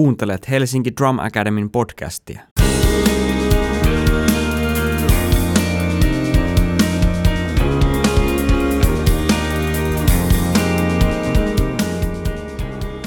[0.00, 2.40] Kuuntelet Helsinki Drum Academyn podcastia.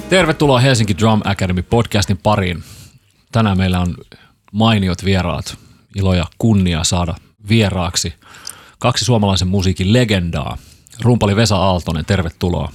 [0.09, 2.63] Tervetuloa Helsinki Drum Academy podcastin pariin.
[3.31, 3.95] Tänään meillä on
[4.51, 5.57] mainiot vieraat.
[5.95, 7.15] Ilo ja kunnia saada
[7.49, 8.13] vieraaksi
[8.79, 10.57] kaksi suomalaisen musiikin legendaa.
[11.01, 12.71] Rumpali Vesa Aaltonen, tervetuloa.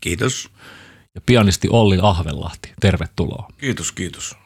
[0.00, 0.50] Kiitos.
[1.14, 3.48] Ja pianisti Olli Ahvelahti, tervetuloa.
[3.58, 4.36] Kiitos, kiitos.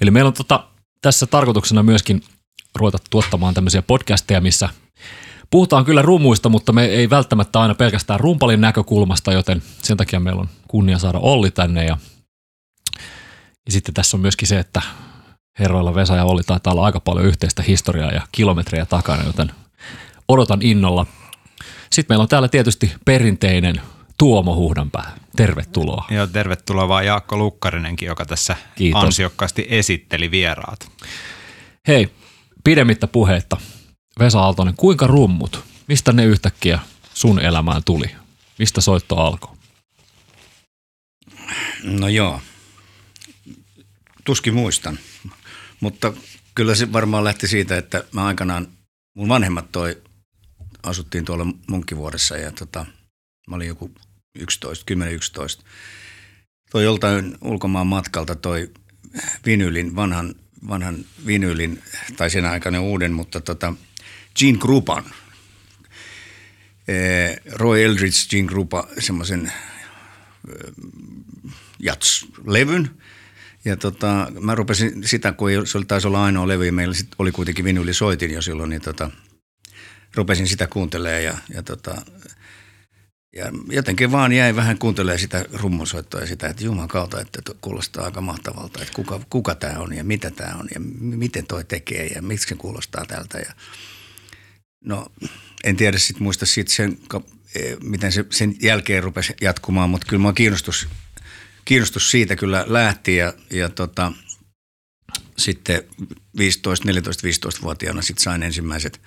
[0.00, 0.66] Eli meillä on tota,
[1.00, 2.22] tässä tarkoituksena myöskin
[2.74, 4.68] ruveta tuottamaan tämmöisiä podcasteja, missä
[5.50, 10.40] puhutaan kyllä rummuista, mutta me ei välttämättä aina pelkästään rumpalin näkökulmasta, joten sen takia meillä
[10.40, 11.84] on kunnia saada Olli tänne.
[11.84, 11.98] Ja,
[13.66, 14.82] ja sitten tässä on myöskin se, että
[15.58, 19.50] herroilla Vesa ja Olli taitaa olla aika paljon yhteistä historiaa ja kilometrejä takana, joten
[20.28, 21.06] odotan innolla.
[21.92, 23.80] Sitten meillä on täällä tietysti perinteinen
[24.22, 25.16] Tuomo Huhdanpää.
[25.36, 26.04] Tervetuloa.
[26.10, 29.04] Joo, tervetuloa vaan Jaakko Lukkarinenkin, joka tässä Kiitos.
[29.04, 30.92] ansiokkaasti esitteli vieraat.
[31.88, 32.08] Hei,
[32.64, 33.56] pidemmittä puheetta.
[34.18, 35.64] Vesa Aaltonen, kuinka rummut?
[35.88, 36.78] Mistä ne yhtäkkiä
[37.14, 38.06] sun elämään tuli?
[38.58, 39.56] Mistä soitto alkoi?
[41.82, 42.40] No joo,
[44.24, 44.98] tuskin muistan,
[45.80, 46.12] mutta
[46.54, 48.68] kyllä se varmaan lähti siitä, että mä aikanaan,
[49.16, 50.02] mun vanhemmat toi,
[50.82, 52.86] asuttiin tuolla Munkkivuoressa ja tota,
[53.46, 53.90] mä olin joku
[54.34, 54.84] 11,
[55.60, 55.64] 10-11.
[56.70, 58.70] Toi joltain ulkomaan matkalta toi
[59.46, 60.34] vinylin, vanhan,
[60.68, 61.82] vanhan vinylin,
[62.16, 63.74] tai sen aikainen uuden, mutta tota,
[64.38, 65.04] Gene Krupan,
[67.52, 69.52] Roy Eldridge, Gene Krupa, semmoisen
[71.78, 72.88] Jats-levyn.
[73.64, 77.32] Ja tota, mä rupesin sitä, kun se taisi olla ainoa levy, ja meillä sit oli
[77.32, 79.10] kuitenkin vinylisoitin jo silloin, niin tota,
[80.14, 82.02] rupesin sitä kuuntelemaan ja, ja, tota,
[83.36, 88.04] ja jotenkin vaan jäi vähän kuuntelemaan sitä rummunsoittoa ja sitä, että juman kautta, että kuulostaa
[88.04, 92.06] aika mahtavalta, että kuka, kuka tämä on ja mitä tämä on ja miten toi tekee
[92.06, 93.38] ja miksi se kuulostaa tältä.
[93.38, 93.54] Ja,
[94.84, 95.12] no
[95.64, 96.98] en tiedä sit muista siitä sen,
[97.54, 100.88] eh, miten se sen jälkeen rupesi jatkumaan, mutta kyllä mä kiinnostus,
[101.64, 104.12] kiinnostus siitä kyllä lähti ja, ja tota,
[105.38, 105.82] sitten
[106.38, 109.00] 15, 14, 15-vuotiaana sitten sain ensimmäiset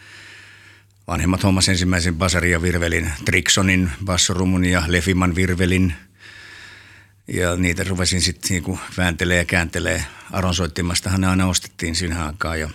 [1.08, 5.94] vanhemmat hommas ensimmäisen basarin ja virvelin, Trixonin bassorumun ja Lefiman virvelin.
[7.28, 10.06] Ja niitä rupesin sitten niinku vääntelee ja kääntelee.
[10.32, 12.56] Aron soittimastahan ne aina ostettiin siinä aikaa.
[12.56, 12.70] Ja,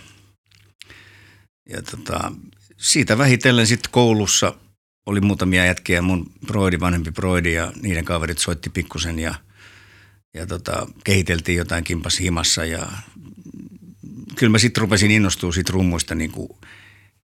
[1.69, 2.31] ja tota,
[2.77, 4.55] siitä vähitellen sitten koulussa
[5.05, 6.01] oli muutamia jätkiä.
[6.01, 9.35] Mun broidi, vanhempi broidi ja niiden kaverit soitti pikkusen ja,
[10.33, 12.65] ja tota, kehiteltiin jotain kimpas himassa.
[12.65, 12.87] Ja
[14.35, 16.49] kyllä mä sitten rupesin innostua siitä rummuista niin kuin,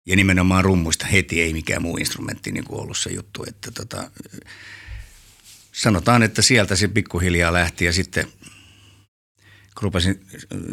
[0.08, 3.46] ja nimenomaan rummuista heti, ei mikään muu instrumentti niin kuin ollut se juttu.
[3.48, 4.12] Että tota,
[5.72, 8.28] sanotaan, että sieltä se pikkuhiljaa lähti ja sitten
[9.76, 10.26] kun rupesin,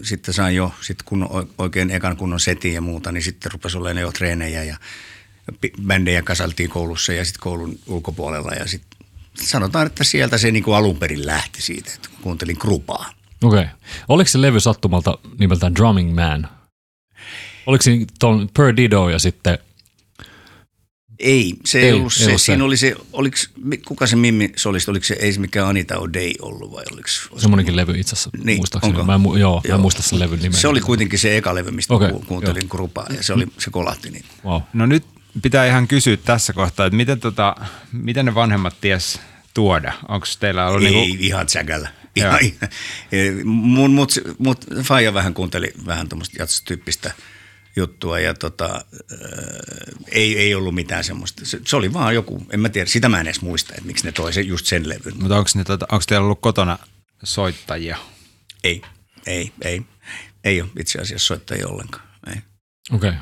[0.02, 1.28] sitten sain jo sit kun
[1.58, 4.76] oikein ekan kunnon setin ja muuta, niin sitten rupesi olemaan jo treenejä ja
[5.86, 8.98] bändejä kasaltiin koulussa ja sitten koulun ulkopuolella ja sitten
[9.40, 13.12] sanotaan, että sieltä se niin kuin alun perin lähti siitä, että kuuntelin krupaa.
[13.42, 13.60] Okei.
[13.60, 13.74] Okay.
[14.08, 16.48] Oliko se levy sattumalta nimeltään Drumming Man?
[17.66, 19.58] Oliko siinä ton Perdido ja sitten,
[21.18, 22.24] Ei, se ei, Ei, ollut ei se.
[22.26, 22.44] ollut se.
[22.44, 23.36] Siinä oli se, oliko,
[23.86, 27.08] kuka se Mimmi solisti, oliko se, ei se mikään Anita O'Day ollut vai oliko
[27.38, 28.92] semmoinenkin levy itse asiassa, Niin, muistaakseni.
[28.94, 29.04] onko?
[29.06, 30.60] Mä en, mu- joo, joo, mä en muista sen levyn nimeä.
[30.60, 32.68] Se oli kuitenkin se eka levy, mistä okay, kuuntelin joo.
[32.68, 34.24] krupaa ja se, oli, se kolahti niin.
[34.44, 34.62] Wow.
[34.72, 35.04] No nyt
[35.42, 37.56] pitää ihan kysyä tässä kohtaa, että miten, tota,
[37.92, 39.20] miten ne vanhemmat ties
[39.54, 39.92] tuoda?
[40.08, 41.88] Onko teillä ollut Ei niinku, ihan tsäkällä.
[42.16, 42.38] Ihan,
[43.44, 47.12] mun, mut, mut Faija vähän kuunteli vähän tuommoista jatsotyyppistä
[47.76, 48.80] juttua ja tota, äh,
[50.08, 51.46] ei, ei ollut mitään semmoista.
[51.46, 54.04] Se, se, oli vaan joku, en mä tiedä, sitä mä en edes muista, että miksi
[54.04, 55.16] ne toi se, just sen levyn.
[55.20, 56.78] mutta onko, ne, tota, onko teillä ollut kotona
[57.22, 57.96] soittajia?
[58.64, 58.82] Ei,
[59.26, 59.82] ei, ei.
[60.44, 62.04] Ei ole itse asiassa soittajia ollenkaan.
[62.26, 62.36] Ei.
[62.92, 63.10] Okei.
[63.10, 63.20] Okay.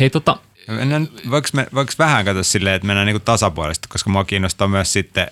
[0.00, 0.38] Hei tota,
[0.68, 4.92] Mennään, voiko, me, voiko vähän katsoa silleen, että mennään niinku tasapuolisesti, koska mua kiinnostaa myös
[4.92, 5.30] sitten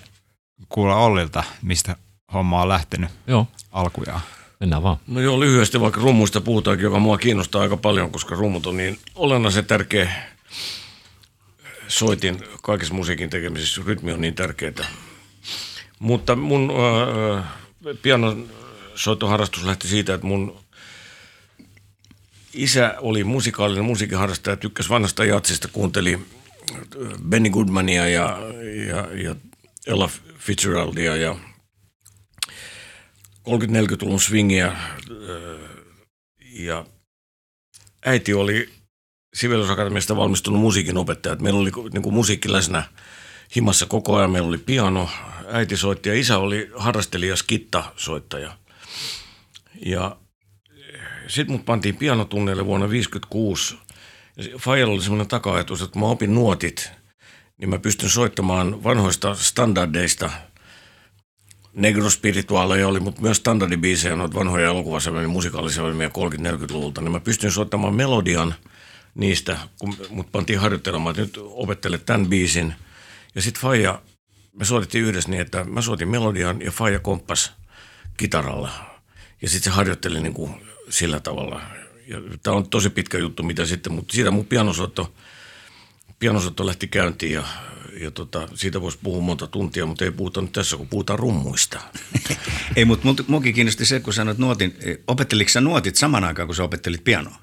[0.69, 1.95] kuulla Ollilta, mistä
[2.33, 4.21] homma on lähtenyt joo, alkujaan.
[4.59, 4.97] Mennään vaan.
[5.07, 8.99] No joo, lyhyesti vaikka rummuista puhutaankin, joka mua kiinnostaa aika paljon, koska rummut on niin
[9.15, 10.11] olennaisen tärkeä
[11.87, 13.81] soitin kaikessa musiikin tekemisessä.
[13.85, 14.85] Rytmi on niin tärkeää.
[15.99, 16.71] Mutta mun
[17.37, 17.45] äh,
[18.01, 18.49] pianon
[18.95, 20.59] soittoharrastus lähti siitä, että mun
[22.53, 26.79] isä oli musikaalinen musiikinharrastaja, tykkäsi vanhasta jatsista, kuunteli äh,
[27.29, 28.39] Benny Goodmania ja,
[28.87, 29.35] ja, ja
[29.87, 31.35] Ella Fitzgeraldia ja
[33.49, 34.75] 30-40-luvun swingiä.
[35.11, 35.59] öö,
[36.51, 36.85] Ja
[38.05, 38.69] äiti oli
[39.33, 41.35] Sibeliusakatemiasta valmistunut musiikinopettaja.
[41.35, 42.83] Meillä oli niin kuin musiikki läsnä
[43.55, 44.31] himassa koko ajan.
[44.31, 45.09] Meillä oli piano,
[45.47, 48.57] äiti soitti ja isä oli harrastelija, skitta-soittaja.
[49.85, 50.17] Ja
[51.27, 53.77] sitten mut pantiin pianotunneille vuonna 1956.
[54.59, 56.91] Fajalla oli semmoinen taka-ajatus, että kun mä opin nuotit,
[57.57, 60.29] niin mä pystyn soittamaan vanhoista standardeista.
[61.79, 67.95] Negro Spiritualeja oli, mutta myös standardibiisejä, noita vanhoja elokuvasävelmiä, musikaalisia 30-40-luvulta, niin mä pystyn soittamaan
[67.95, 68.55] melodian
[69.15, 72.75] niistä, kun mut pantiin harjoittelemaan, että nyt opettele tämän biisin.
[73.35, 74.01] Ja sitten Faija,
[74.53, 77.53] me soitettiin yhdessä niin, että mä soitin melodian ja Faija komppas
[78.17, 78.71] kitaralla.
[79.41, 80.51] Ja sitten se harjoitteli niin kuin
[80.89, 81.61] sillä tavalla.
[82.43, 85.13] Tämä on tosi pitkä juttu, mitä sitten, mutta siitä mun pianosoitto,
[86.19, 87.43] pianosoitto lähti käyntiin ja,
[87.99, 91.79] ja tota, siitä voisi puhua monta tuntia, mutta ei puhuta nyt tässä, kun puhutaan rummuista.
[92.75, 94.75] Ei, mutta mut, mukin kiinnosti se, kun sanoit nuotin,
[95.07, 97.35] opetteliko sä nuotit saman aikaan, kun sä opettelit pianoa?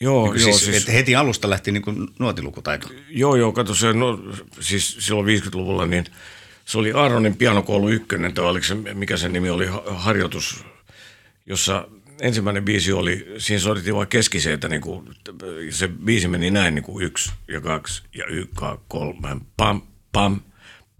[0.00, 2.88] Joo, Niin joo, siis, siis, että heti alusta lähti niin kuin nuotilukutaito.
[3.08, 4.18] Joo, joo, kato se, no,
[4.60, 6.04] siis silloin 50-luvulla, niin
[6.64, 10.64] se oli Aaronin pianokoulu ykkönen, tai oliko se, mikä sen nimi oli, ha- harjoitus,
[11.46, 11.88] jossa
[12.20, 15.08] ensimmäinen biisi oli, siinä soitettiin vain keskiseitä, niin kuin,
[15.70, 18.54] se biisi meni näin, niin kuin yksi ja kaksi ja yksi,
[18.88, 19.82] kolme, pam,
[20.12, 20.40] pam,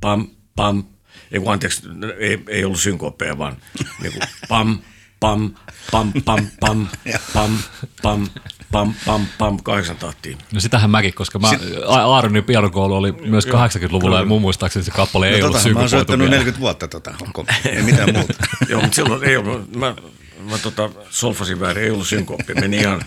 [0.00, 0.84] pam, pam.
[1.32, 1.82] Ei kun anteeksi,
[2.18, 3.56] ei, ei ollut synkopeja, vaan
[4.02, 4.78] niin kuin pam,
[5.20, 5.54] pam,
[5.90, 6.86] pam, pam, pam,
[7.32, 7.58] pam,
[8.02, 8.26] pam,
[8.72, 10.38] pam, pam, pam, kahdeksan tahtiin.
[10.52, 11.48] No sitähän mäkin, koska mä,
[11.86, 15.74] A- Aaronin pianokoulu oli myös 80-luvulla ja mun muistaakseni se kappale ei no, ollut tota,
[15.74, 16.30] mä oon soittanut vielä.
[16.30, 18.34] 40 vuotta tota, onko, ei mitään muuta.
[18.68, 19.94] Joo, mutta silloin ei ollut, mä,
[20.40, 23.02] mä tota, solfasin väärin, ei ollut synkooppi, meni ihan,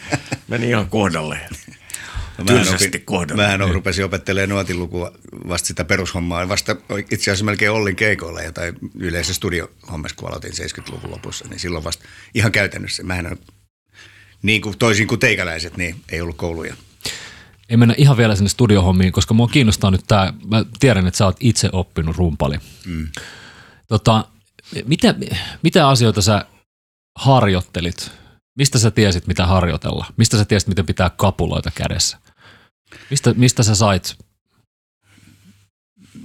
[0.48, 1.40] meni ihan kohdalle.
[2.38, 3.44] No, Tylsästi opin- kohdalle.
[3.44, 5.12] Mähän on, rupesin opettelemaan nuotilukua
[5.48, 6.50] vasta sitä perushommaa.
[6.50, 6.76] Vasta
[7.12, 11.84] itse asiassa melkein Ollin keikoilla ja tai yleisessä studiohommassa, kun aloitin 70-luvun lopussa, niin silloin
[11.84, 13.04] vasta ihan käytännössä.
[13.04, 13.38] Mähän on,
[14.42, 16.76] niin kuin toisin kuin teikäläiset, niin ei ollut kouluja.
[17.70, 21.26] Ei mennä ihan vielä sinne studiohommiin, koska mua kiinnostaa nyt tämä, mä tiedän, että sä
[21.26, 22.56] oot itse oppinut rumpali.
[22.86, 23.08] Mm.
[23.88, 24.26] Tota,
[24.86, 25.16] mitä,
[25.62, 26.46] mitä asioita sä
[27.16, 28.12] harjoittelit?
[28.58, 30.06] Mistä sä tiesit, mitä harjoitella?
[30.18, 32.18] Mistä sä tiesit, miten pitää kapuloita kädessä?
[33.10, 34.18] Mistä, mistä sä sait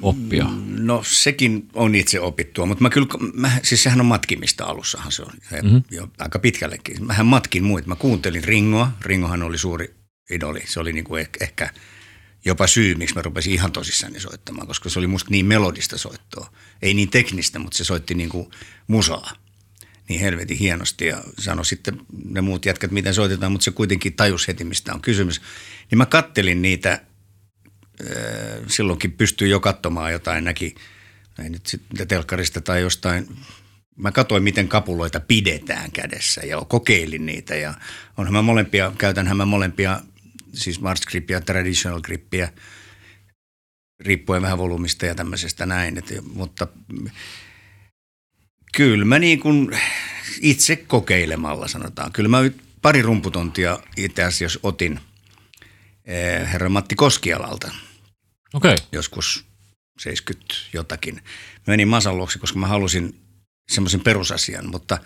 [0.03, 0.47] oppia?
[0.67, 5.23] No sekin on itse opittua, mutta mä kyllä, mä, siis sehän on matkimista alussahan se
[5.23, 5.67] on, se, Mhm.
[5.67, 5.83] mm-hmm.
[5.91, 7.07] jo aika pitkällekin.
[7.07, 9.95] Mähän matkin muita, mä kuuntelin Ringoa, Ringohan oli suuri
[10.31, 11.71] idoli, se oli niinku ehkä, ehkä
[12.45, 16.53] jopa syy, miksi mä rupesin ihan tosissani soittamaan, koska se oli musta niin melodista soittoa.
[16.83, 18.51] Ei niin teknistä, mutta se soitti niinku
[18.87, 19.31] musaa
[20.09, 24.49] niin helvetin hienosti ja sanoi sitten ne muut jätkät, miten soitetaan, mutta se kuitenkin tajus
[24.49, 25.41] heti, mistä on kysymys.
[25.91, 27.01] Niin mä kattelin niitä
[28.01, 30.75] Öö, silloinkin pystyy jo katsomaan jotain, näki
[31.43, 33.37] ei nyt sitten telkkarista tai jostain.
[33.97, 37.75] Mä katsoin, miten kapuloita pidetään kädessä ja kokeilin niitä ja
[38.17, 40.01] onhan mä molempia, käytänhän mä molempia,
[40.53, 42.53] siis Mars grippiä traditional grippiä,
[44.01, 46.67] riippuen vähän volyymista ja tämmöisestä näin, et, mutta
[48.79, 49.79] kyllä mä niin kuin
[50.41, 52.13] itse kokeilemalla sanotaan.
[52.13, 52.39] Kyllä mä
[52.83, 55.01] pari rumputontia itse asiassa otin
[56.05, 57.71] eh, herra Matti Koskialalta
[58.55, 58.87] Okei, okay.
[58.93, 59.45] joskus
[60.01, 61.15] 70 jotakin.
[61.15, 61.23] Mä
[61.67, 63.21] menin Masan luokse, koska mä halusin
[63.71, 64.99] semmoisen perusasian, mutta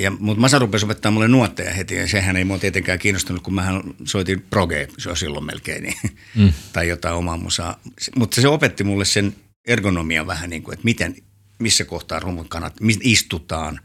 [0.00, 3.54] ja, mutta Masa rupesi opettaa mulle nuotteja heti, ja sehän ei mua tietenkään kiinnostunut, kun
[3.54, 5.96] mähän soitin proge, se on silloin melkein, niin,
[6.34, 6.52] mm.
[6.72, 7.80] tai jotain omaa musaa.
[8.16, 9.36] Mutta se opetti mulle sen
[9.66, 11.16] ergonomian vähän niin kuin, että miten,
[11.58, 13.80] missä kohtaa kannat, mistä istutaan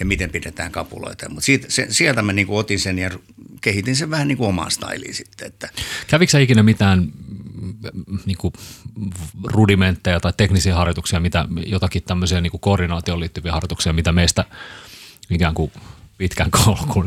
[0.00, 1.28] ja miten pidetään kapuloita.
[1.28, 1.46] Mutta
[1.88, 3.10] sieltä mä niin kuin otin sen ja
[3.60, 5.46] kehitin sen vähän niin kuin omaan styliin sitten.
[5.46, 5.68] Että
[6.06, 7.12] Kävikö sä ikinä mitään
[7.60, 8.54] mm, niin kuin,
[9.44, 14.44] rudimentteja tai teknisiä harjoituksia, mitä, jotakin tämmöisiä niin kuin koordinaatioon liittyviä harjoituksia, mitä meistä
[15.30, 15.72] ikään kuin
[16.18, 16.50] pitkän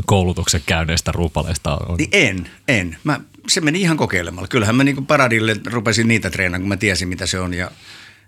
[0.05, 1.97] koulutuksen käyneistä ruupaleista on?
[1.97, 2.97] Niin en, en.
[3.03, 4.47] Mä, se meni ihan kokeilemalla.
[4.47, 7.53] Kyllähän mä niin paradille rupesin niitä treenaamaan, kun mä tiesin, mitä se on.
[7.53, 7.71] Ja,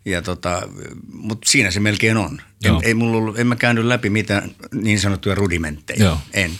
[0.05, 0.61] ja tota,
[1.13, 2.41] mutta siinä se melkein on.
[2.65, 6.03] En, ei mulla ollut, en mä käynyt läpi mitään niin sanottuja rudimentteja.
[6.03, 6.19] Joo.
[6.33, 6.51] En.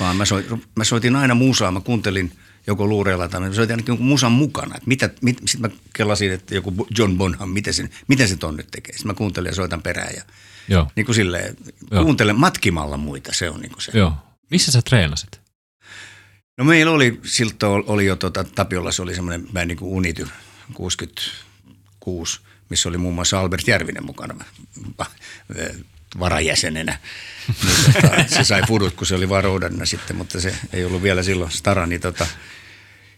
[0.00, 1.70] Vaan mä, soit, mä soitin aina musaa.
[1.70, 2.32] Mä kuuntelin
[2.66, 4.76] joko luureilla tai mä soitin ainakin musan mukana.
[4.76, 8.56] Et mitä, mit, sitten mä kelasin, että joku John Bonham, miten se, miten se ton
[8.56, 8.92] nyt tekee.
[8.92, 10.14] Sitten mä kuuntelin ja soitan perään.
[10.16, 10.22] Ja,
[10.68, 11.56] Joo, niin kuin silleen,
[11.90, 12.02] Joo.
[12.04, 13.98] kuuntelen matkimalla muita, se on niin kuin se.
[13.98, 14.14] joo.
[14.50, 15.40] Missä sä treenasit?
[16.58, 20.28] No meillä oli, siltä oli jo tota, Tapiolla, se oli semmoinen bändi kuin Unity
[20.74, 22.40] 66,
[22.72, 24.44] missä oli muun muassa Albert Järvinen mukana
[25.56, 25.74] ö,
[26.18, 26.98] varajäsenenä.
[27.64, 29.44] Niin, tota, se sai fudut, kun se oli vaan
[29.84, 31.86] sitten, mutta se ei ollut vielä silloin stara.
[31.86, 32.26] Niin tota,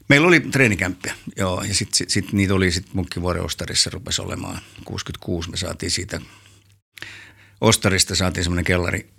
[0.08, 4.60] meillä oli treenikämppiä, joo, ja sitten sit, sit niitä oli sitten Munkkivuoren Ostarissa rupesi olemaan
[4.84, 5.50] 66.
[5.50, 6.20] Me saatiin siitä
[7.60, 9.10] Ostarista saatiin semmoinen kellari,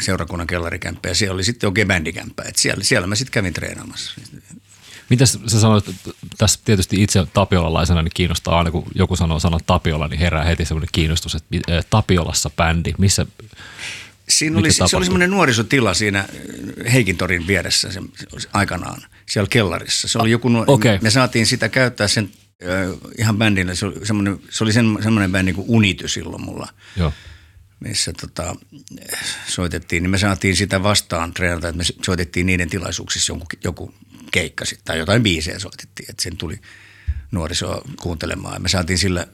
[0.00, 2.42] seurakunnan kellarikämppä ja siellä oli sitten oikein bändikämppä.
[2.48, 4.20] Et siellä, siellä mä sitten kävin treenaamassa.
[5.12, 9.60] Mitä sä sanoit, että tässä tietysti itse tapiolalaisena niin kiinnostaa aina, kun joku sanoo sanan
[9.66, 13.26] Tapiola, niin herää heti semmoinen kiinnostus, että Tapiolassa bändi, missä,
[14.28, 16.28] Siinä oli, se oli semmoinen nuorisotila siinä
[16.92, 18.00] Heikintorin vieressä se,
[18.38, 20.08] se, aikanaan, siellä kellarissa.
[20.08, 20.98] Se oli joku, nuo- okei.
[21.02, 22.30] Me saatiin sitä käyttää sen
[22.62, 23.74] äh, ihan bändillä.
[23.74, 27.12] Se oli semmoinen, se oli sen, semmoinen bändi kuin Unity silloin mulla, Joo.
[27.82, 28.56] Missä tota,
[29.48, 30.02] soitettiin.
[30.02, 33.94] Niin me saatiin sitä vastaan treenata, että me soitettiin niiden tilaisuuksissa joku, joku
[34.30, 36.10] keikka sit, tai jotain biisejä soitettiin.
[36.10, 36.60] Että sen tuli
[37.30, 39.26] nuorisoa kuuntelemaan ja me saatiin sillä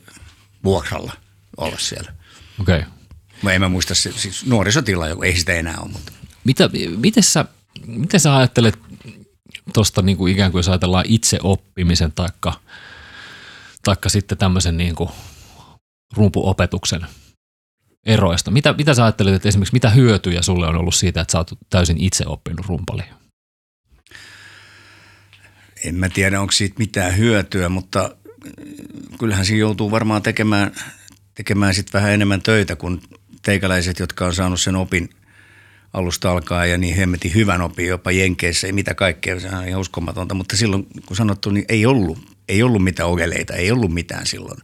[0.65, 1.13] vuokralla
[1.57, 2.13] olla siellä.
[2.61, 2.79] Okei.
[2.79, 2.91] Okay.
[3.43, 6.13] Mä en mä muista, siis nuorisotila, ei sitä enää ole, mutta
[6.45, 7.45] Mitä, miten, sä,
[7.87, 8.79] miten sä ajattelet
[9.73, 12.61] tuosta niin kuin ikään kuin jos ajatellaan itse oppimisen taikka,
[13.85, 15.11] taikka sitten tämmöisen niin kuin
[16.13, 17.07] rumpuopetuksen
[18.09, 18.51] eroista?
[18.51, 21.51] Mitä, mitä sä ajattelet, että esimerkiksi mitä hyötyjä sulle on ollut siitä, että sä oot
[21.71, 23.03] täysin itse oppinut rumpali?
[25.85, 30.73] en mä tiedä, onko siitä mitään hyötyä, mutta äh, kyllähän siinä joutuu varmaan tekemään,
[31.35, 33.01] tekemään sit vähän enemmän töitä kuin
[33.43, 35.11] teikäläiset, jotka on saanut sen opin
[35.93, 39.81] alusta alkaa ja niin hemmetin hyvän opin jopa Jenkeissä ja mitä kaikkea, se on ihan
[39.81, 44.27] uskomatonta, mutta silloin kun sanottu, niin ei ollut, ei ollut mitään ogeleita, ei ollut mitään
[44.27, 44.59] silloin.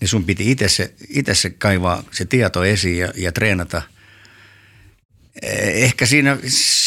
[0.00, 3.82] Niin sun piti itse se, itse se kaivaa se tieto esiin ja, ja treenata.
[5.42, 6.38] Eh, Ehkä siinä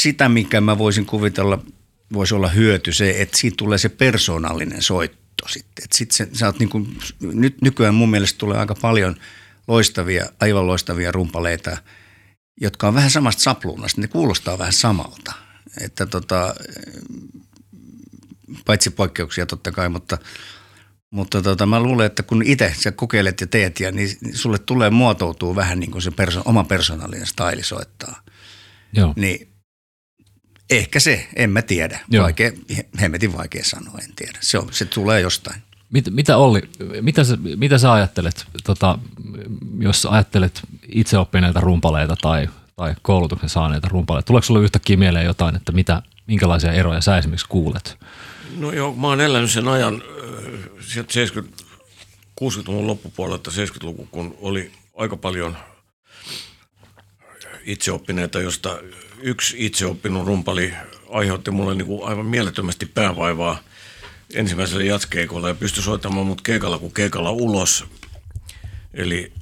[0.01, 1.63] sitä, mikä mä voisin kuvitella,
[2.13, 5.84] voisi olla hyöty se, että siitä tulee se persoonallinen soitto sitten.
[5.84, 9.15] Että sit se, sä oot niin kuin, nyt nykyään mun mielestä tulee aika paljon
[9.68, 11.77] loistavia, aivan loistavia rumpaleita,
[12.62, 14.01] jotka on vähän samasta sapluunasta.
[14.01, 15.34] Ne kuulostaa vähän samalta.
[15.82, 16.56] Että tota,
[18.65, 20.18] paitsi poikkeuksia totta kai, mutta,
[21.12, 24.89] mutta tota, mä luulen, että kun itse sä kokeilet ja teet, ja, niin sulle tulee
[24.89, 28.22] muotoutuu vähän niin kuin se perso- oma persoonallinen staili soittaa.
[28.94, 29.13] Joo.
[29.15, 29.48] Niin
[30.70, 32.00] ehkä se, en mä tiedä.
[32.10, 32.24] Joo.
[32.24, 32.51] Vaikea,
[33.01, 34.39] hemmetin vaikea sanoa, en tiedä.
[34.41, 35.62] Se, on, se tulee jostain.
[35.89, 36.62] Mit, mitä Olli,
[37.01, 39.00] mitä sä, mitä sä ajattelet, tota,
[39.80, 44.27] jos ajattelet itse oppineita rumpaleita tai, tai koulutuksen saaneita rumpaleita?
[44.27, 47.98] Tuleeko sulle yhtäkkiä mieleen jotain, että mitä, minkälaisia eroja sä esimerkiksi kuulet?
[48.58, 51.63] No joo, mä oon elänyt sen ajan äh, sieltä 70,
[52.41, 55.58] 60-luvun loppupuolelta 70-luku, kun oli aika paljon
[57.63, 58.79] itseoppineita, josta
[59.22, 60.74] yksi itseoppinut rumpali
[61.10, 63.60] aiheutti mulle niin kuin aivan mielettömästi päävaivaa
[64.34, 67.86] ensimmäisellä jatskeikolla ja pystyi soittamaan mut keikalla kuin keikalla ulos.
[68.93, 69.34] Eli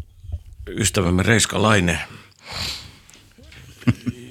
[0.68, 2.00] ystävämme Reiska Laine,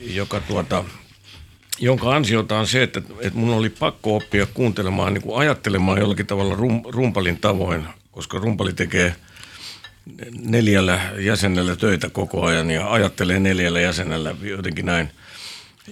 [0.00, 0.84] joka tuota,
[1.78, 6.26] jonka ansiota on se, että, että mun oli pakko oppia kuuntelemaan, niin kuin ajattelemaan jollakin
[6.26, 9.16] tavalla rum, rumpalin tavoin, koska rumpali tekee
[10.40, 15.10] neljällä jäsenellä töitä koko ajan ja ajattelee neljällä jäsenellä jotenkin näin.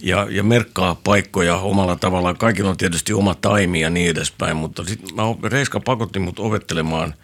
[0.02, 2.36] Ja, ja merkkaa paikkoja omalla tavallaan.
[2.36, 5.08] Kaikilla on tietysti oma taimi ja niin edespäin, mutta sitten
[5.42, 7.14] Reiska pakotti mut opettelemaan,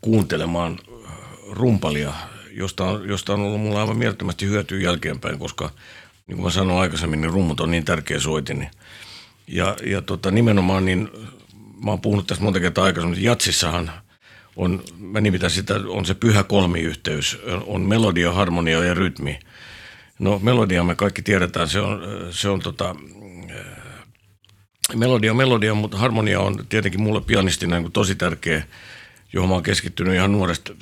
[0.00, 1.12] kuuntelemaan äh,
[1.50, 2.12] rumpalia,
[2.52, 5.70] josta on, josta on ollut mulla aivan mielettömästi hyötyä jälkeenpäin, koska
[6.30, 8.58] niin kuin mä sanoin aikaisemmin, niin rummut on niin tärkeä soitin.
[8.58, 8.70] Niin.
[9.46, 11.08] Ja, ja tota, nimenomaan niin,
[11.84, 13.90] mä oon puhunut tässä monta kertaa aikaisemmin, että jatsissahan
[14.56, 19.38] on, mä nimitän sitä, on se pyhä kolmiyhteys, on melodia, harmonia ja rytmi.
[20.18, 22.96] No melodia me kaikki tiedetään, se on, se on tota,
[24.94, 28.62] melodia melodia, mutta harmonia on tietenkin mulle pianistina niin tosi tärkeä,
[29.32, 30.74] johon mä oon keskittynyt ihan nuoresta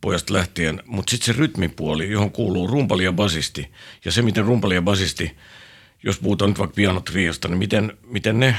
[0.00, 0.82] pojasta lähtien.
[0.86, 3.70] Mutta sitten se rytmipuoli, johon kuuluu rumpali ja basisti.
[4.04, 5.36] Ja se, miten rumpali ja basisti,
[6.02, 8.56] jos puhutaan nyt vaikka pianotriosta, niin miten, miten ne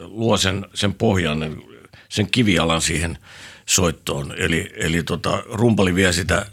[0.00, 1.62] luo sen, sen pohjan,
[2.08, 3.18] sen kivialan siihen
[3.66, 4.34] soittoon.
[4.38, 6.46] Eli, eli tota, rumpali vie sitä,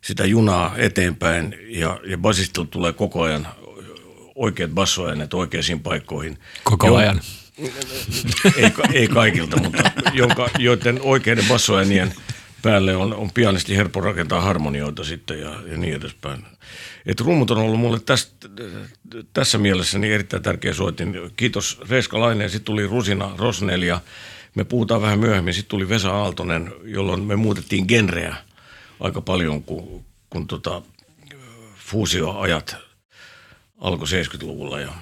[0.00, 3.48] sitä junaa eteenpäin ja, ja basistilta tulee koko ajan
[4.34, 6.38] oikeat bassoäänet oikeisiin paikkoihin.
[6.64, 7.20] Koko Jo- ajan.
[8.56, 12.14] Ei, ei kaikilta, mutta jonka, joiden oikeiden bassoäänien
[12.62, 16.44] päälle on, on pianisti helppo rakentaa harmonioita sitten ja, ja niin edespäin.
[17.06, 18.48] Et rummut on ollut mulle tästä,
[19.32, 21.14] tässä mielessä niin erittäin tärkeä soitin.
[21.36, 24.00] Kiitos Reiska Laine, sitten tuli Rusina Rosnel ja
[24.54, 25.54] me puhutaan vähän myöhemmin.
[25.54, 28.36] Sitten tuli Vesa Aaltonen, jolloin me muutettiin genreä
[29.00, 30.82] aika paljon, kun, kun tota,
[31.76, 32.76] fuusioajat
[33.78, 34.92] alkoi 70-luvulla ja,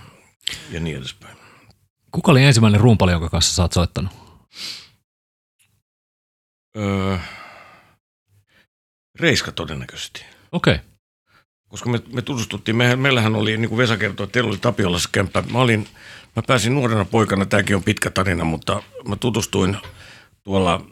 [0.70, 1.39] ja niin edespäin.
[2.10, 4.12] Kuka oli ensimmäinen rumpali, jonka kanssa sä oot soittanut?
[6.76, 7.18] Öö,
[9.20, 10.24] Reiska todennäköisesti.
[10.52, 10.74] Okei.
[10.74, 10.86] Okay.
[11.68, 15.08] Koska me, me tutustuttiin, me, meillähän oli, niin kuin Vesa kertoi, että teillä oli Tapiolassa
[15.12, 15.42] kämppä.
[15.52, 15.88] Mä, olin,
[16.36, 19.76] mä pääsin nuorena poikana, tämäkin on pitkä tarina, mutta mä tutustuin
[20.42, 20.84] tuolla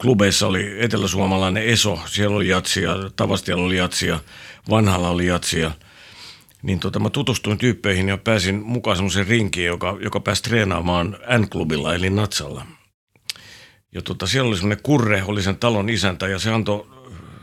[0.00, 4.20] klubeissa oli eteläsuomalainen ESO, siellä oli jatsia, Tavastialla oli jatsia,
[4.70, 5.70] Vanhalla oli jatsia.
[6.64, 11.94] Niin tota, mä tutustuin tyyppeihin ja pääsin mukaan semmoiseen rinkiin, joka, joka pääsi treenaamaan N-klubilla
[11.94, 12.66] eli Natsalla.
[13.94, 16.86] Ja tota, siellä oli semmoinen kurre, oli sen talon isäntä ja se antoi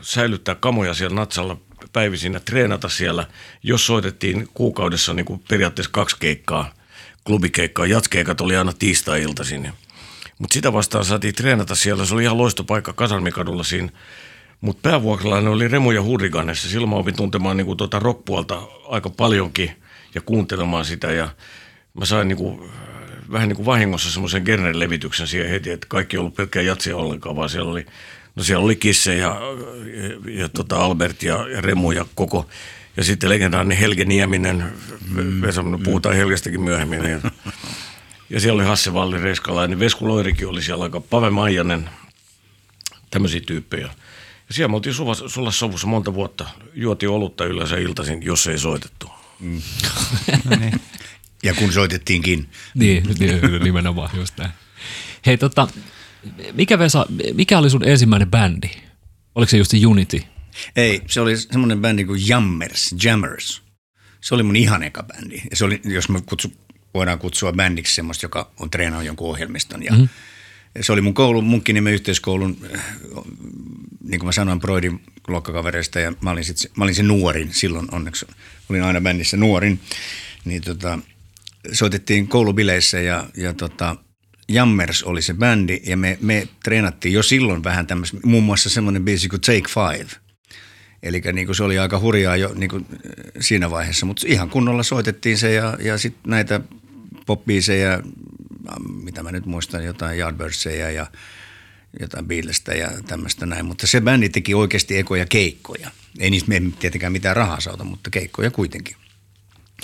[0.00, 1.56] säilyttää kamoja siellä Natsalla
[1.92, 3.26] päivisin ja treenata siellä,
[3.62, 6.74] jos soitettiin kuukaudessa niin kuin periaatteessa kaksi keikkaa,
[7.26, 7.86] klubikeikkaa.
[7.86, 9.72] Jatskeikat oli aina tiistai-iltaisin.
[10.38, 12.06] Mutta sitä vastaan saatiin treenata siellä.
[12.06, 13.88] Se oli ihan loistopaikka Kasarmikadulla siinä.
[14.62, 16.68] Mutta päävuokralainen oli Remu ja Hurriganessa.
[16.68, 19.70] Silloin mä opin tuntemaan niin kuin tuota rockpuolta aika paljonkin
[20.14, 21.12] ja kuuntelemaan sitä.
[21.12, 21.28] Ja
[21.94, 22.70] mä sain niin kuin,
[23.32, 27.36] vähän niin kuin vahingossa semmoisen levityksen siihen heti, että kaikki ei ollut pelkkää jatsia ollenkaan,
[27.36, 27.86] vaan siellä oli,
[28.36, 29.40] no siellä oli Kisse ja,
[30.26, 32.48] ja, ja tota Albert ja, ja Remu ja koko,
[32.96, 34.72] ja sitten legendaarinen Helge Nieminen,
[35.08, 36.18] mm, Vesa, no puhutaan mm.
[36.18, 37.10] Helgestäkin myöhemmin.
[37.10, 37.30] Ja,
[38.30, 41.90] ja siellä oli Hasse Valli Reiskalainen, Vesku Loirikin oli siellä aika, Pave Maijanen,
[43.10, 43.90] tämmöisiä tyyppejä.
[44.52, 44.94] Ja siellä me oltiin
[45.26, 46.46] sulla sovussa monta vuotta.
[46.74, 49.10] Juotiin olutta yleensä iltaisin, jos ei soitettu.
[49.40, 49.62] Mm.
[50.50, 50.80] no niin.
[51.42, 52.48] Ja kun soitettiinkin.
[52.74, 54.50] niin, niin, nimenomaan just näin.
[55.26, 55.68] Hei tota,
[56.52, 58.70] mikä Vesa, mikä oli sun ensimmäinen bändi?
[59.34, 60.22] Oliko se just Unity?
[60.76, 63.62] Ei, se oli semmoinen bändi kuin Jammers, Jammers.
[64.20, 65.42] Se oli mun ihan eka bändi.
[65.50, 66.52] Ja se oli, jos me kutsu,
[66.94, 69.84] voidaan kutsua bändiksi semmoista, joka on treenannut jonkun ohjelmiston.
[69.84, 70.08] Ja mm-hmm.
[70.80, 72.56] Se oli mun koulun, munkkinimen yhteiskoulun,
[74.04, 77.88] niin kuin mä sanoin, Broidin luokkakavereista ja mä olin, sit, mä olin se nuorin silloin
[77.92, 78.26] onneksi.
[78.68, 79.80] Olin aina bändissä nuorin.
[80.44, 80.98] Niin tota,
[81.72, 83.96] soitettiin koulubileissä ja, ja tota,
[84.48, 89.04] Jammers oli se bändi ja me, me treenattiin jo silloin vähän tämmöistä, muun muassa semmoinen
[89.04, 90.10] biisi kuin Take Five.
[91.02, 92.86] Eli niin se oli aika hurjaa jo niin kuin
[93.40, 96.60] siinä vaiheessa, mutta ihan kunnolla soitettiin se ja, ja sitten näitä
[97.26, 98.02] popbiisejä,
[99.02, 101.06] mitä mä nyt muistan, jotain Yardbirdsia ja
[102.00, 103.66] jotain Beatlesta ja tämmöistä näin.
[103.66, 105.90] Mutta se bändi teki oikeasti ekoja keikkoja.
[106.18, 108.96] Ei niistä me tietenkään mitään rahaa saada, mutta keikkoja kuitenkin.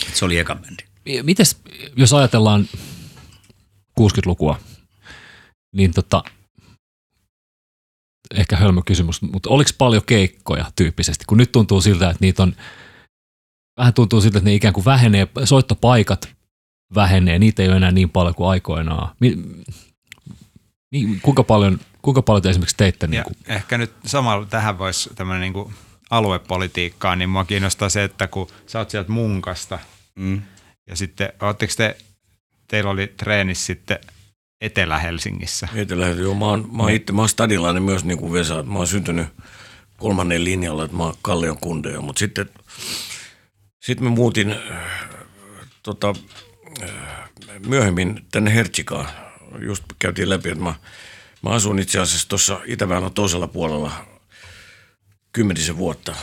[0.08, 0.82] Et se oli eka bändi.
[1.22, 1.56] Mites,
[1.96, 2.68] jos ajatellaan
[4.00, 4.60] 60-lukua,
[5.72, 6.24] niin tota,
[8.34, 12.56] ehkä hölmö kysymys, mutta oliko paljon keikkoja tyyppisesti, kun nyt tuntuu siltä, että niitä on,
[13.76, 16.28] vähän tuntuu siltä, että ne ikään kuin vähenee, soittopaikat
[16.94, 19.16] vähenee, niitä ei ole enää niin paljon kuin aikoinaan.
[20.92, 23.06] Niin, kuinka paljon, kuinka paljon te esimerkiksi teitte?
[23.06, 23.36] Niin kuin?
[23.46, 25.74] Ehkä nyt samalla tähän voisi tämmöinen niin kuin
[26.10, 29.78] aluepolitiikkaan, niin mua kiinnostaa se, että kun sä oot sieltä munkasta,
[30.14, 30.42] mm.
[30.86, 31.96] ja sitten ootteko te,
[32.68, 33.98] teillä oli treenissä sitten
[34.60, 35.68] Etelä-Helsingissä?
[35.74, 36.34] Etelä-Helsingissä, joo.
[36.34, 38.62] Mä oon, mä oon itse, mä oon stadilainen myös niin kuin Vesa.
[38.62, 39.28] Mä oon syntynyt
[39.96, 42.50] kolmannen linjalla, että mä oon Kallion kundeja, mutta sitten
[43.80, 44.78] sitten me muutin äh,
[45.82, 46.14] tota,
[46.82, 46.90] äh,
[47.66, 49.08] myöhemmin tänne Hertsikaan.
[49.58, 50.74] Just käytiin läpi, että mä,
[51.42, 53.92] mä asun itse asiassa tuossa Itäväylän toisella puolella
[55.32, 56.14] kymmenisen vuotta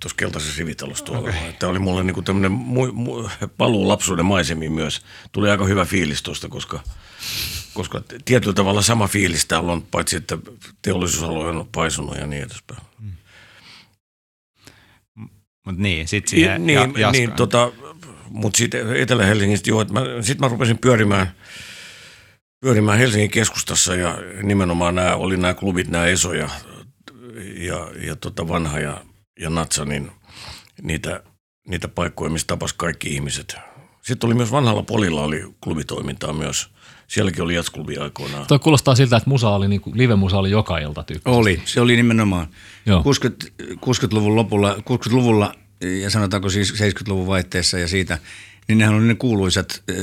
[0.00, 1.28] tuossa keltaisessa rivitalossa tuolla.
[1.28, 1.52] Okay.
[1.58, 5.02] Tämä oli mulle niinku tämmöinen mu- mu- paluu lapsuuden maisemiin myös.
[5.32, 6.80] Tuli aika hyvä fiilis tuosta, koska,
[7.74, 10.38] koska tietyllä tavalla sama fiilis täällä on, paitsi että
[10.82, 12.80] teollisuusalue on paisunut ja niin edespäin.
[13.00, 13.12] Mm.
[15.66, 17.72] Mutta niin, sitten siihen niin, ja, niin, tota,
[18.28, 21.34] mutta sitten Etelä-Helsingistä, joo, että sitten mä rupesin pyörimään,
[22.62, 26.48] pyörimään Helsingin keskustassa ja nimenomaan nämä, oli nämä klubit, nämä Eso ja,
[27.56, 29.04] ja, ja tota vanha ja
[29.40, 30.10] ja Natsa, niin
[30.82, 31.22] niitä,
[31.68, 33.56] niitä paikkoja, missä tapas kaikki ihmiset.
[34.02, 36.68] Sitten oli myös vanhalla polilla oli klubitoimintaa myös.
[37.06, 38.46] Sielläkin oli jatsklubi aikoinaan.
[38.46, 41.40] Tuo kuulostaa siltä, että musa oli, niin kuin, live-musa oli joka ilta tyyppisesti.
[41.40, 42.46] Oli, se oli nimenomaan.
[42.86, 43.02] Joo.
[43.02, 48.18] 60, 60-luvun lopulla, 60-luvulla ja sanotaanko siis 70-luvun vaihteessa ja siitä–
[48.68, 49.96] niin nehän oli ne kuuluisat äh,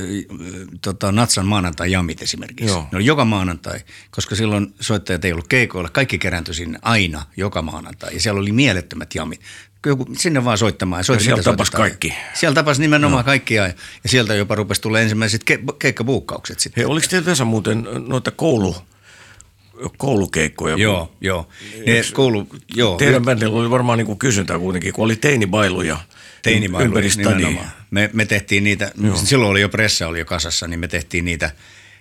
[0.82, 2.74] tota, Natsan maanantai-jamit esimerkiksi.
[2.74, 2.88] Joo.
[2.92, 3.80] Ne oli joka maanantai,
[4.12, 5.90] koska silloin soittajat ei ollut keikoilla.
[5.90, 8.14] Kaikki kerääntyi sinne aina, joka maanantai.
[8.14, 9.42] Ja siellä oli mielettömät jamit.
[9.86, 11.04] Joku, sinne vaan soittamaan.
[11.08, 12.14] Ja siellä tapas kaikki.
[12.34, 13.26] Siellä tapas nimenomaan no.
[13.26, 13.74] kaikki ja, ja
[14.06, 16.82] sieltä jopa rupesi tulla ensimmäiset ke- keikkabuukkaukset sitten.
[16.82, 18.76] Hei, oliko teillä tässä muuten noita koulu,
[19.98, 20.76] koulukeikkoja?
[20.76, 21.48] Joo, joo.
[21.86, 22.98] Ne koulu, joo.
[22.98, 25.98] Teidän bändillä oli varmaan niin kuin kysyntää kuitenkin, kun oli teinibailuja–
[26.42, 27.72] Teinimailu, nimenomaan.
[27.92, 29.16] Me, me tehtiin niitä, Joo.
[29.16, 31.52] silloin oli jo pressa oli jo kasassa, niin me tehtiin niitä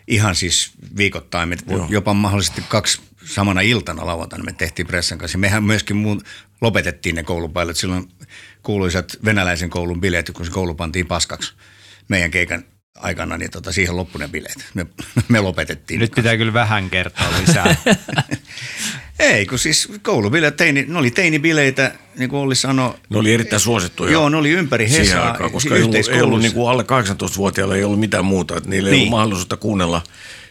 [0.09, 1.49] ihan siis viikoittain.
[1.49, 1.57] Me,
[1.89, 5.39] jopa mahdollisesti kaksi samana iltana lauantaina me tehtiin pressan kanssa.
[5.39, 6.21] Mehän myöskin muun,
[6.61, 8.09] lopetettiin ne koulupailut silloin
[8.63, 11.55] kuuluisat venäläisen koulun bileet, kun se koulu pantiin paskaksi
[12.09, 14.67] meidän keikan aikana, niin tota, siihen loppu ne bileet.
[14.75, 14.87] Me,
[15.29, 16.01] me lopetettiin.
[16.01, 17.77] Nyt pitää kyllä vähän kertoa lisää.
[19.19, 22.95] Ei, kun siis koulubileet, teini, ne oli teinibileitä, niin kuin Olli sanoi.
[23.11, 24.13] Ne oli erittäin suosittuja.
[24.13, 25.31] Joo, ne oli ympäri Hesaa.
[25.31, 28.57] Aikaan, koska ei ollut, ei ollut niin kuin alle 18-vuotiailla ei ollut mitään muuta.
[28.57, 28.95] Että niillä niin.
[28.95, 30.03] ei ollut mahdollisuutta kuunnella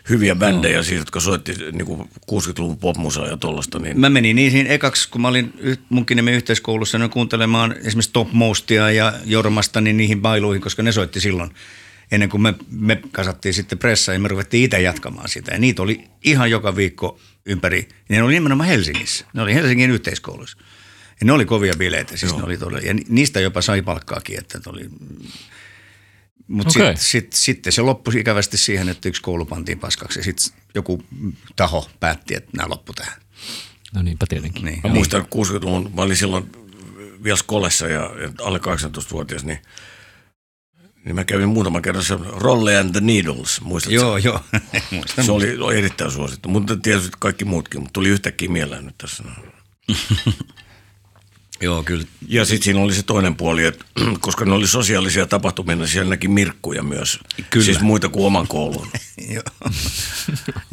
[0.09, 0.83] hyviä bändejä, no.
[0.83, 3.79] siitä, jotka soitti niin kuin 60-luvun popmusaa ja tuollaista.
[3.79, 3.99] Niin.
[3.99, 8.91] Mä menin niin siinä ekaksi, kun mä olin munkin yhteiskoulussa, niin kuuntelemaan esimerkiksi Top Mostia
[8.91, 11.51] ja Jormasta niin niihin bailuihin, koska ne soitti silloin
[12.11, 15.51] ennen kuin me, me kasattiin sitten pressa ja me ruvettiin itse jatkamaan sitä.
[15.51, 17.87] Ja niitä oli ihan joka viikko ympäri.
[18.09, 19.25] Ne oli nimenomaan Helsingissä.
[19.33, 20.57] Ne oli Helsingin yhteiskoulussa.
[21.19, 24.39] Ja ne oli kovia bileitä, siis ne oli todella, ja ni- niistä jopa sai palkkaakin,
[24.39, 24.89] että oli,
[26.47, 26.97] mutta Okei.
[26.97, 31.03] sitten sit, sitten se loppui ikävästi siihen, että yksi koulu pantiin paskaksi ja sitten joku
[31.55, 33.21] taho päätti, että nämä loppu tähän.
[33.93, 34.65] No niinpä tietenkin.
[34.65, 34.79] Niin.
[34.83, 36.51] Mä muistan 60-luvun, mä olin silloin
[37.23, 39.59] vielä skolessa ja, ja alle 18-vuotias, niin,
[41.07, 43.95] niin mä kävin muutaman kerran se Rolle and the Needles, muistatko?
[43.95, 44.41] Joo, joo.
[44.91, 48.97] Muistan, Se oli, oli erittäin suosittu, mutta tietysti kaikki muutkin, mutta tuli yhtäkkiä mieleen nyt
[48.97, 49.23] tässä.
[51.61, 52.05] Joo, kyllä.
[52.27, 53.85] Ja sitten siinä oli se toinen puoli, että
[54.19, 57.19] koska ne oli sosiaalisia tapahtumia, niin siellä näki mirkkuja myös.
[57.49, 57.65] Kyllä.
[57.65, 58.87] Siis muita kuin oman koulun.
[59.35, 59.43] joo.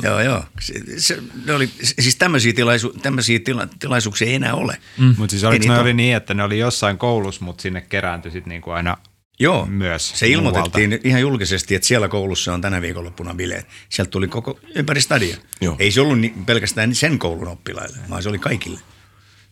[0.03, 0.44] joo, joo.
[0.61, 4.79] Se, se, ne oli, siis tämmöisiä, tilaisu, tämmöisiä tila, tilaisuuksia ei enää ole.
[4.99, 5.14] Mm.
[5.18, 8.51] Mutta siis oliko ne oli niin, että ne oli jossain koulussa, mutta sinne kerääntyi sitten
[8.51, 8.97] niinku aina
[9.38, 13.66] Joo, myös se ilmoitettiin ihan julkisesti, että siellä koulussa on tänä viikonloppuna bileet.
[13.88, 15.37] Sieltä tuli koko ympäri stadia.
[15.61, 15.77] Joo.
[15.79, 18.81] Ei se ollut niin, pelkästään sen koulun oppilaille, vaan se oli kaikille.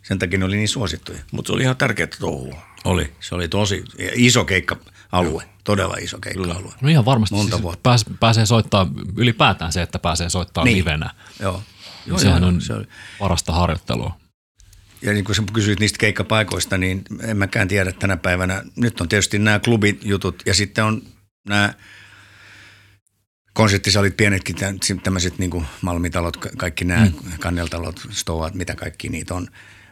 [0.02, 1.18] Sen takia ne oli niin suosittuja.
[1.30, 2.62] Mutta se oli ihan tärkeää touhua.
[2.84, 3.12] Oli.
[3.20, 6.72] Se oli tosi iso keikka-alue, todella iso keikka-alue.
[6.80, 7.34] No ihan varmasti.
[7.34, 7.80] Monta siis vuotta.
[7.82, 10.74] Pääs, pääsee soittaa, ylipäätään se, että pääsee soittaa niin.
[10.74, 10.84] Niin.
[10.84, 11.10] livenä.
[11.40, 11.62] Joo.
[12.06, 12.84] Joo, sehän on se oli.
[13.18, 14.21] parasta harjoittelua.
[15.02, 18.62] Ja niin kuin sä kysyit niistä keikkapaikoista, niin en mäkään tiedä tänä päivänä.
[18.76, 21.02] Nyt on tietysti nämä klubijutut ja sitten on
[21.48, 21.74] nämä
[23.52, 27.38] konserttisalit, pienetkin tä- tämmöiset niin kuin Malmitalot, ka- kaikki nämä mm.
[27.40, 29.48] kanneltalot, stovat, mitä kaikki niitä on.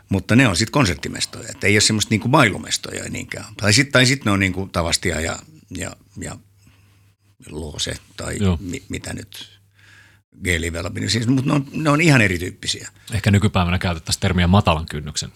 [0.08, 3.54] Mutta ne on sitten konserttimestoja, että ei ole semmoista niin kuin bailumestoja niinkään.
[3.56, 5.38] Tai sitten sit ne on niin kuin Tavastia ja,
[5.76, 6.36] ja, ja
[7.50, 8.58] Loose tai Joo.
[8.60, 9.59] mi, mitä nyt,
[10.44, 12.90] G-Live, siis, mutta ne on, ne on ihan erityyppisiä.
[13.14, 15.32] Ehkä nykypäivänä käytettäisiin termiä matalan kynnyksen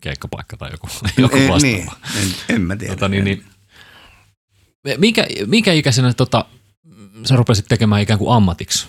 [0.00, 1.62] keikkapaikka tai joku, joku Eh, vastaava.
[1.62, 1.88] niin,
[2.48, 2.94] en, en mä tiedä.
[2.94, 3.44] Tota, niin, niin,
[4.96, 6.44] minkä, minkä ikäisenä tota,
[7.24, 8.86] sä rupesit tekemään ikään kuin ammatiksi,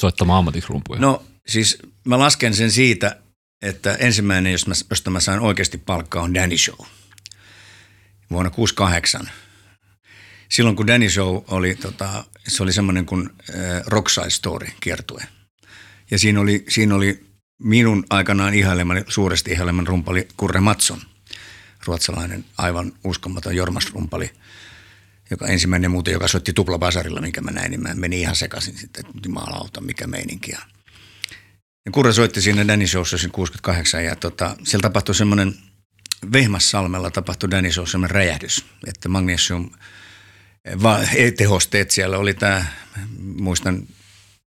[0.00, 1.00] soittamaan ammatiksi rumpuja?
[1.00, 3.16] No siis mä lasken sen siitä,
[3.62, 6.86] että ensimmäinen, jos mä, josta mä sain oikeasti palkkaa, on Danny Show.
[8.30, 9.30] Vuonna 68.
[10.52, 15.22] Silloin kun Danny Show oli, tota, se oli semmoinen kuin äh, Rockside Story kiertue.
[16.10, 17.26] Ja siinä oli, siinä oli
[17.62, 21.00] minun aikanaan ihaileman, suuresti ihaileman rumpali Kurre Matson,
[21.86, 24.30] ruotsalainen aivan uskomaton jormasrumpali,
[25.30, 29.06] joka ensimmäinen muuten, joka soitti tuplabasarilla, minkä mä näin, niin mä menin ihan sekaisin sitten,
[29.06, 30.50] että jumalauta, mikä meininki.
[30.50, 30.60] Ja
[31.86, 35.54] ja Kurre soitti siinä Danny Showssa siinä 68 ja tota, siellä tapahtui semmoinen,
[36.32, 39.70] Vehmassalmella tapahtui Danny Showssa semmoinen räjähdys, että magnesium
[41.36, 42.64] tehosteet siellä oli tämä,
[43.18, 43.86] muistan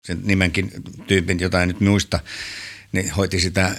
[0.05, 0.73] sen nimenkin
[1.07, 2.21] tyypin, jota en nyt muista,
[2.93, 3.77] niin hoiti sitä,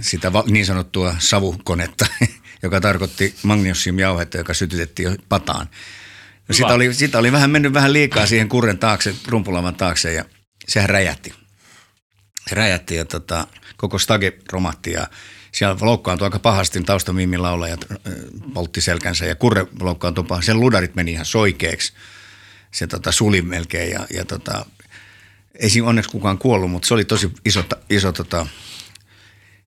[0.00, 2.06] sitä niin sanottua savukonetta,
[2.62, 5.68] joka tarkoitti magnesiumjauhetta, joka sytytettiin pataan.
[6.48, 10.24] No sitä, oli, sitä oli vähän mennyt vähän liikaa siihen kurren taakse, rumpulavan taakse ja
[10.68, 11.32] sehän räjähti
[12.48, 15.08] se räjähti ja tota, koko stage romahti ja
[15.52, 17.98] siellä loukkaantui aika pahasti taustamimmin laulajat äh,
[18.54, 20.46] poltti selkänsä ja kurre loukkaantui pahasti.
[20.46, 21.92] Sen ludarit meni ihan soikeeksi.
[22.72, 24.66] Se tota, suli melkein ja, ja tota,
[25.58, 28.46] ei siinä onneksi kukaan kuollut, mutta se oli tosi iso, iso, tota,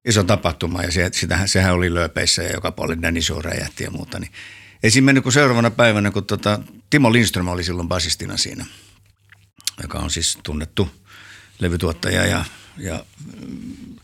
[0.06, 3.92] iso tapahtuma ja se, sitähän, sehän oli lööpeissä ja joka puolella Danny Show räjähti ja
[3.92, 4.20] muuta.
[4.20, 4.32] Niin
[4.84, 8.65] ei siinä mennyt kuin seuraavana päivänä, kun tota, Timo Lindström oli silloin basistina siinä,
[9.82, 10.89] joka on siis tunnettu
[11.60, 12.46] levytuottaja ja,
[12.78, 13.96] ja mm,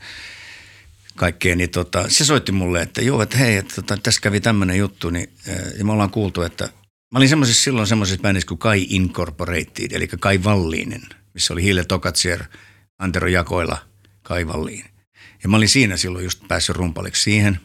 [1.16, 4.78] kaikkea, niin tota, se soitti mulle, että joo, että hei, että tota, tässä kävi tämmöinen
[4.78, 6.70] juttu, niin, ää, ja me ollaan kuultu, että
[7.12, 11.02] mä olin semmoisessa silloin semmoisessa bändissä kuin Kai Incorporated, eli Kai Vallinen,
[11.34, 12.44] missä oli Hille Tokatsier,
[13.00, 13.78] Antero Jakoila,
[14.24, 14.86] Kai Valliin.
[15.44, 17.60] Ja mä olin siinä silloin just päässyt rumpaliksi siihen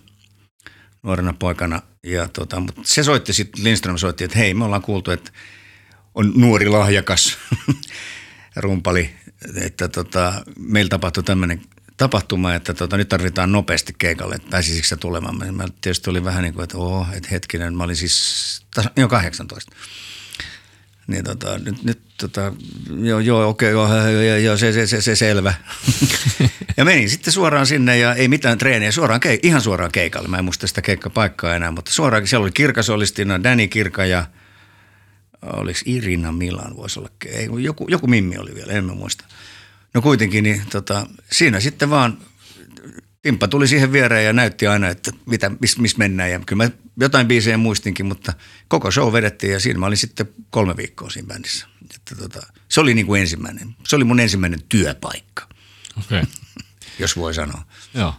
[1.03, 5.11] nuorena poikana, ja tota, mutta se soitti sitten, Lindström soitti, että hei, me ollaan kuultu,
[5.11, 5.31] että
[6.15, 7.39] on nuori lahjakas
[8.57, 9.11] rumpali,
[9.55, 11.63] että tota, meillä tapahtui tämmöinen
[12.01, 15.55] tapahtuma, että tota, nyt tarvitaan nopeasti keikalle, että pääsisikö se tulemaan.
[15.55, 18.63] Mä, tietysti oli vähän niin kuin, että oho, että hetkinen, mä olin siis
[18.97, 19.73] jo 18.
[21.07, 22.53] Niin tota, nyt, nyt tota,
[23.03, 25.55] joo, joo, okei, joo, joo, joo, se, se, se, se, selvä.
[26.77, 30.29] ja menin sitten suoraan sinne ja ei mitään treeniä, suoraan keik- ihan suoraan keikalle.
[30.29, 34.27] Mä en muista sitä keikkapaikkaa enää, mutta suoraan, siellä oli Kirkasolistina, Danny Kirka ja
[35.43, 39.25] oliko Irina Milan, voisi olla, ei, joku, joku Mimmi oli vielä, en mä muista.
[39.95, 42.19] No kuitenkin, niin tota, siinä sitten vaan
[43.23, 46.31] Timppa tuli siihen viereen ja näytti aina, että mitä, missä mis mennään.
[46.31, 48.33] Ja kyllä mä jotain biisejä muistinkin, mutta
[48.69, 51.67] koko show vedettiin ja siinä mä olin sitten kolme viikkoa siinä bändissä.
[51.95, 55.49] Että tota, se oli niin kuin ensimmäinen, se oli mun ensimmäinen työpaikka,
[55.99, 56.33] Okei, okay.
[56.99, 57.63] jos voi sanoa.
[57.95, 58.15] joo.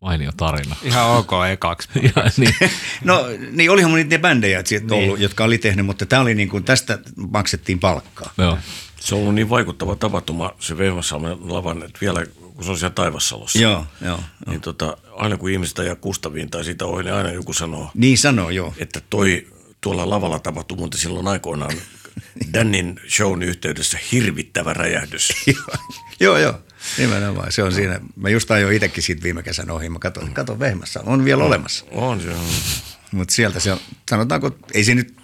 [0.00, 0.76] Mainio tarina.
[0.82, 1.88] Ihan ok ekaksi.
[2.16, 2.54] ja, niin.
[3.04, 6.34] No niin, olihan mun niitä bändejä että siitä ollut, jotka oli tehnyt, mutta tämä oli
[6.34, 8.32] niin kuin, tästä maksettiin palkkaa.
[8.38, 8.58] Joo.
[9.00, 12.94] Se on ollut niin vaikuttava tapahtuma se Vehmasalmen lavan, että vielä kun se on siellä
[12.94, 13.58] Taivassalossa.
[13.58, 14.10] Joo, joo.
[14.10, 14.20] joo.
[14.46, 18.18] Niin tota, aina kun ihmistä ja Kustaviin tai siitä ohi, niin aina joku sanoo, Niin
[18.18, 18.74] sanoo, joo.
[18.78, 19.46] että toi
[19.80, 21.72] tuolla lavalla tapahtui muuten silloin aikoinaan
[22.54, 25.32] Dannin shown yhteydessä hirvittävä räjähdys.
[26.20, 26.54] joo, joo.
[26.98, 27.52] Nimenomaan.
[27.52, 28.00] Se on siinä.
[28.16, 29.88] Mä just ajoin itsekin siitä viime kesän ohi.
[29.88, 31.00] Mä katson, katon Vehmassa.
[31.06, 31.84] On vielä olemassa.
[31.90, 32.46] On se on.
[33.12, 33.78] Mutta sieltä se on,
[34.10, 35.16] sanotaanko, ei se nyt,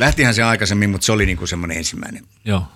[0.00, 2.24] lähtihän se aikaisemmin, mutta se oli niinku semmoinen ensimmäinen.
[2.44, 2.66] Joo.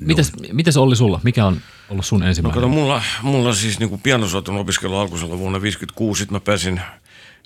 [0.00, 1.20] Mites, mites Olli sulla?
[1.24, 2.54] Mikä on ollut sun No ensimmäinen?
[2.54, 6.18] kato, mulla, mulla siis niin pianosoiton opiskelu alkoi silloin vuonna 1956.
[6.18, 6.80] Sitten mä pääsin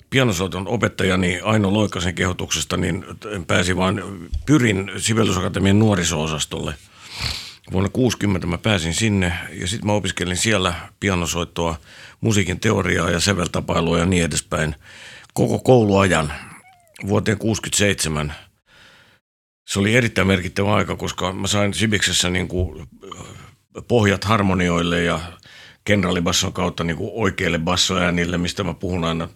[0.09, 4.03] pianosoiton opettajani Aino Loikkasen kehotuksesta, niin en pääsi vaan,
[4.45, 6.73] pyrin Sibeliusakatemian nuoriso-osastolle.
[7.71, 11.75] Vuonna 60 mä pääsin sinne ja sitten mä opiskelin siellä pianosoittoa,
[12.21, 14.75] musiikin teoriaa ja säveltapailua ja niin edespäin
[15.33, 16.33] koko kouluajan
[17.07, 18.33] vuoteen 67.
[19.71, 22.87] Se oli erittäin merkittävä aika, koska mä sain Sibiksessä niin kuin
[23.87, 25.19] pohjat harmonioille ja
[25.83, 29.29] kenraalibasson kautta niin kuin oikeille bassoäänille, mistä mä puhun aina.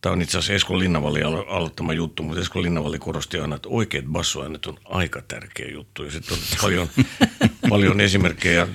[0.00, 3.68] Tämä on itse asiassa Esko Linnavalli alo- aloittama juttu, mutta Esko Linnavalli korosti aina, että
[3.68, 6.04] oikeat bassoäänet on aika tärkeä juttu.
[6.04, 6.88] Ja sitten on paljon,
[7.70, 8.68] paljon esimerkkejä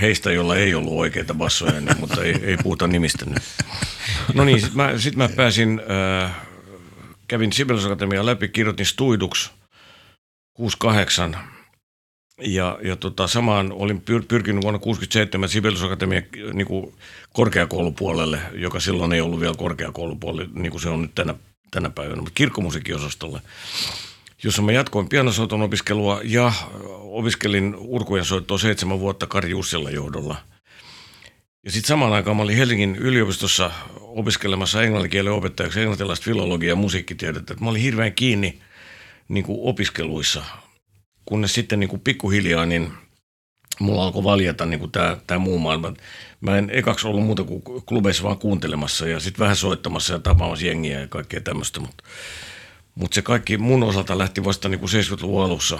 [0.00, 3.42] heistä, joilla ei ollut oikeita bassoääniä, mutta ei, ei puhuta nimistä nyt.
[4.34, 5.80] No niin, sitten mä, sit mä pääsin,
[6.24, 6.36] äh,
[7.28, 7.86] kävin Sibelius
[8.24, 9.57] läpi, kirjoitin stuiduksi
[10.58, 11.36] 68
[12.40, 16.94] ja, ja tota, samaan olin pyr, pyrkinyt vuonna 67 Sibelius Akatemian niin kuin
[17.32, 21.34] korkeakoulupuolelle, joka silloin ei ollut vielä korkeakoulupuolelle, niin kuin se on nyt tänä,
[21.70, 23.40] tänä päivänä, mutta kirkkomusiikkiosastolle,
[24.42, 26.52] jossa mä jatkoin pianosoiton opiskelua ja
[27.00, 30.36] opiskelin urkujen soittoa seitsemän vuotta Kari Jussilla johdolla.
[31.64, 37.52] Ja sitten samaan aikaan mä olin Helsingin yliopistossa opiskelemassa englanninkielen opettajaksi englantilaista filologiaa ja musiikkitiedettä.
[37.52, 38.60] Et Mä olin hirveän kiinni
[39.28, 40.44] niin kuin opiskeluissa,
[41.24, 42.92] kunnes sitten niin kuin pikkuhiljaa niin
[43.80, 45.94] mulla alkoi valjata niin kuin tämä, tämä muu maailma.
[46.40, 50.66] Mä en ekaksi ollut muuta kuin klubeissa vaan kuuntelemassa ja sitten vähän soittamassa ja tapaamassa
[50.66, 52.04] jengiä ja kaikkea tämmöistä, mutta
[52.98, 55.78] mutta se kaikki mun osalta lähti vasta niin kuin 70-luvun alussa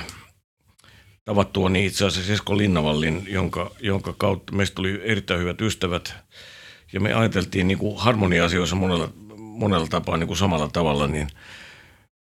[1.24, 6.14] tavattua niin itse asiassa Esko Linnavallin, jonka, jonka kautta meistä tuli erittäin hyvät ystävät.
[6.92, 11.28] Ja me ajateltiin niin kuin harmonia-asioissa monella, monella tapaa niin kuin samalla tavalla, niin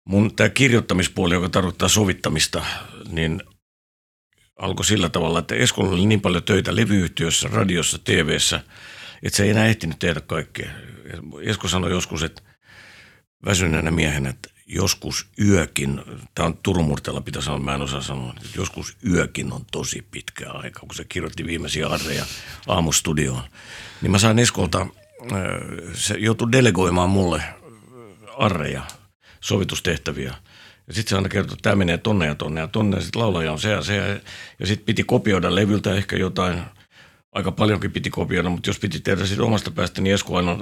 [0.05, 2.65] mun tämä kirjoittamispuoli, joka tarkoittaa sovittamista,
[3.09, 3.43] niin
[4.59, 8.61] alkoi sillä tavalla, että Eskolla oli niin paljon töitä levyyhtiössä, radiossa, TVssä,
[9.23, 10.71] että se ei enää ehtinyt tehdä kaikkea.
[11.43, 12.43] Esko sanoi joskus, että
[13.45, 16.03] väsyneenä miehenä, että joskus yökin,
[16.35, 20.07] tämä on Turun murteella pitää sanoa, mä en osaa sanoa, että joskus yökin on tosi
[20.11, 22.25] pitkä aika, kun se kirjoitti viimeisiä arreja
[22.67, 23.43] aamustudioon.
[24.03, 24.89] Niin mä sain Eskolta, äh,
[25.95, 27.43] se joutui delegoimaan mulle
[28.37, 28.83] arreja,
[29.43, 30.35] sovitustehtäviä.
[30.87, 33.23] Ja sitten se aina kertoi, että tämä menee tonne ja tonne ja tonne, ja sitten
[33.23, 33.97] laulaja on se ja se.
[34.59, 36.63] Ja, sitten piti kopioida levyltä ehkä jotain,
[37.33, 40.59] aika paljonkin piti kopioida, mutta jos piti tehdä siitä omasta päästä, niin Esko aina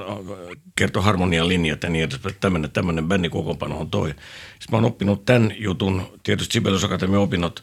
[0.76, 4.08] kertoi harmonian linjat ja niin edespäin, että tämmöinen, tämmöinen bändin kokoonpano on toi.
[4.08, 7.62] Sitten mä oon oppinut tämän jutun, tietysti Sibelius Akatemian opinnot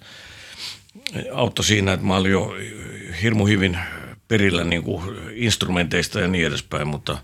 [1.34, 2.56] auttoi siinä, että mä olin jo
[3.22, 3.78] hirmu hyvin
[4.28, 5.04] perillä niin kuin
[5.34, 7.18] instrumenteista ja niin edespäin, mutta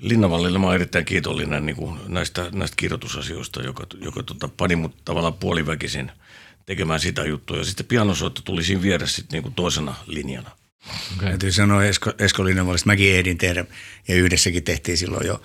[0.00, 5.04] Linnavallille mä oon erittäin kiitollinen niin kuin näistä, näistä kirjoitusasioista, joka, joka tota, pani mut
[5.04, 6.12] tavallaan puoliväkisin
[6.66, 7.56] tekemään sitä juttua.
[7.56, 10.50] Ja sitten pianosoitto tuli siinä vieressä sitten niin kuin toisena linjana.
[11.16, 11.28] Okay.
[11.28, 13.64] Täytyy sanoa Esko, Esko Linnanvallista, mäkin ehdin tehdä
[14.08, 15.42] ja yhdessäkin tehtiin silloin jo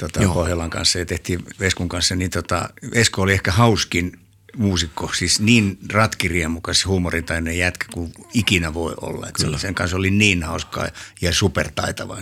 [0.00, 4.18] tota, Pohjolan kanssa ja tehtiin Eskun kanssa, niin tota, Esko oli ehkä hauskin
[4.56, 9.28] muusikko, siis niin ratkirien mukaisesti huumorintainen jätkä kuin ikinä voi olla.
[9.28, 10.88] Et sen kanssa oli niin hauskaa
[11.20, 12.18] ja supertaitava.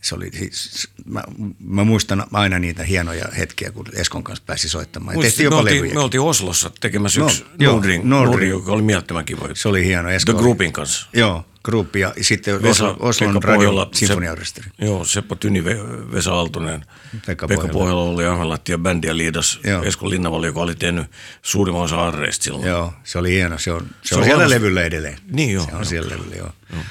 [0.00, 1.22] Se oli siis, mä,
[1.64, 5.14] mä, muistan aina niitä hienoja hetkiä, kun Eskon kanssa pääsi soittamaan.
[5.14, 8.30] Muistin, tehtiin me, oltiin, me oltiin Oslossa tekemässä yksi No, no, joo, Nordring, Nordring.
[8.30, 9.48] Nordring, joka oli mielettömän kiva.
[9.54, 10.10] Se oli hieno.
[10.10, 11.06] Esko The oli- Groupin kanssa.
[11.12, 14.66] Joo, gruppi ja sitten Vesa- Oslo, Oslon radio sinfoniaorkesteri.
[14.78, 16.84] Se, joo, Seppo Tyni, Ve- Vesa Aaltonen,
[17.26, 18.02] Pekka Pekka, Pohjola.
[18.02, 19.60] Oli Ahvenlahti ja bändiä liidas.
[19.64, 19.82] Joo.
[19.82, 21.06] Esko Linnavalli, joka oli tehnyt
[21.42, 22.66] suurimman osa arreista silloin.
[22.68, 23.58] Joo, se oli hieno.
[23.58, 25.18] Se on, se Se on on siellä levyllä edelleen.
[25.32, 25.84] Niin joo, Se on joo.
[25.84, 26.50] siellä levyllä, joo.
[26.72, 26.82] joo.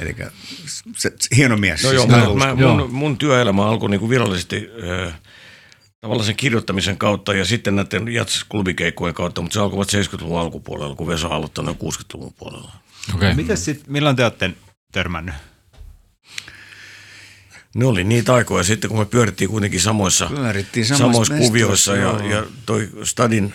[0.00, 0.16] Eli
[0.96, 1.82] se, se, hieno mies.
[1.82, 2.60] No siis joo, mä, mä.
[2.60, 2.76] Joo.
[2.76, 4.70] mun, mun työelämä alkoi niinku virallisesti
[5.06, 5.20] äh,
[6.00, 10.94] tavallaan sen kirjoittamisen kautta ja sitten näiden jats-klubikeikkojen kautta, mutta se alkoi vasta 70-luvun alkupuolella,
[10.94, 12.72] kun Vesa on aloittanut jo 60-luvun puolella.
[13.14, 13.34] Okay.
[13.34, 14.50] Miten sit, milloin te olette
[14.92, 15.34] törmännyt?
[17.74, 22.24] Ne oli niitä aikoja sitten, kun me pyörittiin kuitenkin samoissa, Pyörittiin samoissa samoissa kuvioissa ja,
[22.24, 23.54] ja toi stadin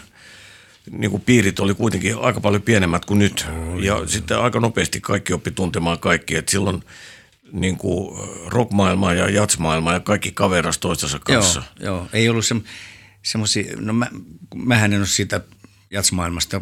[0.91, 3.45] niin kuin piirit oli kuitenkin aika paljon pienemmät kuin nyt.
[3.81, 6.35] Ja sitten aika nopeasti kaikki oppi tuntemaan kaikki.
[6.35, 6.83] Et silloin
[7.51, 11.63] niin kuin rockmaailma ja jatsmaailma ja kaikki kaveras toistensa kanssa.
[11.79, 12.55] Joo, joo, ei ollut se,
[13.23, 14.07] semmoisia, no mä,
[14.55, 15.41] mähän en ole siitä
[15.91, 16.61] jatsmaailmasta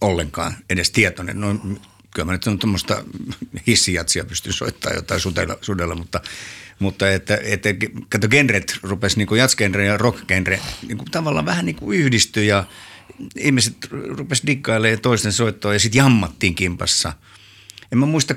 [0.00, 1.40] ollenkaan edes tietoinen.
[1.40, 1.54] No,
[2.14, 3.04] kyllä mä nyt on tuommoista
[3.66, 6.20] hissijatsia pystyn soittamaan jotain sudella, sudella mutta,
[6.78, 7.68] mutta että, että
[8.08, 12.64] kato genret rupesi niin jatsgenre ja rockgenre niin kuin tavallaan vähän niin kuin yhdistyi ja
[13.36, 17.12] ihmiset rupesi dikkailemaan toisten soittoa ja sitten jammattiin kimpassa.
[17.92, 18.34] En mä muista,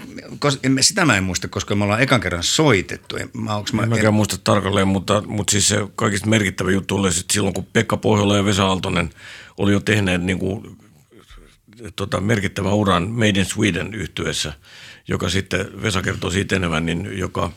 [0.64, 3.16] en, sitä mä en muista, koska me ollaan ekan kerran soitettu.
[3.16, 6.96] En, mä, onks mä, En mäkään muista tarkalleen, mutta, mutta siis se kaikista merkittävä juttu
[6.96, 9.10] oli sit silloin, kun Pekka Pohjola ja Vesa Aaltonen
[9.58, 10.78] oli jo tehneet niin kuin,
[11.96, 14.54] tota, merkittävän uran Made in Sweden yhtyessä,
[15.08, 17.52] joka sitten, Vesa kertoo siitä enemmän, niin joka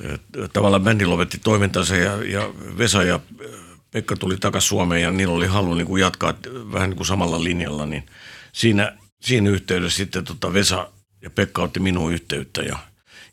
[0.00, 0.20] eh,
[0.52, 3.63] tavallaan bändi lopetti toimintansa ja, ja Vesa ja eh,
[3.94, 6.34] Pekka tuli takaisin Suomeen ja niillä oli halu niin kuin jatkaa
[6.72, 8.06] vähän niin kuin samalla linjalla, niin
[8.52, 10.90] siinä, siinä yhteydessä sitten tota Vesa
[11.22, 12.78] ja Pekka otti minuun yhteyttä ja,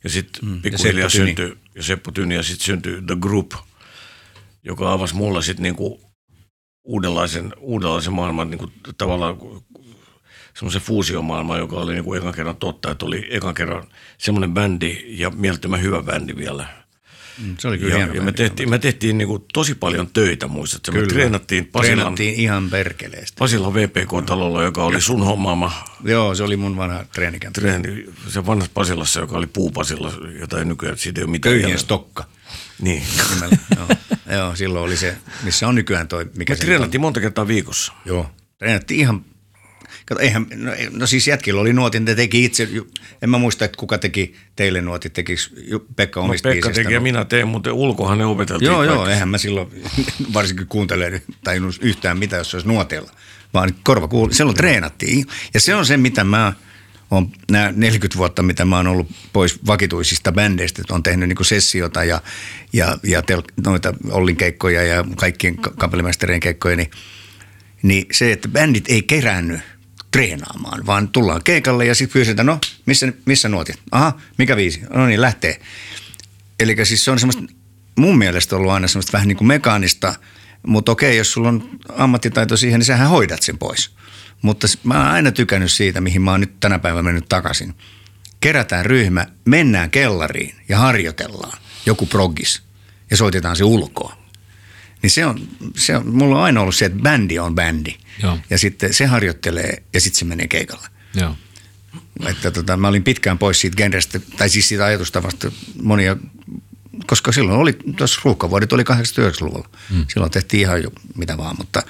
[0.04, 3.52] ja sitten mm, pikkuhiljaa syntyi, ja Seppo Tyni ja sitten syntyi The Group,
[4.63, 6.02] joka avasi mulle sitten niin kuin
[6.84, 9.38] uudenlaisen, uudenlaisen maailman niin kuin tavallaan
[10.54, 15.04] semmoisen fuusiomaailman, joka oli niin kuin ekan kerran totta, että oli ekan kerran semmoinen bändi
[15.08, 16.82] ja mielettömän hyvä bändi vielä.
[17.38, 20.08] Mm, Se oli kyllä Ja, hieno ja me tehtiin, me tehtiin niin kuin tosi paljon
[20.08, 20.91] töitä, muistatko?
[20.91, 21.10] Me Kyllä.
[21.13, 23.36] treenattiin Pasilan, Treenattiin ihan perkeleesti.
[23.39, 25.72] Pasilan VPK-talolla, joka oli sun hommaama
[26.04, 27.62] Joo, se oli mun vanha treenikämppä.
[27.62, 31.56] treeni, se vanhassa Pasilassa, joka oli puupasilla, jota ei nykyään, siitä ei ole mitään.
[31.56, 32.26] Köyhien stokka.
[32.82, 33.04] Niin.
[33.34, 33.58] nimellä.
[33.76, 33.88] joo.
[34.38, 36.65] joo, silloin oli se, missä on nykyään toi, mikä Me nyt on.
[36.65, 37.94] treenattiin monta kertaa viikossa.
[38.06, 39.26] Joo, treenattiin ihan,
[40.15, 42.67] kato, eihän, no, no siis jätkillä oli nuotin, ne teki itse,
[43.21, 46.84] en mä muista, että kuka teki teille nuotit, tekikö ju- Pekka No, omista Pekka biiseistä
[46.84, 47.13] teki ja nuotit?
[47.13, 48.65] minä teen, mutta ulkohan ne opeteltiin.
[48.67, 49.84] Joo, joo, eihän mä silloin
[50.34, 53.12] varsinkin kuuntele tajunnut yhtään mitä, jos se olisi nuotella,
[53.54, 54.34] vaan korva kuuli.
[54.34, 56.54] Silloin treenattiin ja se on se, mitä mä
[57.12, 61.45] on nämä 40 vuotta, mitä mä oon ollut pois vakituisista bändeistä, että on tehnyt niin
[61.45, 62.21] sessiota ja,
[62.74, 66.91] ja, ja tel, noita Ollin keikkoja ja kaikkien ka- kapellimestarien keikkoja, niin,
[67.82, 69.60] niin se, että bändit ei kerännyt
[70.12, 73.80] treenaamaan, vaan tullaan keikalle ja sitten pyydetään, no missä, missä nuotit?
[73.91, 74.82] Aha, mikä viisi?
[74.93, 75.62] No niin, lähtee.
[76.60, 77.43] Eli siis se on semmoista,
[77.95, 80.15] mun mielestä ollut aina semmoista vähän niin kuin mekaanista,
[80.67, 83.91] mutta okei, jos sulla on ammattitaito siihen, niin sähän hoidat sen pois.
[84.41, 87.76] Mutta mä oon aina tykännyt siitä, mihin mä oon nyt tänä päivänä mennyt takaisin.
[88.39, 92.62] Kerätään ryhmä, mennään kellariin ja harjoitellaan joku proggis
[93.12, 94.20] ja soitetaan se ulkoa.
[95.01, 97.95] Niin se on, se on, mulla on aina ollut se, että bändi on bändi.
[98.23, 98.37] Joo.
[98.49, 100.87] Ja sitten se harjoittelee ja sitten se menee keikalle.
[101.13, 101.35] Joo.
[102.25, 105.51] Että tota, mä olin pitkään pois siitä genrestä, tai siis siitä ajatustavasta
[105.83, 106.17] monia,
[107.07, 109.69] koska silloin oli, tuossa ruuhkavuodet oli 89-luvulla.
[109.89, 110.05] Mm.
[110.07, 111.83] Silloin tehtiin ihan jo mitä vaan, mutta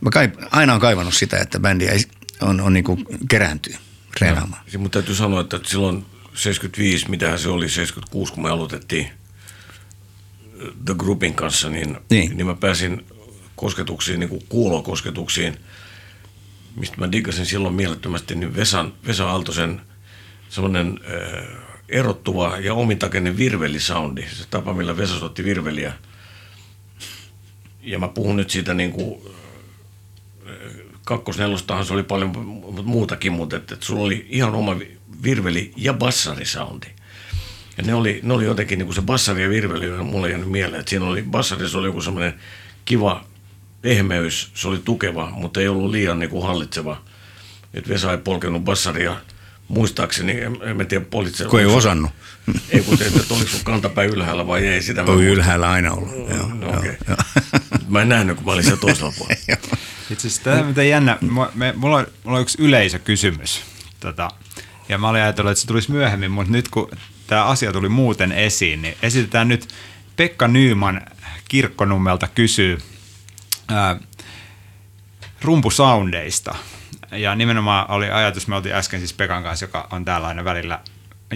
[0.00, 2.04] mä kai, aina on kaivannut sitä, että bändi ei,
[2.40, 3.74] on, on niinku kerääntyy
[4.18, 4.62] treenaamaan.
[4.78, 9.10] Mun täytyy sanoa, että silloin 75, mitähän se oli, 76, kun me aloitettiin
[10.84, 12.36] The Groupin kanssa, niin, Niin.
[12.36, 13.06] niin mä pääsin
[13.56, 15.56] kosketuksiin, niin kuin kuulokosketuksiin,
[16.76, 19.80] mistä mä diggasin silloin mielettömästi, niin Vesan, Vesa Aaltosen
[20.48, 21.46] semmoinen äh,
[21.88, 25.92] erottuva ja omintakeinen virvelisoundi, se tapa, millä Vesa soitti virveliä.
[27.82, 29.22] Ja mä puhun nyt siitä niin kuin
[31.04, 35.72] kakkosnelostahan se oli paljon mu- muutakin, mutta että, että sulla oli ihan oma vi- virveli
[35.76, 36.86] ja bassarisoundi.
[37.80, 40.80] Ja ne oli, ne oli jotenkin, niin kuin se bassari ja virveli mulle jäänyt mieleen,
[40.80, 42.34] että siinä oli, bassarissa oli joku semmoinen
[42.84, 43.24] kiva
[43.82, 47.02] pehmeys, se oli tukeva, mutta ei ollut liian niin kuin hallitseva.
[47.74, 49.16] Että Vesa ei polkenut bassaria,
[49.68, 51.44] muistaakseni, en, en mä tiedä politse.
[51.44, 52.10] Kun ei osannut.
[52.70, 55.26] Ei kun teet, että oliko sun kantapäin ylhäällä vai ei, sitä muistan.
[55.26, 56.28] ylhäällä aina ollut.
[56.36, 56.96] Joo, No, joo, okei.
[57.08, 57.16] joo.
[57.88, 59.42] Mä en nähnyt, kun mä olin siellä toisella puolella.
[60.10, 61.18] Itse asiassa tämä on mitä jännä.
[61.54, 63.60] Me, mulla, on, mulla on yksi yleisökysymys.
[64.00, 64.30] Tota,
[64.88, 66.90] ja mä olin ajatellut, että se tulisi myöhemmin, mutta nyt kun
[67.30, 69.68] tämä asia tuli muuten esiin, niin esitetään nyt
[70.16, 71.06] Pekka Nyyman
[71.48, 72.78] Kirkkonummelta kysyy
[73.68, 73.96] ää,
[75.42, 76.54] rumpusoundeista.
[77.12, 80.80] Ja nimenomaan oli ajatus, me oltiin äsken siis Pekan kanssa, joka on täällä aina välillä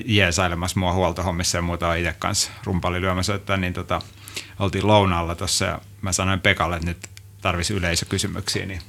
[0.04, 4.02] jeesailemassa mua huoltohommissa ja muuta on itse kanssa rumpali lyömässä, että niin tota,
[4.59, 7.09] oltiin lounaalla tuossa ja mä sanoin Pekalle, että nyt
[7.40, 8.80] tarvisi yleisökysymyksiä, niin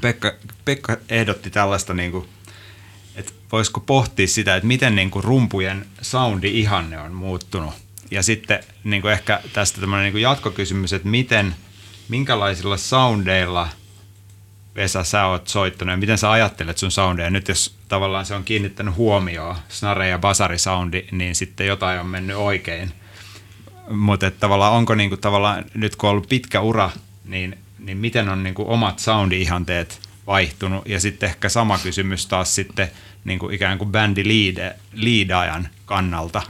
[0.00, 0.32] Pekka,
[0.64, 2.28] Pekka ehdotti tällaista, niin kuin,
[3.16, 7.74] että voisiko pohtia sitä, että miten niin kuin rumpujen soundi ihanne on muuttunut.
[8.10, 11.54] Ja sitten niin kuin ehkä tästä tämmöinen niin kuin jatkokysymys, että miten,
[12.08, 13.68] minkälaisilla soundeilla
[14.76, 17.30] Vesa sä oot soittanut ja miten sä ajattelet sun soundeja.
[17.30, 22.36] Nyt jos tavallaan se on kiinnittänyt huomioon, snare ja basarisoundi, niin sitten jotain on mennyt
[22.36, 22.92] oikein.
[23.90, 26.90] Mutta tavallaan onko niinku tavallaan, nyt kun on ollut pitkä ura,
[27.24, 30.88] niin, niin miten on niinku omat soundi-ihanteet vaihtunut?
[30.88, 32.90] Ja sitten ehkä sama kysymys taas sitten
[33.24, 36.42] niinku ikään kuin bändi lead, liidaajan kannalta,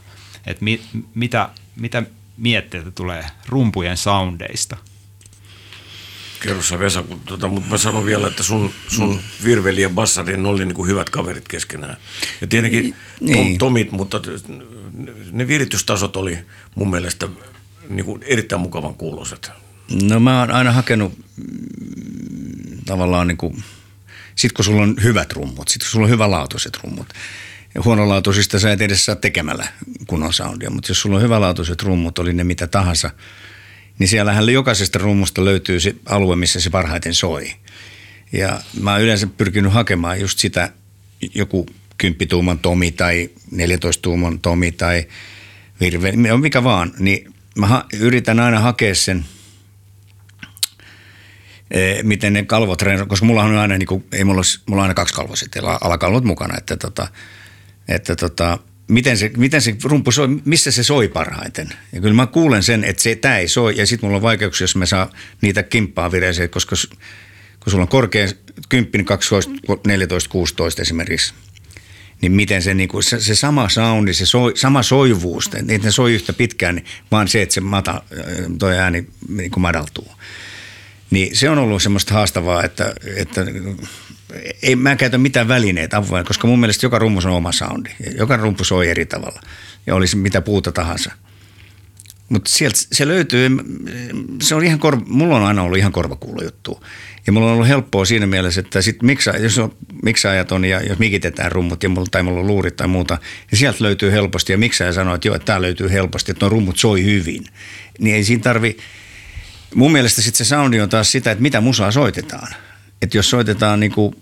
[0.47, 0.81] että mi,
[1.15, 2.03] mitä, mitä
[2.37, 4.77] mietteitä tulee rumpujen soundeista?
[6.43, 10.37] Kerro sä Vesa, kun, tota, mutta mä sanon vielä, että sun, sun virveli ja bassari,
[10.37, 11.97] ne oli niin kuin hyvät kaverit keskenään.
[12.41, 13.37] Ja tietenkin Niin.
[13.37, 14.21] tom, tomit, mutta
[15.33, 16.39] ne viritystasot oli
[16.75, 17.29] mun mielestä
[17.89, 19.51] niin kuin erittäin mukavan kuuloiset.
[20.03, 21.19] No mä oon aina hakenut
[22.91, 23.65] tavallaan niin kuin,
[24.35, 27.07] sit kun sulla on hyvät rummut, sit kun sulla on hyvälaatuiset rummut.
[27.75, 29.69] Ja huonolaatuisista sä et edes saa tekemällä
[30.07, 33.11] kunnon soundia, mutta jos sulla on hyvälaatuiset rummut, oli ne mitä tahansa,
[33.99, 37.53] niin siellähän jokaisesta rummusta löytyy se alue, missä se parhaiten soi.
[38.33, 40.73] Ja mä oon yleensä pyrkinyt hakemaan just sitä
[41.35, 41.67] joku
[42.03, 45.07] 10-tuuman Tomi tai 14-tuuman Tomi tai
[45.81, 49.25] virve, mikä vaan, niin mä ha- yritän aina hakea sen,
[52.03, 54.85] miten ne kalvot, treenaa- koska mulla on aina, niin kuin, ei mulla, olisi, mulla on
[54.85, 57.09] aina kaksi kalvoa sitten, alakalvot mukana, että, tota,
[57.89, 58.59] että tota,
[58.89, 61.69] miten se, miten se rumpu soi, missä se soi parhaiten.
[61.93, 64.65] Ja kyllä mä kuulen sen, että se, tämä ei soi, ja sitten mulla on vaikeuksia,
[64.65, 65.11] jos mä saa
[65.41, 66.77] niitä kimppaa vireeseen, koska
[67.61, 68.29] kun sulla on korkea
[68.69, 69.53] 10, 12,
[69.87, 71.35] 14, 16 esimerkiksi,
[72.23, 75.91] niin miten se, niin kuin, se, se sama soundi, se soi, sama soivuus, että ne
[75.91, 78.03] soi yhtä pitkään, niin vaan se, että se mata,
[78.59, 80.13] toi ääni niin kuin madaltuu.
[81.11, 83.47] Niin se on ollut semmoista haastavaa, että, että
[84.63, 87.91] ei mä käytä mitään välineitä avuja, koska mun mielestä joka rummus on oma soundi.
[88.19, 89.41] Joka rumpu soi eri tavalla
[89.87, 91.13] ja olisi mitä puuta tahansa.
[92.29, 93.51] Mutta sieltä se löytyy,
[94.43, 96.85] se on ihan korva, mulla on aina ollut ihan korvakuulo juttu.
[97.27, 100.81] Ja mulla on ollut helppoa siinä mielessä, että sit miksa, jos on miksaajat on ja
[100.81, 103.19] jos mikitetään rummut ja mulla, tai mulla on luurit tai muuta,
[103.51, 104.53] niin sieltä löytyy helposti.
[104.53, 107.45] Ja miksaaja sanoo, että joo, että tää löytyy helposti, että nuo rummut soi hyvin.
[107.99, 108.77] Niin ei siinä tarvi,
[109.75, 112.55] mun mielestä sitten se soundi on taas sitä, että mitä musaa soitetaan.
[113.03, 114.17] Että jos soitetaan niin kuin,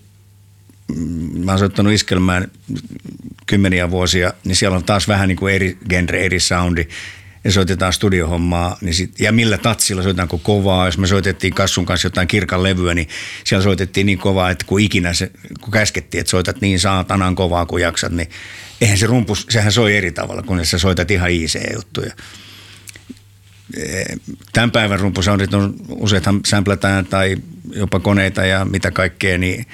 [1.44, 2.50] mä oon soittanut iskelmään
[3.46, 6.88] kymmeniä vuosia, niin siellä on taas vähän niin kuin eri genre, eri soundi.
[7.44, 10.86] Ja soitetaan studiohommaa, niin sit, ja millä tatsilla soitetaanko kovaa.
[10.86, 13.08] Jos me soitettiin Kassun kanssa jotain kirkan levyä, niin
[13.44, 15.30] siellä soitettiin niin kovaa, että kun ikinä se,
[15.60, 18.28] kun käskettiin, että soitat niin saatanan kovaa kuin jaksat, niin
[18.80, 22.12] eihän se rumpus, sehän soi eri tavalla, kun sä soitat ihan IC-juttuja
[24.52, 27.36] tämän päivän rumpusoundit on useathan sampletaan tai
[27.72, 29.66] jopa koneita ja mitä kaikkea, niin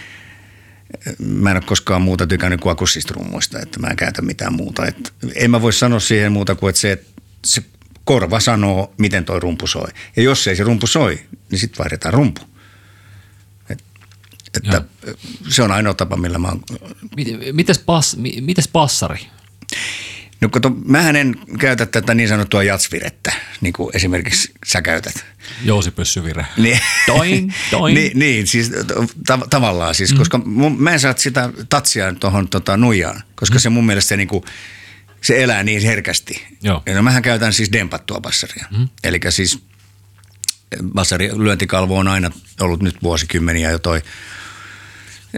[1.18, 4.86] mä en ole koskaan muuta tykännyt kuin akustista rummuista, että mä en käytä mitään muuta.
[4.86, 7.12] Et en mä voi sanoa siihen muuta kuin, että se, että
[7.46, 7.62] se
[8.04, 9.88] korva sanoo, miten toi rumpu soi.
[10.16, 11.20] Ja jos ei se rumpu soi,
[11.50, 12.40] niin sitten vaihdetaan rumpu.
[13.70, 13.84] Et,
[14.56, 14.82] että
[15.48, 16.62] se on ainoa tapa, millä mä oon
[17.16, 17.84] Mit- Mites,
[18.16, 19.26] mi- mites passari?
[20.40, 25.24] No kato, mähän en käytä tätä niin sanottua jatsvirettä, niin kuin esimerkiksi sä käytät.
[25.62, 26.46] Jousi pyssyvire.
[26.56, 26.80] Niin.
[27.06, 27.94] Toing, toing.
[27.98, 28.70] niin, niin, siis
[29.32, 30.18] tav- tavallaan siis, mm.
[30.18, 33.60] koska mun, mä en saa sitä tatsia tuohon tota, nuijaan, koska mm.
[33.60, 34.44] se mun mielestä se, niinku,
[35.20, 36.46] se elää niin herkästi.
[36.62, 36.82] Joo.
[36.86, 38.66] Ja no, mähän käytän siis dempattua bassaria.
[38.78, 38.88] Mm.
[39.04, 39.58] Eli siis
[40.94, 42.30] bassari lyöntikalvo on aina
[42.60, 44.02] ollut nyt vuosikymmeniä jo toi,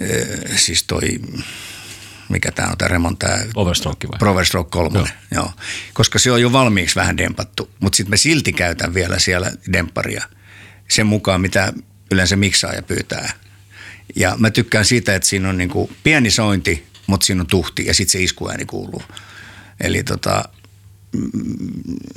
[0.00, 1.20] eh, siis toi,
[2.28, 4.18] mikä tämä on tämä Remon, tämä Overstroke vai?
[4.18, 5.06] Proverstroke 3, joo.
[5.34, 5.52] joo.
[5.92, 10.24] Koska se on jo valmiiksi vähän dempattu, mutta sitten mä silti käytän vielä siellä dempparia
[10.88, 11.72] sen mukaan, mitä
[12.10, 13.32] yleensä miksaaja pyytää.
[14.16, 17.94] Ja mä tykkään siitä, että siinä on niinku pieni sointi, mutta siinä on tuhti ja
[17.94, 19.02] sitten se iskuääni kuuluu.
[19.80, 20.44] Eli tota,
[21.12, 21.30] mm,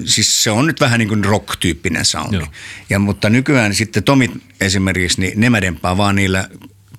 [0.06, 2.36] siis se on nyt vähän niin kuin rock-tyyppinen soundi.
[2.36, 2.48] Joo.
[2.90, 4.32] Ja, mutta nykyään sitten Tomit
[4.62, 6.50] esimerkiksi, niin ne mä vaan niillä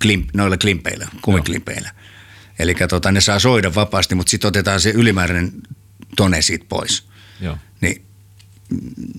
[0.02, 1.90] klimp, noilla klimpeillä, kumiklimpeillä.
[2.61, 5.52] Eli tota, ne saa soida vapaasti, mutta sitten otetaan se ylimääräinen
[6.16, 7.08] tone siitä pois.
[7.40, 7.58] Joo.
[7.80, 8.02] Niin
[8.68, 9.12] mm,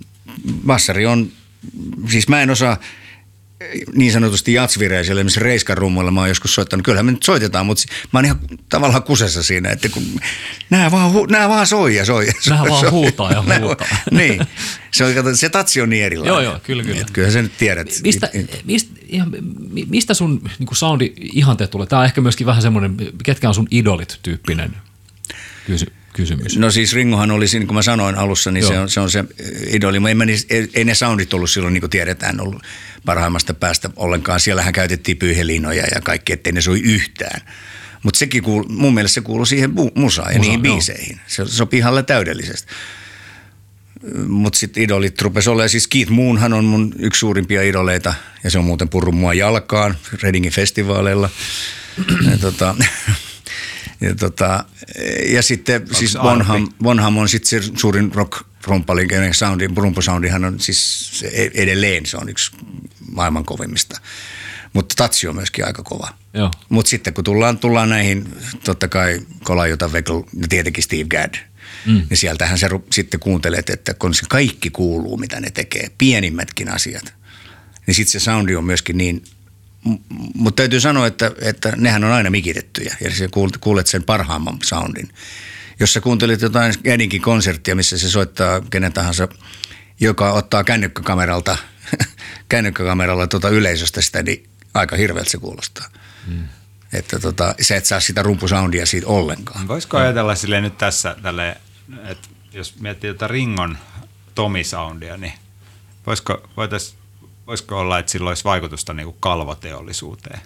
[0.66, 1.32] bassari on,
[2.10, 2.78] siis mä en osaa
[3.94, 6.86] niin sanotusti jatsvireisellä, esimerkiksi Reiskan rummuilla mä oon joskus soittanut.
[6.86, 7.84] Kyllähän me nyt soitetaan, mutta
[8.14, 8.40] mä oon ihan
[8.70, 10.04] tavallaan kusessa siinä, että kun
[10.70, 12.28] nää vaan, hu, nää vaan soi ja soi.
[12.28, 12.90] ja Nää soi, vaan soi.
[12.90, 13.88] huutaa ja huutaa.
[14.12, 14.48] niin,
[14.92, 16.32] se, on, se tatsi on niin erilainen.
[16.34, 17.02] Joo, joo, kyllä, kyllä.
[17.02, 17.88] Et kyllähän sä nyt tiedät.
[18.04, 18.30] Mistä,
[18.66, 19.32] mistä, ihan,
[19.72, 21.88] mi- mistä sun niin soundi ihanteet tulee?
[21.88, 24.74] Tämä on ehkä myöskin vähän semmoinen, ketkä on sun idolit tyyppinen
[25.68, 26.58] kysy, kysymys.
[26.58, 29.24] No siis Ringohan oli niin kuin mä sanoin alussa, niin se on, se on se
[29.68, 30.00] idoli.
[30.00, 32.64] Mä En mä, ei, ei ne soundit ollut silloin, niin kuin tiedetään, ollut
[33.06, 34.40] parhaimmasta päästä ollenkaan.
[34.40, 37.42] Siellähän käytettiin pyyhelinoja ja kaikki, ettei ne soi yhtään.
[38.04, 40.76] Mutta sekin kuul, mun mielestä se kuuluu siihen bu- musaan ja Musaan, niihin joo.
[40.76, 41.20] biiseihin.
[41.28, 42.74] Se sopii ihan täydellisesti.
[44.28, 48.60] Mutta sitten idolit rupesi olemaan, siis Keith Moonhan on mun yksi suurimpia idoleita ja se
[48.60, 51.30] on muuten purru mua jalkaan Readingin festivaaleilla.
[52.32, 52.76] ja, tota,
[54.02, 54.66] ja, tota,
[55.26, 60.60] ja sitten siis Bonham, Bonham on sitten se suurin rock rumpali, kenen soundi, rumpusoundihan on
[60.60, 62.52] siis e- edelleen, se on yksi
[63.12, 64.02] maailman kovimmista.
[64.74, 66.10] Mutta tatsi on myöskin aika kova.
[66.70, 71.36] Mutta sitten kun tullaan, tullaan näihin, totta kai Kolajota Vekl ja tietenkin Steve Gadd,
[71.86, 72.02] mm.
[72.10, 77.14] niin sieltähän sä sitten kuuntelet, että kun se kaikki kuuluu, mitä ne tekee, pienimmätkin asiat,
[77.88, 79.24] niin sitten se soundi on myöskin niin
[80.34, 83.30] mutta täytyy sanoa, että, että nehän on aina mikitettyjä ja sä
[83.62, 85.10] kuulet sen parhaamman soundin.
[85.80, 89.28] Jos sä kuuntelit jotain Edinkin konserttia, missä se soittaa kenen tahansa,
[90.00, 91.58] joka ottaa kännykkäkameralta,
[92.50, 95.88] kännykkäkameralla tuota yleisöstä sitä, niin aika hirveältä se kuulostaa.
[96.28, 96.48] Mm.
[96.94, 99.68] Että tota, sä et saa sitä rumpusoundia siitä ollenkaan.
[99.68, 101.58] Voisiko ajatella sille nyt tässä, tälle,
[102.04, 103.78] että jos miettii jotain Ringon
[104.36, 105.34] Tomi-soundia, niin
[106.08, 106.96] voisiko, voitais,
[107.52, 110.40] voisiko olla, että sillä olisi vaikutusta niin kuin kalvoteollisuuteen?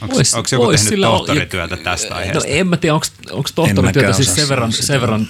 [0.00, 2.48] Onko, Vois- onko joku vois tehnyt sillä tohtorityötä tästä No aiheesta?
[2.48, 3.06] en mä tiedä, onko
[3.48, 5.28] En tohtorityötä siis sen verran, sen verran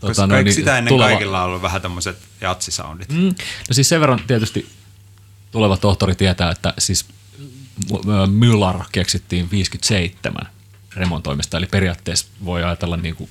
[0.00, 3.08] Koska tota, noin, no, sitä ennen tuleva- kaikilla on ollut vähän tämmöiset jatsisoundit.
[3.08, 3.34] Mm,
[3.68, 4.68] no siis sen verran tietysti
[5.52, 7.06] tuleva tohtori tietää, että siis
[8.26, 10.46] Müller keksittiin 57
[10.96, 13.30] remontoimista, eli periaatteessa voi ajatella niin kuin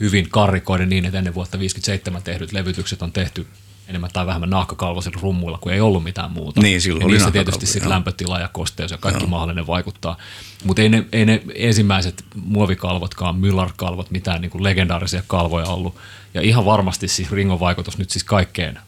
[0.00, 3.46] hyvin karrikoiden niin, että ennen vuotta 57 tehdyt levytykset on tehty
[3.88, 6.60] enemmän tai vähemmän nahkakalvoisilla rummuilla, kun ei ollut mitään muuta.
[6.60, 7.90] Niin, silloin ja oli niissä tietysti sit joo.
[7.90, 10.16] lämpötila ja kosteus ja kaikki mahdollinen vaikuttaa.
[10.64, 15.96] Mutta ei ne, ei ne ensimmäiset muovikalvotkaan, Müller-kalvot, mitään niin kuin legendaarisia kalvoja ollut.
[16.34, 18.78] Ja ihan varmasti siis Ringon vaikutus nyt siis kaikkeen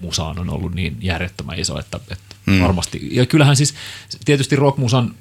[0.00, 2.62] musaan on ollut niin järjettömän iso, että, että mm.
[2.62, 3.08] varmasti.
[3.10, 3.74] Ja kyllähän siis
[4.24, 5.14] tietysti rockmusan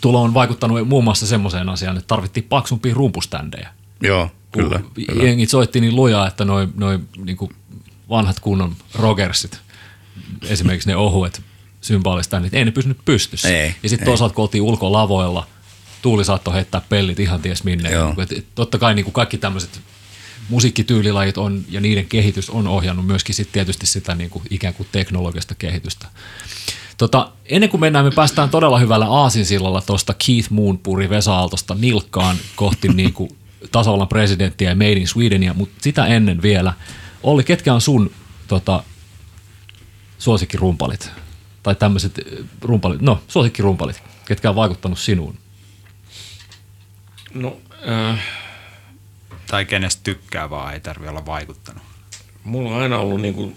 [0.00, 3.68] tulo on vaikuttanut muun muassa semmoiseen asiaan, että tarvittiin paksumpia rumpuständejä.
[4.00, 4.78] Joo, kyllä.
[4.78, 5.24] Kun kyllä.
[5.24, 7.52] Jengit soitti niin lujaa, että noin noi, niinku
[8.08, 9.60] vanhat kunnon Rogersit,
[10.42, 11.42] esimerkiksi ne ohuet
[11.80, 13.48] symbaaliständit, ei ne pysynyt pystyssä.
[13.48, 15.46] Ei, ja sitten toisaalta, kun oltiin ulkolavoilla,
[16.02, 17.90] tuuli saattoi heittää pellit ihan ties minne.
[17.90, 18.14] Joo.
[18.22, 19.80] Et, et, totta kai niin kuin kaikki tämmöiset
[20.48, 24.88] musiikkityylilajit on, ja niiden kehitys on ohjannut myöskin sit tietysti sitä niin kuin ikään kuin
[24.92, 26.06] teknologista kehitystä.
[26.98, 31.74] Tota, ennen kuin mennään, me päästään todella hyvällä aasinsillalla tuosta Keith Moon puri Vesa Aaltosta
[31.74, 33.30] nilkkaan kohti niin kuin
[33.72, 36.72] tasavallan presidenttiä ja Made in Swedenia, mutta sitä ennen vielä.
[37.24, 38.10] Olli, ketkä on sun
[38.48, 38.84] tota,
[40.18, 41.10] suosikkirumpalit?
[41.62, 42.20] Tai tämmöiset
[42.62, 45.38] rumpalit, no suosikkirumpalit, ketkä on vaikuttanut sinuun?
[47.34, 48.20] No, äh,
[49.46, 51.82] Tai kenestä tykkää vaan, ei tarvi olla vaikuttanut.
[52.44, 53.56] mulla on aina ollut niin kuin,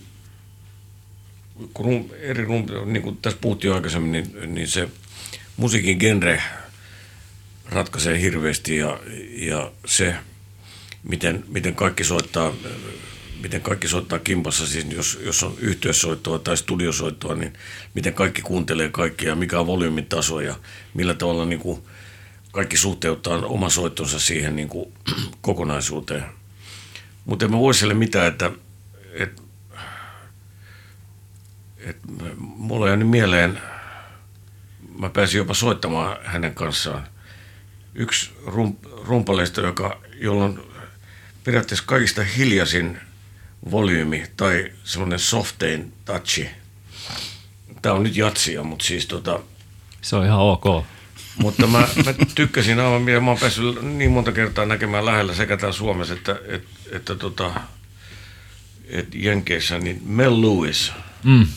[1.74, 4.89] kun rum, eri rum, niin kuin tässä puhuttiin jo aikaisemmin, niin, niin se
[5.57, 6.41] musiikin genre
[7.65, 8.99] ratkaisee hirveästi ja,
[9.30, 10.15] ja se,
[11.03, 12.53] miten, miten kaikki soittaa
[13.42, 17.54] miten kaikki soittaa kimpassa, siis jos, jos on yhteyssoittoa tai studiosoittoa, niin
[17.94, 20.56] miten kaikki kuuntelee kaikkia, mikä on volyymin taso ja
[20.94, 21.84] millä tavalla niin kuin
[22.52, 24.94] kaikki suhteuttaa oma soittonsa siihen niin kuin
[25.42, 26.24] kokonaisuuteen.
[27.26, 28.52] Mutta en mä voi sille mitään, että,
[29.14, 29.42] että,
[31.78, 32.08] että
[32.38, 33.62] mulla on jäänyt mieleen,
[35.00, 37.08] mä pääsin jopa soittamaan hänen kanssaan.
[37.96, 38.76] Yksi rum,
[39.06, 40.68] rumpaleista, joka, jolla on
[41.44, 43.00] periaatteessa kaikista hiljaisin
[43.72, 46.49] volyymi tai semmoinen softein touchi.
[47.82, 49.39] Tämä on nyt jatsia, mutta siis tota,
[50.01, 50.86] Se on ihan ok.
[51.38, 55.58] mutta mä, mä tykkäsin aivan, mitä mä oon päässyt niin monta kertaa näkemään lähellä sekä
[55.58, 57.51] täällä Suomessa että, että, että tota,
[58.88, 60.91] että Jenkeissä, niin Mel Lewis
[61.24, 61.47] Mm.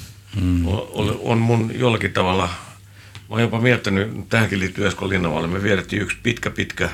[0.41, 0.67] mm.
[0.69, 6.03] on, on mun jollakin tavalla, mä oon jopa miettinyt, tähänkin liittyy Esko Linnavalle, me vierettiin
[6.03, 6.91] yksi pitkä, pitkä,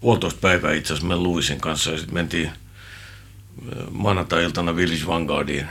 [0.00, 2.50] puolitoista päivää itse asiassa Mel Lewisin kanssa ja sitten mentiin
[3.90, 5.66] maanantai-iltana Village Vanguardiin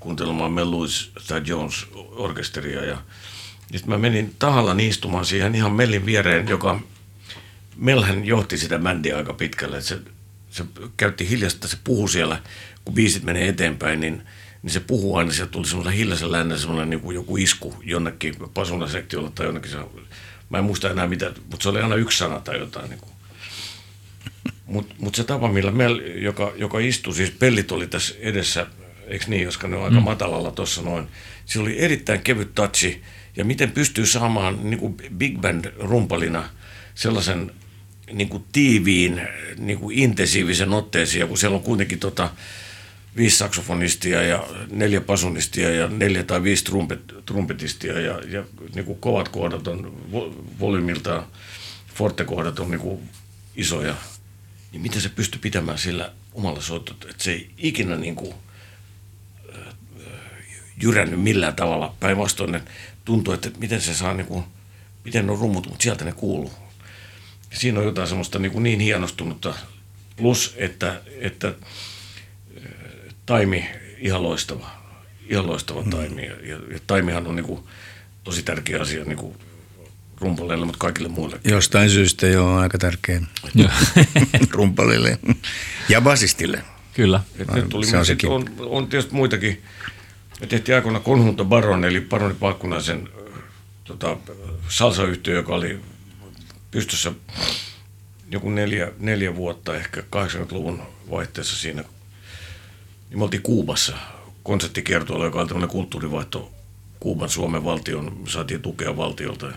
[0.00, 2.98] kuuntelemaan Mel Lewis tai Jones orkesteria ja
[3.72, 6.80] sitten mä menin tahalla istumaan siihen ihan Mellin viereen, joka
[7.76, 9.80] Melhän johti sitä bändiä aika pitkälle.
[9.80, 9.98] Se,
[10.50, 10.64] se
[10.96, 12.42] käytti hiljasta, se puhui siellä,
[12.84, 14.22] kun biisit menee eteenpäin, niin,
[14.62, 19.30] niin se puhuu aina, sieltä tuli semmoinen hiljaisen lännen semmoinen niin joku isku jonnekin pasunasektiolla
[19.30, 19.70] tai jonnekin.
[19.70, 19.78] Se,
[20.50, 22.90] mä en muista enää mitä, mutta se oli aina yksi sana tai jotain.
[22.90, 23.12] Niin kuin.
[24.66, 28.66] Mutta mut se tapa, millä Mel, joka, joka istui, siis pellit oli tässä edessä,
[29.06, 31.08] eikö niin, koska ne on aika matalalla tuossa noin.
[31.44, 33.02] Sillä oli erittäin kevyt touchi,
[33.36, 36.48] ja miten pystyy saamaan niin kuin big band rumpalina
[36.94, 37.52] sellaisen
[38.12, 39.20] niin kuin tiiviin,
[39.58, 42.30] niin kuin intensiivisen otteeseen, kun siellä on kuitenkin tota,
[43.16, 48.44] viisi saksofonistia ja neljä pasunistia ja neljä tai viisi trumpet, trumpetistia ja, ja
[48.74, 51.26] niin kuin kovat kohdat on vo, volyymiltaan,
[51.94, 53.00] forte-kohdat on niin kuin
[53.56, 53.94] isoja,
[54.76, 58.34] niin miten se pystyy pitämään sillä omalla soittot, että se ei ikinä niin kuin,
[60.82, 61.94] jyrännyt millään tavalla.
[62.00, 62.62] Päinvastoin ne
[63.04, 64.44] tuntuu, että miten se saa, niin kuin,
[65.04, 66.52] miten ne on rummut, mutta sieltä ne kuuluu.
[67.52, 69.54] Siinä on jotain semmoista niin, kuin niin hienostunutta.
[70.16, 71.54] Plus, että, että
[73.26, 73.68] taimi
[73.98, 74.70] ihan loistava.
[75.28, 76.26] Ihan loistava taimi.
[76.26, 77.60] Ja, ja, ja taimihan on niin kuin,
[78.24, 79.36] tosi tärkeä asia niin kuin
[80.20, 81.40] rumpaleille, mutta kaikille muille.
[81.44, 83.22] Jostain syystä jo on aika tärkeä
[83.54, 83.70] Joo.
[84.50, 85.18] rumpalille
[85.88, 86.62] ja basistille.
[86.94, 87.20] Kyllä.
[87.38, 88.30] Et ne tuli, Se on on, sekin.
[88.30, 89.62] on, on tietysti muitakin,
[90.40, 93.08] Me tehtiin aikoina Conjunto Baron, eli Baroni Pakkunaisen
[93.84, 94.16] tota,
[94.68, 95.80] salsayhtiö, joka oli
[96.70, 97.12] pystyssä
[98.30, 101.84] joku neljä, neljä vuotta, ehkä 80-luvun vaihteessa siinä.
[103.10, 103.96] Niin me oltiin Kuubassa
[104.42, 106.52] konserttikiertueella, joka oli tämmöinen kulttuurivaihto
[107.00, 109.46] Kuuban Suomen valtion, me saatiin tukea valtiolta.
[109.46, 109.52] Ja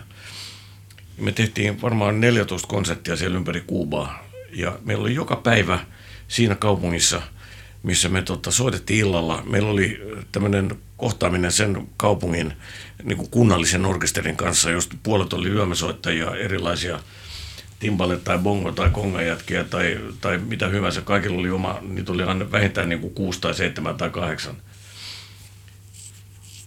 [1.20, 4.24] me tehtiin varmaan 14 konserttia siellä ympäri Kuubaa.
[4.52, 5.78] Ja meillä oli joka päivä
[6.28, 7.22] siinä kaupungissa,
[7.82, 9.42] missä me tota, soitettiin illalla.
[9.46, 10.00] Meillä oli
[10.32, 12.52] tämmöinen kohtaaminen sen kaupungin
[13.02, 17.00] niin kuin kunnallisen orkesterin kanssa, josta puolet oli yömäsoittajia, erilaisia
[17.78, 21.00] timbale tai bongo tai kongajätkiä tai, tai mitä hyvänsä.
[21.00, 24.56] Kaikilla oli oma, niitä oli aina vähintään niin kuin kuusi tai seitsemän tai kahdeksan.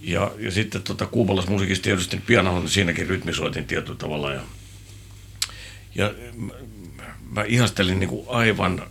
[0.03, 4.33] Ja, ja sitten tota, kuubalaismusiikissa tietysti pianohon siinäkin rytmisoitin tietyllä tavalla.
[4.33, 4.41] Ja,
[5.95, 6.53] ja mä,
[7.31, 8.83] mä ihastelin niin kuin aivan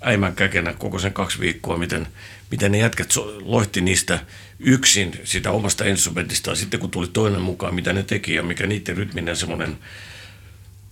[0.00, 2.08] äimän käkenä koko sen kaksi viikkoa, miten,
[2.50, 3.38] miten ne jätkät so,
[3.80, 4.18] niistä
[4.58, 6.56] yksin sitä omasta instrumentistaan.
[6.56, 9.78] Sitten kun tuli toinen mukaan, mitä ne teki ja mikä niiden rytminen semmoinen,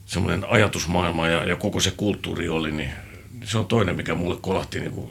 [0.06, 2.90] semmoinen ajatusmaailma ja, ja koko se kulttuuri oli, niin
[3.44, 4.80] se on toinen, mikä mulle kolahti.
[4.80, 5.10] Niin kuin,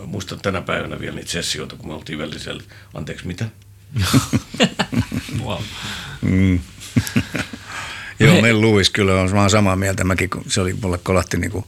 [0.00, 2.62] mä muistan tänä päivänä vielä niitä sessioita, kun me oltiin välisellä.
[2.94, 3.44] Anteeksi, mitä?
[5.44, 5.62] wow.
[6.22, 6.60] Mm.
[8.20, 10.04] Joo, meillä Louis kyllä on, mä samaa mieltä.
[10.04, 11.64] Mäkin, kun se oli, mulle kolahti niin kuin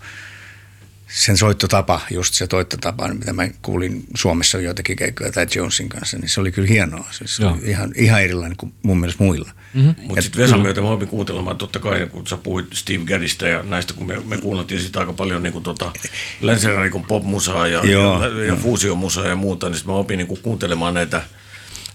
[1.14, 6.28] sen soittotapa, just se soittotapa, mitä mä kuulin Suomessa joitakin keikkoja tai Jonesin kanssa, niin
[6.28, 7.08] se oli kyllä hienoa.
[7.10, 9.50] Se oli ihan, ihan erilainen kuin mun mielestä muilla.
[9.74, 9.94] Mm-hmm.
[9.98, 13.62] Mutta sitten Vesan myötä mä opin kuuntelemaan totta kai, kun sä puhuit Steve Gaddista ja
[13.62, 15.92] näistä, kun me, me kuunneltiin sitä aika paljon niin kuin tota,
[16.40, 20.94] länsirannikon popmusaa ja, ja, ja fuusiomusaa ja muuta, niin sitten mä opin niin kuin kuuntelemaan
[20.94, 21.22] näitä,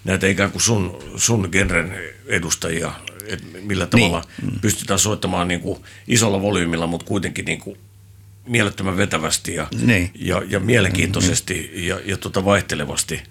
[0.03, 2.91] näitä ikään kuin sun, sun genren edustajia,
[3.27, 4.59] että millä tavalla niin.
[4.61, 7.77] pystytään soittamaan niin kuin isolla volyymilla, mutta kuitenkin niin kuin
[8.47, 10.11] mielettömän vetävästi ja, niin.
[10.15, 11.87] ja, ja mielenkiintoisesti mm-hmm.
[11.87, 13.23] ja, ja tota vaihtelevasti.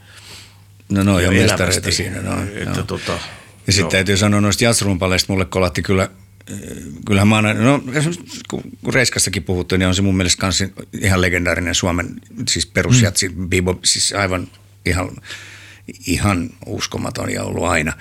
[0.88, 2.22] No no, ja, ja mestareita siinä.
[2.22, 3.18] No, että tota,
[3.66, 6.10] ja sitten täytyy sanoa noista jazzrumpaleista, mulle kolatti kyllä,
[7.06, 7.82] kyllähän mä aina, no
[8.50, 8.62] kun
[8.92, 10.64] Reiskassakin puhuttu, niin on se mun mielestä kans
[11.00, 13.48] ihan legendaarinen Suomen, siis perusjatsi, mm.
[13.48, 14.48] bebop, siis aivan
[14.86, 15.10] ihan,
[16.06, 17.92] ihan uskomaton ja ollut aina.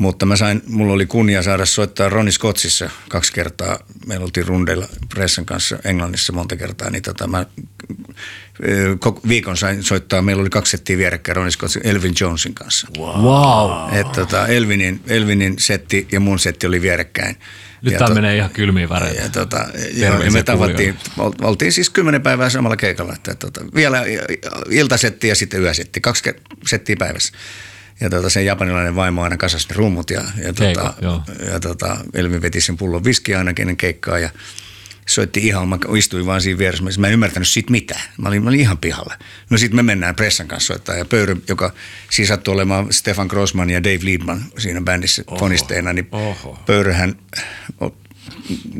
[0.00, 3.78] Mutta mä sain, mulla oli kunnia saada soittaa Ronnie Scotsissa kaksi kertaa.
[4.06, 7.46] Meillä oltiin rundeilla Pressan kanssa Englannissa monta kertaa, niin tota, mä
[9.28, 12.86] viikon sain soittaa, meillä oli kaksi settiä vierekkäin Ronnie Scottsin Elvin Jonesin kanssa.
[12.98, 13.20] Wow.
[13.20, 13.94] wow.
[13.98, 17.36] Et, tota, Elvinin, Elvinin setti ja mun setti oli vierekkäin.
[17.82, 19.22] Nyt tämä menee ihan kylmiin väreitä.
[19.22, 20.96] Ja, tota, ja, ja me tavattiin,
[21.42, 23.12] oltiin siis kymmenen päivää samalla keikalla.
[23.12, 24.04] Että, tota, vielä
[24.70, 26.30] iltasetti ja sitten yösetti, kaksi
[26.66, 27.32] settiä päivässä.
[28.00, 30.94] Ja tota, sen japanilainen vaimo aina kasasi ne rummut ja, ja, tota,
[31.52, 34.30] ja tota, Elvi veti sen pullon viskiä aina kenen keikkaa ja
[35.06, 38.02] soitti ihan, mä istuin vaan siinä vieressä, mä en ymmärtänyt siitä mitään.
[38.18, 39.14] Mä olin, mä olin ihan pihalla.
[39.50, 41.72] No sitten me mennään Pressan kanssa soittaa ja Pöyry, joka
[42.10, 45.38] siis sattui olemaan Stefan Grossman ja Dave Liebman siinä bändissä Oho.
[45.38, 46.58] fonisteina, niin Oho.
[46.66, 47.14] Pöyryhän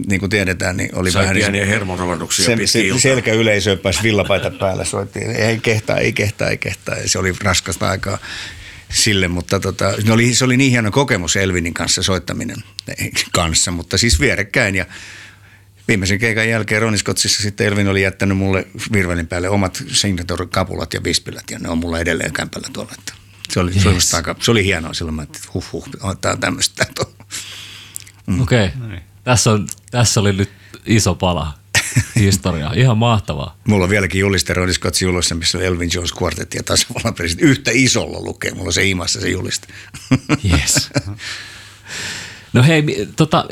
[0.07, 1.37] niin kuin tiedetään, niin oli Sai vähän...
[1.37, 6.59] pieniä hermonrovahduksia se, se, selkä yleisöön pääsi villapaita päällä, soittiin, ei kehtaa, ei kehtaa, ei
[6.59, 6.97] kehtaa.
[6.97, 8.19] Ja se oli raskasta aikaa
[8.91, 12.57] sille, mutta tota, se, oli, se oli niin hieno kokemus Elvinin kanssa soittaminen
[13.33, 14.87] kanssa, mutta siis vierekkäin ja
[15.89, 21.51] viimeisen keikan jälkeen Roniskotsissa sitten Elvin oli jättänyt mulle virvelin päälle omat signator-kapulat ja vispilät
[21.51, 22.93] ja ne on mulla edelleen kämpällä tuolla.
[22.99, 23.13] Että
[23.49, 23.83] se, oli, yes.
[23.83, 25.89] se, oli aika, se oli hienoa silloin, mä että huh huh,
[26.21, 26.87] tämä on tämmöistä.
[28.27, 28.41] Mm.
[28.41, 28.99] Okei, okay.
[29.25, 30.51] tässä, on, tässä oli nyt
[30.87, 31.60] iso pala
[32.17, 32.73] historiaa.
[32.73, 33.57] Ihan mahtavaa.
[33.69, 37.51] Mulla on vieläkin juliste Scottsin julossa, missä on Elvin Jones Quartet ja tasavallan presidentti.
[37.51, 38.51] Yhtä isolla lukee.
[38.51, 39.67] Mulla on se imassa se juliste.
[40.53, 40.91] Yes.
[42.53, 43.45] No hei, tota,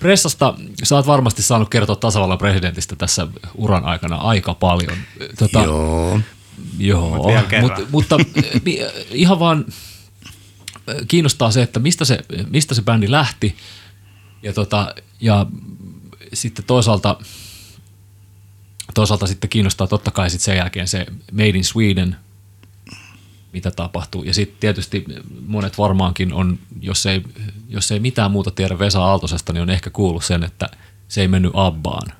[0.00, 4.96] pressasta sä oot varmasti saanut kertoa tasavallan presidentistä tässä uran aikana aika paljon.
[5.38, 6.20] Tota, joo.
[6.78, 7.30] Joo,
[7.60, 8.16] Mut, mutta
[9.10, 9.64] ihan vaan
[11.08, 12.18] kiinnostaa se, että mistä se,
[12.50, 13.56] mistä se bändi lähti
[14.42, 15.46] ja, tota, ja
[16.32, 17.16] sitten toisaalta,
[18.94, 22.16] toisaalta sitten kiinnostaa totta kai sitten sen jälkeen se Made in Sweden,
[23.52, 24.22] mitä tapahtuu.
[24.22, 25.04] Ja sitten tietysti
[25.46, 27.22] monet varmaankin on, jos ei,
[27.68, 30.68] jos ei mitään muuta tiedä Vesa Aaltosesta, niin on ehkä kuullut sen, että
[31.08, 32.12] se ei mennyt Abbaan.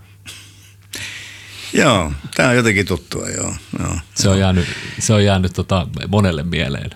[1.73, 3.55] Joo, tämä on jotenkin tuttua, joo.
[3.79, 6.91] joo se, on jäänyt, se on jäänyt tota monelle mieleen.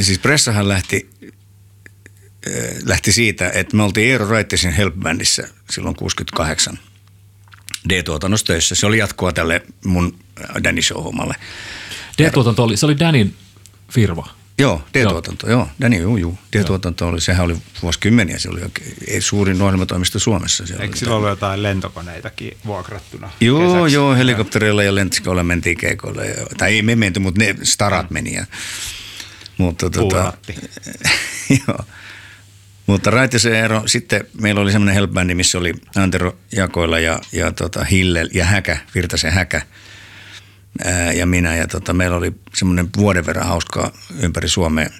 [0.00, 1.10] Siis Pressahan lähti
[2.84, 6.78] lähti siitä, että me oltiin Eero Raittisin Help Bandissä silloin 68
[7.88, 8.74] D-tuotannossa töissä.
[8.74, 10.18] Se oli jatkoa tälle mun
[10.64, 11.34] Danny Show-hommalle.
[12.18, 13.34] D-tuotanto oli, se oli Danin
[13.92, 14.34] firma.
[14.58, 15.68] Joo, D-tuotanto, joo.
[15.78, 15.88] joo.
[15.88, 16.38] Niin, juu, juu.
[16.56, 20.66] D-tuotanto oli, sehän oli vuosikymmeniä, se oli oikein, suurin ohjelmatoimisto Suomessa.
[20.66, 23.30] Siellä Eikö sillä ollut jotain lentokoneitakin vuokrattuna?
[23.40, 23.94] Joo, kesäksi?
[23.94, 26.26] joo, helikoptereilla ja lentokoneilla mentiin keikoille.
[26.26, 28.34] Ja, tai ei me menty, mutta ne starat meni.
[28.34, 28.46] Ja,
[29.58, 30.54] mutta tota, Puuratti.
[31.68, 31.78] joo.
[32.86, 37.84] Mutta Raitisen ero, sitten meillä oli semmoinen helpbändi, missä oli Antero Jakoilla ja, ja tota
[37.84, 39.62] Hille ja Häkä, Virtasen Häkä
[40.84, 41.56] ää, ja minä.
[41.56, 43.90] Ja tota, meillä oli semmoinen vuoden verran hauskaa
[44.22, 44.90] ympäri Suomea.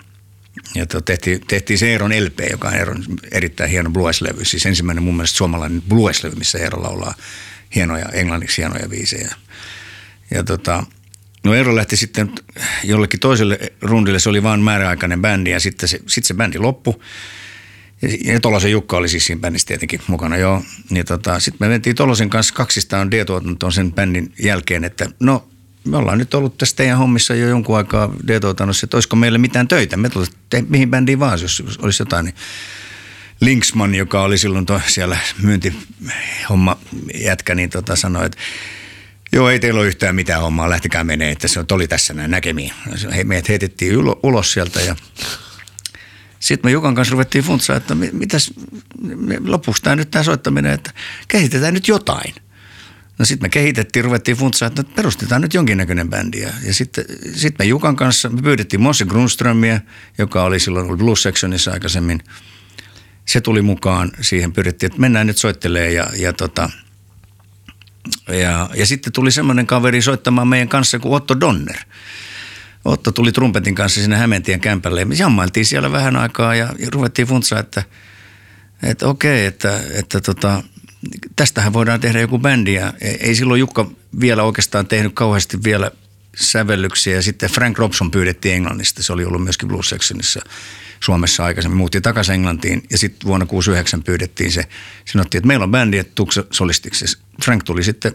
[0.75, 4.45] Ja to, tehtiin, tehtiin se Eeron LP, joka on Eeron erittäin hieno blues-levy.
[4.45, 7.15] Siis ensimmäinen mun mielestä suomalainen blues-levy, missä Eero laulaa
[7.75, 9.35] hienoja, englanniksi hienoja biisejä.
[10.31, 10.85] Ja tota,
[11.45, 12.33] no Eero lähti sitten
[12.85, 16.95] jollekin toiselle rundille, se oli vain määräaikainen bändi ja sitten se, sitten se bändi loppui.
[18.25, 20.63] Ja, Tolosen Jukka oli siis siinä bändissä tietenkin mukana, joo.
[20.91, 25.49] Ja tota, sitten me mentiin Tolosen kanssa kaksistaan D-tuotantoon sen bändin jälkeen, että no
[25.85, 29.69] me ollaan nyt ollut tässä teidän hommissa jo jonkun aikaa D-tuotannossa, että olisiko meillä mitään
[29.69, 29.97] töitä.
[29.97, 30.33] Me tulisi
[30.69, 32.25] mihin bändiin vaan, jos olisi jotain.
[32.25, 32.35] Niin
[33.41, 36.77] Linksman, joka oli silloin to, siellä myyntihomma
[37.15, 38.39] jätkä, niin tota sanoi, että
[39.33, 42.73] Joo, ei teillä ole yhtään mitään hommaa, lähtikää menee, että se oli tässä näin näkemiin.
[43.25, 44.97] Meidät heitettiin ulo, ulos sieltä ja
[46.45, 48.53] sitten me Jukan kanssa ruvettiin funtsaa, että mitäs,
[49.47, 50.91] lopuksi tämä nyt tämä soittaminen, että
[51.29, 52.35] kehitetään nyt jotain.
[53.19, 56.41] No sitten me kehitettiin, ruvettiin funtsaa, että perustetaan nyt jonkinnäköinen bändi.
[56.41, 59.81] Ja, sitten sit me Jukan kanssa, me pyydettiin Mosse Grunströmiä,
[60.19, 62.21] joka oli silloin Blues Sectionissa aikaisemmin.
[63.27, 66.71] Se tuli mukaan, siihen pyydettiin, että mennään nyt soittelee ja, ja tota,
[68.29, 71.77] ja, ja sitten tuli semmoinen kaveri soittamaan meidän kanssa kuin Otto Donner.
[72.85, 75.01] Otto tuli trumpetin kanssa sinne Hämeentien kämpälle.
[75.01, 77.83] Ja me jammailtiin siellä vähän aikaa ja, ruvettiin funtsaa, että,
[78.83, 80.63] että okei, että, että tota,
[81.37, 82.75] tästähän voidaan tehdä joku bändi.
[82.75, 85.91] Ja ei silloin Jukka vielä oikeastaan tehnyt kauheasti vielä
[86.37, 87.15] sävellyksiä.
[87.15, 90.41] Ja sitten Frank Robson pyydettiin Englannista, se oli ollut myöskin Blues Sectionissa
[91.01, 92.83] Suomessa aikaisemmin, muutti takaisin Englantiin.
[92.91, 94.65] Ja sitten vuonna 69 pyydettiin se,
[95.05, 97.19] sanottiin, että meillä on bändi, että tuksa solistiksi.
[97.45, 98.13] Frank tuli sitten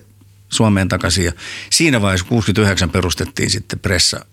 [0.49, 1.25] Suomeen takaisin.
[1.25, 1.31] Ja
[1.69, 4.25] siinä vaiheessa 69 perustettiin sitten pressa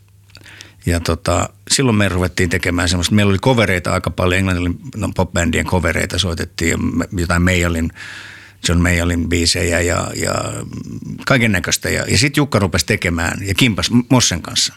[0.87, 5.67] ja tota, silloin me ruvettiin tekemään semmoista, meillä oli kovereita aika paljon, englannin no, popbändien
[5.67, 6.79] kovereita soitettiin,
[7.13, 7.91] jotain Mayallin,
[8.69, 10.35] John Mayallin biisejä ja, ja
[11.27, 11.91] kaiken näköistä.
[11.91, 14.75] Ja, ja sitten Jukka rupesi tekemään ja kimpas Mossen kanssa.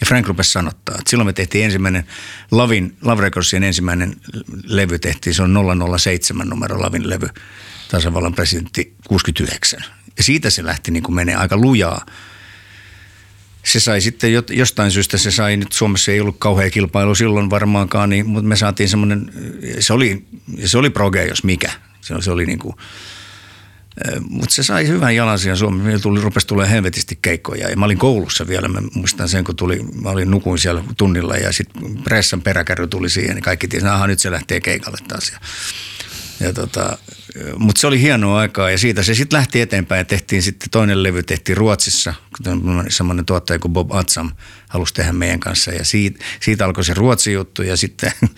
[0.00, 2.06] Ja Frank rupesi sanottaa, että silloin me tehtiin ensimmäinen
[2.50, 4.16] Lavin, Love Recordsien ensimmäinen
[4.64, 5.56] levy tehtiin, se on
[5.98, 7.28] 007 numero Lavin levy,
[7.90, 9.80] tasavallan presidentti 69.
[10.16, 12.06] Ja siitä se lähti niin kuin menee aika lujaa
[13.66, 18.10] se sai sitten jostain syystä, se sai nyt Suomessa ei ollut kauhean kilpailu silloin varmaankaan,
[18.10, 19.32] niin, mutta me saatiin semmoinen,
[19.80, 20.26] se oli,
[20.64, 21.70] se oli proge jos mikä.
[22.00, 22.76] Se, se oli niin kuin,
[24.28, 25.84] mutta se sai hyvän jalansijan Suomessa.
[25.84, 27.70] Meillä tuli, rupesi tulee helvetisti keikkoja.
[27.70, 28.68] Ja mä olin koulussa vielä.
[28.68, 33.10] Mä muistan sen, kun tuli, mä olin nukuin siellä tunnilla ja sitten pressan peräkärry tuli
[33.10, 33.34] siihen.
[33.34, 35.30] Niin kaikki tiesi, että nyt se lähtee keikalle taas.
[35.30, 35.38] Ja,
[36.40, 36.98] ja tota,
[37.58, 41.02] mutta se oli hienoa aikaa ja siitä se sitten lähti eteenpäin ja tehtiin sitten toinen
[41.02, 42.14] levy tehtiin Ruotsissa.
[42.88, 44.30] Semmoinen tuottaja kuin Bob Atsam
[44.68, 48.12] halusi tehdä meidän kanssa ja siitä, siitä alkoi se Ruotsi juttu ja sitten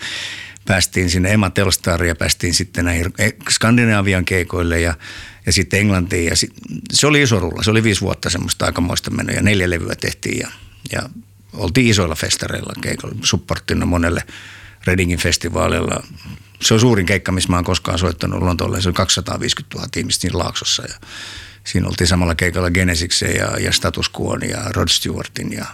[0.67, 3.05] päästiin sinne Emma Telstar ja päästiin sitten näihin
[3.49, 4.93] Skandinavian keikoille ja,
[5.45, 6.25] ja sitten Englantiin.
[6.25, 6.53] Ja sit,
[6.93, 10.39] se oli iso rulla, se oli viisi vuotta semmoista aikamoista menoa ja neljä levyä tehtiin
[10.39, 10.47] ja,
[10.91, 11.01] ja
[11.53, 14.23] oltiin isoilla festareilla keikoilla, supporttina monelle
[14.85, 16.03] Readingin festivaalilla.
[16.61, 18.81] Se on suurin keikka, missä mä oon koskaan soittanut Lontoolle.
[18.81, 20.95] Se on 250 000 ihmistä siinä laaksossa ja
[21.63, 25.65] siinä oltiin samalla keikalla Genesiksen ja, ja Status Quoon ja Rod Stewartin ja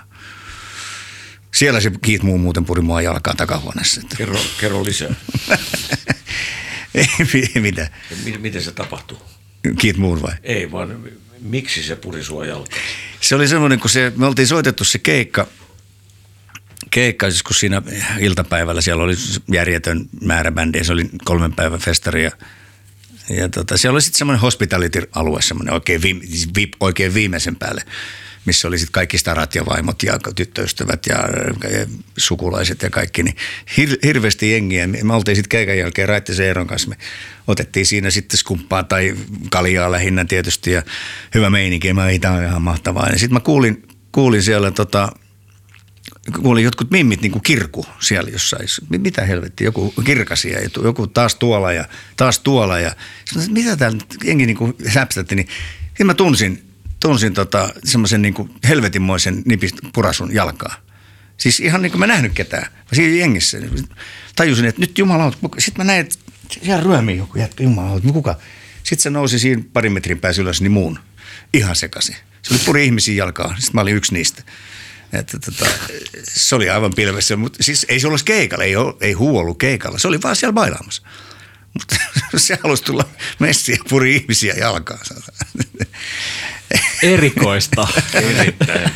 [1.54, 4.02] siellä se Keith Moon muuten puri mua jalkaan takahuoneessa.
[4.18, 5.16] Kerro, kerro lisää.
[6.96, 7.90] Ei, mitä?
[8.40, 9.22] Miten se tapahtuu?
[9.82, 10.34] Keith Moon vai?
[10.44, 11.00] Ei, vaan
[11.42, 12.82] miksi se puri sua jalkaan?
[13.22, 15.48] Se oli semmoinen, kun se, me oltiin soitettu se keikka,
[16.92, 17.82] keikka, siis kun siinä
[18.20, 19.16] iltapäivällä siellä oli
[19.52, 22.32] järjetön määrä bändiä, se oli kolmen päivän festari ja,
[23.30, 27.82] ja tota, siellä oli sitten semmoinen hospitality-alue, semmoinen oikein, viime, siis oikein viimeisen päälle
[28.46, 31.16] missä oli sitten kaikki starat ja vaimot ja tyttöystävät ja,
[31.70, 31.86] ja
[32.18, 33.36] sukulaiset ja kaikki, niin
[33.78, 34.88] hir, hirveästi jengiä.
[34.88, 36.98] Me oltiin sitten keikan jälkeen Raittisen Eeron kanssa, me
[37.48, 39.16] otettiin siinä sitten skumppaa tai
[39.52, 40.84] kaljaa lähinnä tietysti ja
[41.34, 43.10] hyvä meininki, mä tämä ihan mahtavaa.
[43.10, 45.12] Ja sitten mä kuulin, kuulin siellä tota,
[46.42, 48.68] kuulin jotkut mimmit niin kuin kirku siellä jossain.
[48.90, 51.86] Mitä helvetti, joku kirkasi ja joku taas tuolla ja
[52.18, 52.80] taas tuolla.
[52.80, 52.96] Ja
[53.26, 55.48] sanoin, mitä täällä jengi niin kuin säpstätti, niin
[56.04, 56.66] mä tunsin
[57.00, 60.76] tunsin tota, semmoisen niin helvetinmoisen nipist purasun jalkaa.
[61.38, 62.72] Siis ihan niin kuin mä nähnyt ketään.
[62.72, 63.58] Mä siinä jengissä
[64.36, 66.16] tajusin, että nyt Jumala, sitten mä näin, että
[66.64, 68.36] siellä ryömii joku jätkä, Jumala, kuka?
[68.84, 71.00] Sitten se nousi siinä parin metrin päässä ylös, niin muun.
[71.54, 72.16] Ihan sekaisin.
[72.42, 73.48] Se oli puri ihmisiä jalkaa.
[73.48, 74.44] Sitten mä olin yksi niistä.
[75.14, 75.66] Että tota,
[76.24, 79.58] se oli aivan pilvessä, mutta siis ei se ollut keikalla, ei, ole, ei huu ollut
[79.58, 81.02] keikalla, se oli vaan siellä bailaamassa.
[81.74, 81.96] Mutta
[82.38, 85.00] se halusi tulla messiä ja puri ihmisiä jalkaan.
[87.04, 87.88] Erikoista.
[88.14, 88.92] Erittäin.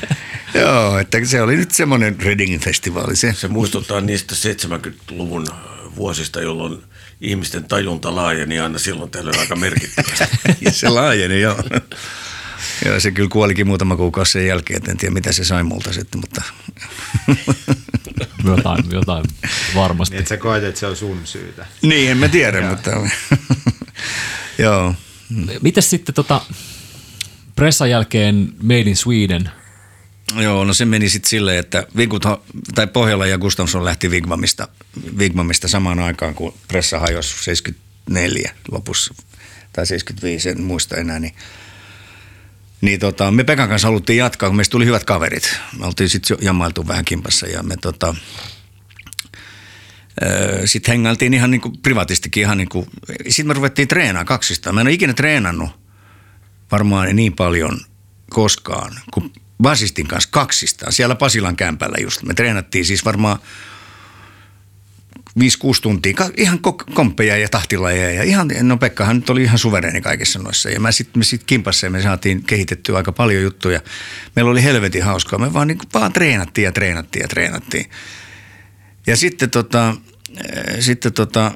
[0.53, 3.34] Joo, että se oli nyt semmoinen Readingin festivaali se.
[3.34, 5.47] Se muistuttaa niistä 70-luvun
[5.95, 6.84] vuosista, jolloin
[7.22, 10.26] ihmisten tajunta laajeni aina silloin tällöin aika merkittävästi.
[10.72, 11.64] Se laajeni, joo.
[12.86, 15.93] Joo, se kyllä kuolikin muutama kuukausi sen jälkeen, että en tiedä mitä se sai multa
[15.93, 16.41] sitten, mutta
[18.45, 19.26] jotain, jotain
[19.76, 20.16] varmasti.
[20.16, 21.66] Niin, että sä koet, että se on sun syytä.
[21.82, 22.91] niin en mä tiedä, mutta
[24.57, 24.95] joo.
[25.62, 26.41] Mites sitten tota,
[27.55, 29.51] pressan jälkeen Made in Sweden?
[30.36, 32.24] Joo, no se meni sitten silleen, että Vinkut,
[32.76, 34.68] tai Pohjola ja Gustafsson lähti Vigmamista,
[35.18, 39.14] Vigmamista samaan aikaan, kun pressa hajosi 74 lopussa,
[39.74, 41.36] tai 75, en muista enää, niin
[42.82, 45.59] niin tota, me Pekan kanssa haluttiin jatkaa, kun meistä tuli hyvät kaverit.
[45.80, 48.15] Me oltiin sitten jammailtu vähän kimpassa ja me tota,
[50.65, 52.86] sitten hengailtiin ihan niin kuin privaatistikin ihan niin kuin,
[53.27, 54.75] sitten me ruvettiin treenaamaan kaksistaan.
[54.75, 55.69] Mä en ole ikinä treenannut
[56.71, 57.80] varmaan niin paljon
[58.30, 60.93] koskaan kuin basistin kanssa kaksistaan.
[60.93, 62.23] Siellä Pasilan kämpällä just.
[62.23, 63.39] Me treenattiin siis varmaan
[65.39, 65.41] 5-6
[65.82, 68.13] tuntia, ihan ko- komppeja ja tahtilajeja.
[68.13, 70.69] Ja ihan, no Pekkahan nyt oli ihan suvereeni kaikissa noissa.
[70.69, 73.82] Ja mä sit, me sitten kimpassa ja me saatiin kehitettyä aika paljon juttuja.
[74.36, 75.39] Meillä oli helvetin hauskaa.
[75.39, 77.89] Me vaan, niin kuin, vaan treenattiin ja treenattiin ja treenattiin.
[79.07, 79.95] Ja sitten tota,
[80.38, 81.51] eh, sitten tota,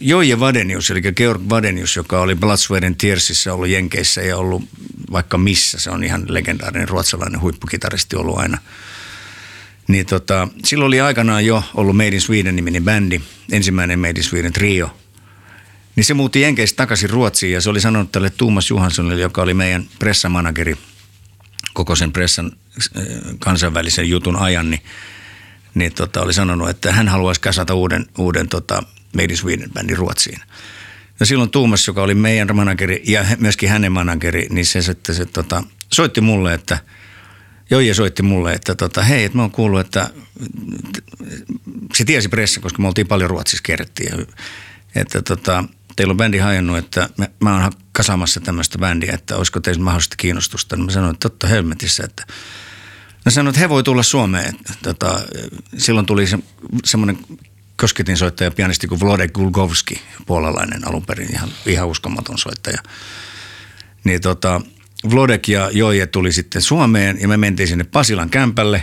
[0.00, 4.68] Joije Vadenius, eli Georg Vadenius, joka oli Blood, Sweat and Tearsissa ollut Jenkeissä ja ollut
[5.12, 5.78] vaikka missä.
[5.78, 8.58] Se on ihan legendaarinen ruotsalainen huippukitaristi ollut aina.
[9.88, 13.20] Niin tota, silloin oli aikanaan jo ollut Made in Sweden-niminen bändi,
[13.52, 14.96] ensimmäinen Made in Sweden trio.
[15.96, 19.54] Niin se muutti Jenkeistä takaisin Ruotsiin ja se oli sanonut tälle Tuomas Johanssonille, joka oli
[19.54, 20.76] meidän pressamanageri
[21.74, 22.52] koko sen pressan
[22.96, 23.04] äh,
[23.38, 24.82] kansainvälisen jutun ajan, niin,
[25.74, 28.82] niin tota, oli sanonut, että hän haluaisi kasata uuden, uuden tota
[29.12, 30.40] Made in Sweden-bändin Ruotsiin.
[31.20, 35.26] No silloin Tuumas, joka oli meidän manageri ja myöskin hänen manageri, niin se, se, se
[35.26, 35.62] tota,
[35.92, 36.78] soitti mulle, että–
[37.70, 40.10] Joije soitti mulle, että tota, hei, että mä oon kuullut, että
[41.94, 44.26] se tiesi pressa, koska me oltiin paljon Ruotsissa kerrettiin.
[44.94, 45.64] Että tota,
[45.96, 50.16] teillä on bändi hajannut, että mä, mä oon kasaamassa tämmöistä bändiä, että olisiko teistä mahdollisesti
[50.18, 50.76] kiinnostusta.
[50.76, 52.26] Niin mä sanoin, että totta helmetissä, että
[53.26, 54.54] No sanoin, että he voi tulla Suomeen.
[54.82, 55.20] Tota,
[55.78, 56.38] silloin tuli se,
[56.84, 57.18] semmoinen
[57.76, 62.78] kosketin soittaja pianisti kuin Vlodek Gulgovski, puolalainen alun perin, ihan, ihan uskomaton soittaja.
[64.04, 64.60] Niin tota,
[65.10, 68.82] Vlodek ja Joije tuli sitten Suomeen ja me mentiin sinne Pasilan kämpälle.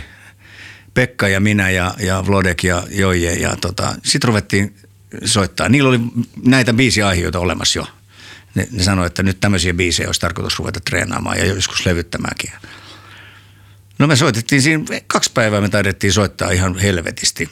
[0.94, 4.74] Pekka ja minä ja, ja Vlodek ja Joije ja tota, sitten ruvettiin
[5.24, 5.68] soittaa.
[5.68, 6.00] Niillä oli
[6.44, 7.86] näitä biisiaiheita olemassa jo.
[8.54, 12.50] Ne, ne sanoi, että nyt tämmöisiä biisejä olisi tarkoitus ruveta treenaamaan ja joskus levyttämäänkin.
[13.98, 17.48] No me soitettiin siinä, kaksi päivää me taidettiin soittaa ihan helvetisti.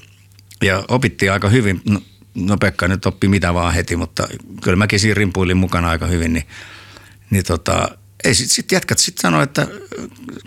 [0.62, 2.02] Ja opittiin aika hyvin, no,
[2.34, 4.28] no Pekka nyt oppi mitä vaan heti, mutta
[4.62, 6.46] kyllä mäkin siinä rimpuilin mukana aika hyvin, niin,
[7.30, 9.66] niin tota, ei sitten sit jätkät sitten sanoi, että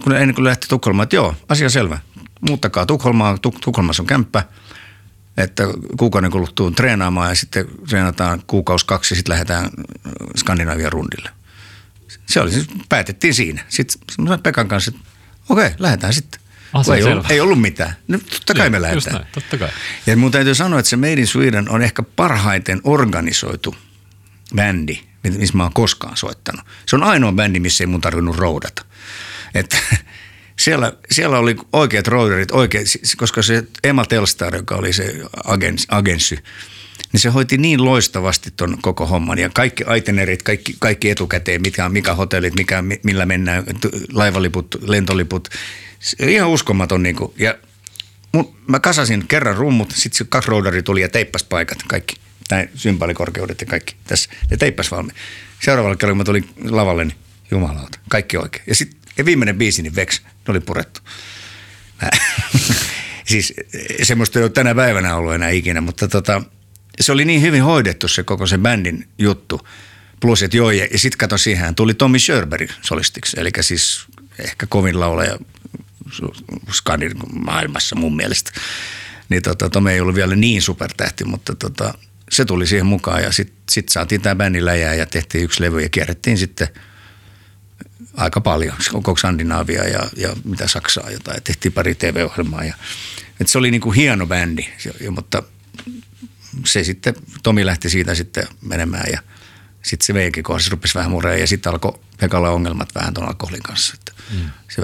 [0.03, 1.99] kun ennen kuin lähti Tukholmaan, että joo, asia selvä.
[2.41, 4.43] Muuttakaa Tukholmaa, Tuk- Tukholmassa on kämppä,
[5.37, 5.63] että
[5.97, 9.69] kuukauden kuluttua treenaamaan ja sitten treenataan kuukausi kaksi ja sitten lähdetään
[10.37, 11.29] Skandinavian rundille.
[12.25, 13.63] Se oli siis, päätettiin siinä.
[13.69, 15.09] Sitten sanoin Pekan kanssa, että
[15.49, 16.41] okei, lähdetään sitten.
[16.73, 17.13] Asia ei, selvä.
[17.15, 17.95] ollut, ei ollut mitään.
[18.07, 19.15] No, totta kai me Just lähdetään.
[19.15, 19.69] näin, totta kai.
[20.05, 23.75] Ja mun täytyy sanoa, että se Made in Sweden on ehkä parhaiten organisoitu
[24.55, 24.99] bändi,
[25.31, 26.65] missä mä oon koskaan soittanut.
[26.85, 28.85] Se on ainoa bändi, missä ei mun tarvinnut roudata.
[29.53, 29.77] Että
[30.63, 32.85] siellä, siellä oli oikeat rouderit, oikeat,
[33.17, 36.39] koska se Emma Telstar, joka oli se agens, agenssi,
[37.11, 41.89] niin se hoiti niin loistavasti ton koko homman ja kaikki aitenerit, kaikki, kaikki etukäteen, mikä,
[41.89, 43.63] mikä hotellit, mikä, millä mennään,
[44.13, 45.49] laivaliput, lentoliput,
[46.19, 47.55] ihan uskomaton niin kuin, ja
[48.31, 52.15] mun, mä kasasin kerran rummut, sitten se kaksi roudari tuli ja teippas paikat kaikki,
[52.51, 55.15] näin symbolikorkeudet ja kaikki tässä, ja teippas valmiin.
[55.63, 57.17] Seuraavalla kerralla, kun mä tulin lavalle, niin
[57.51, 58.63] jumalauta, kaikki oikein.
[58.67, 61.01] Ja sitten viimeinen biisi, niin Vex, ne oli purettu.
[62.01, 62.09] Mä,
[63.31, 63.53] siis
[64.03, 66.41] semmoista ei ole tänä päivänä ollut enää ikinä, mutta tota,
[66.99, 69.67] se oli niin hyvin hoidettu se koko se bändin juttu.
[70.19, 74.05] Plus, että joo, ja, ja sitten kato siihen, tuli Tommy Sherberg solistiksi, eli siis
[74.39, 75.37] ehkä kovin laulaja
[76.71, 78.51] Skandin maailmassa mun mielestä.
[79.29, 81.93] Niin tota, Tomi ei ollut vielä niin supertähti, mutta tota,
[82.35, 85.81] se tuli siihen mukaan ja sitten sit saatiin tämä bändi läjää ja tehtiin yksi levy
[85.81, 86.67] ja kierrettiin sitten
[88.13, 91.43] aika paljon, koko Skandinaavia ja, ja mitä Saksaa jotain.
[91.43, 92.75] Tehtiin pari TV-ohjelmaa ja
[93.41, 94.67] et se oli niinku hieno bändi,
[94.99, 95.43] ja, mutta
[96.65, 97.13] se sitten,
[97.43, 99.21] Tomi lähti siitä sitten menemään ja
[99.81, 103.63] sitten se meidänkin kohdassa rupesi vähän mureen ja sitten alkoi Pekalla ongelmat vähän tuon alkoholin
[103.63, 103.93] kanssa.
[103.99, 104.49] Että mm.
[104.69, 104.81] se,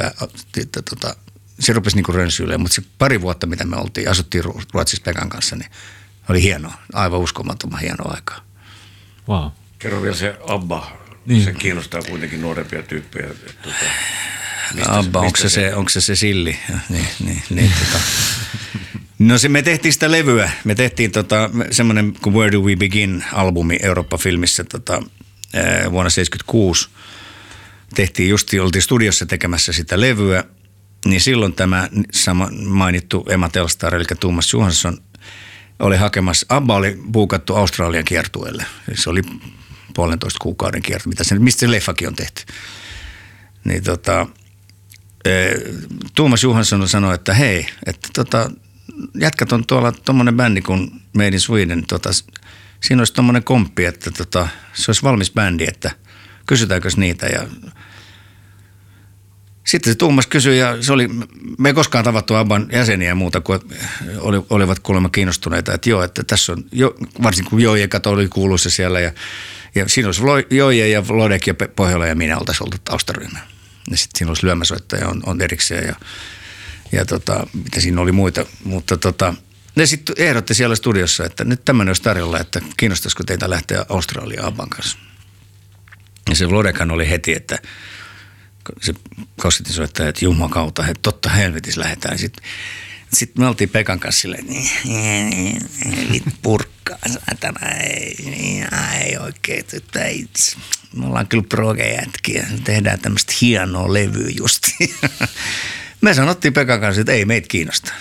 [0.62, 1.16] että, tota,
[1.60, 5.30] se rupesi niin rönsyilemään, mutta se pari vuotta, mitä me oltiin, asuttiin Ru- Ruotsissa Pekan
[5.30, 5.72] kanssa, niin
[6.30, 8.40] oli hienoa, aivan uskomattoman hienoa aikaa.
[9.30, 9.48] Wow.
[9.80, 10.92] Kerro vielä se Abba.
[11.26, 11.44] Niin.
[11.44, 13.28] Se kiinnostaa kuitenkin nuorempia tyyppejä.
[13.28, 13.78] että Tuota,
[14.74, 16.60] mistä- Abba, onko se, se, onko se se silli?
[16.70, 18.04] Ja, Niin, niin, niin, tota.
[19.20, 20.52] No se, me tehtiin sitä levyä.
[20.64, 24.94] Me tehtiin tota, semmoinen kuin Where Do We Begin albumi Eurooppa-filmissä tota,
[25.92, 26.90] vuonna 1976.
[27.96, 30.44] Tehtiin just, oltiin studiossa tekemässä sitä levyä.
[31.06, 34.98] Niin silloin tämä sama mainittu Emma Telstar, eli Thomas Johansson,
[35.82, 38.66] oli hakemassa, Abba oli buukattu Australian kiertueelle.
[38.94, 39.22] Se oli
[39.94, 42.44] puolentoista kuukauden kierto, mitä se, mistä se leffakin on tehty.
[43.64, 44.28] Niin tota,
[45.26, 45.54] eh,
[46.16, 48.52] Tuomas Johansson sanoi, että hei, että tota,
[49.16, 51.84] jätkät on tuolla tuommoinen bändi kuin Made in Sweden.
[51.88, 52.10] Tota,
[52.80, 55.92] siinä olisi tuommoinen komppi, että tota, se olisi valmis bändi, että
[56.46, 57.28] kysytäänkö niitä.
[57.28, 57.48] Ja
[59.66, 61.09] sitten se Tuomas kysyi ja se oli,
[61.57, 63.59] me ei koskaan tavattu Abban jäseniä muuta kuin
[64.20, 68.28] oli, olivat kuulemma kiinnostuneita, että joo, että tässä on, jo, varsinkin kun Joije kato oli
[68.28, 69.12] kuuluissa siellä ja,
[69.76, 73.39] ja siinä olisi Joije ja Lodek ja Pohjola ja minä oltaisiin oltu taustaryhmä.
[73.91, 75.95] Ja sitten siinä olisi lyömäsoittaja on, on erikseen ja,
[76.91, 79.34] ja tota, mitä siinä oli muita, mutta tota,
[79.76, 84.47] ne sitten ehdotti siellä studiossa, että nyt tämmöinen olisi tarjolla, että kiinnostaisiko teitä lähteä Australiaan
[84.47, 84.97] Abban kanssa.
[86.30, 87.59] Ja se Lodekan oli heti, että
[88.82, 88.93] se
[89.41, 92.18] kosketin soittaja, että Jumman kautta, että totta helvetis lähdetään.
[92.18, 92.43] Sitten
[93.14, 95.62] sit me oltiin Pekan kanssa silleen, niin,
[96.12, 98.68] vit purkkaa, saatana, ei, niin,
[99.01, 100.28] ei oikein, että ei,
[100.95, 104.68] me ollaan kyllä progejätkiä, tehdään tämmöistä hienoa levyä just.
[106.01, 107.93] me sanottiin Pekan kanssa, että ei meitä kiinnosta.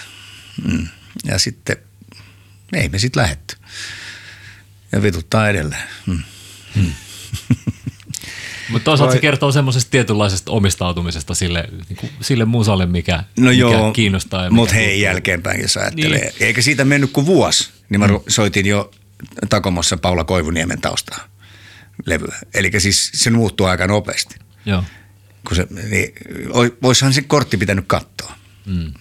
[0.64, 0.88] Mm.
[1.24, 1.76] Ja sitten
[2.72, 3.56] ei me sitten lähetty.
[4.92, 5.88] Ja vituttaa edelleen.
[6.06, 6.22] Mm.
[8.70, 13.50] Mutta toisaalta se Vai- kertoo semmoisesta tietynlaisesta omistautumisesta sille, niin kuin, sille musalle, mikä, No
[13.50, 14.50] mikä joo, kiinnostaa.
[14.50, 15.02] Mutta hei tuntuu.
[15.02, 16.20] jälkeenpäin, jos ajattelee.
[16.20, 16.32] Niin.
[16.40, 18.20] Eikä siitä mennyt kuin vuosi, niin mä mm.
[18.28, 18.90] soitin jo
[19.48, 21.24] Takomossa Paula Koivuniemen taustaa
[22.06, 22.38] levyä.
[22.54, 24.36] Eli siis se muuttuu aika nopeasti.
[24.66, 24.84] Joo.
[25.46, 26.12] Kun se, niin,
[26.50, 28.34] oi- oishan se kortti pitänyt katsoa.
[28.66, 28.92] Mm.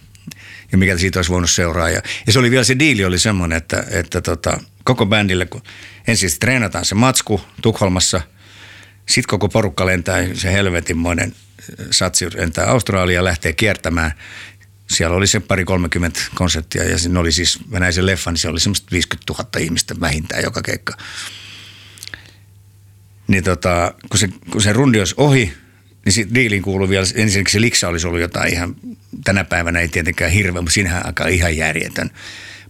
[0.71, 1.89] Ja mikä siitä olisi voinut seuraa.
[1.89, 5.61] Ja, ja se oli vielä se diili oli semmoinen, että, että tota, koko bändille, kun
[6.07, 8.21] ensin treenataan se matsku Tukholmassa,
[9.09, 11.35] sitten koko porukka lentää, se helvetinmoinen
[11.91, 14.11] satsi lentää Australia lähtee kiertämään.
[14.89, 18.41] Siellä oli se pari 30 konserttia ja siinä oli siis, mä näin sen leffan, niin
[18.41, 20.97] se oli semmoista 50 000 ihmistä vähintään joka keikka.
[23.27, 25.53] Niin tota, kun se, kun se rundi olisi ohi,
[26.05, 28.75] niin sitten diiliin kuului vielä, ensinnäkin se liksa olisi ollut jotain ihan,
[29.23, 32.09] tänä päivänä ei tietenkään hirveä, mutta siinähän aika ihan järjetön.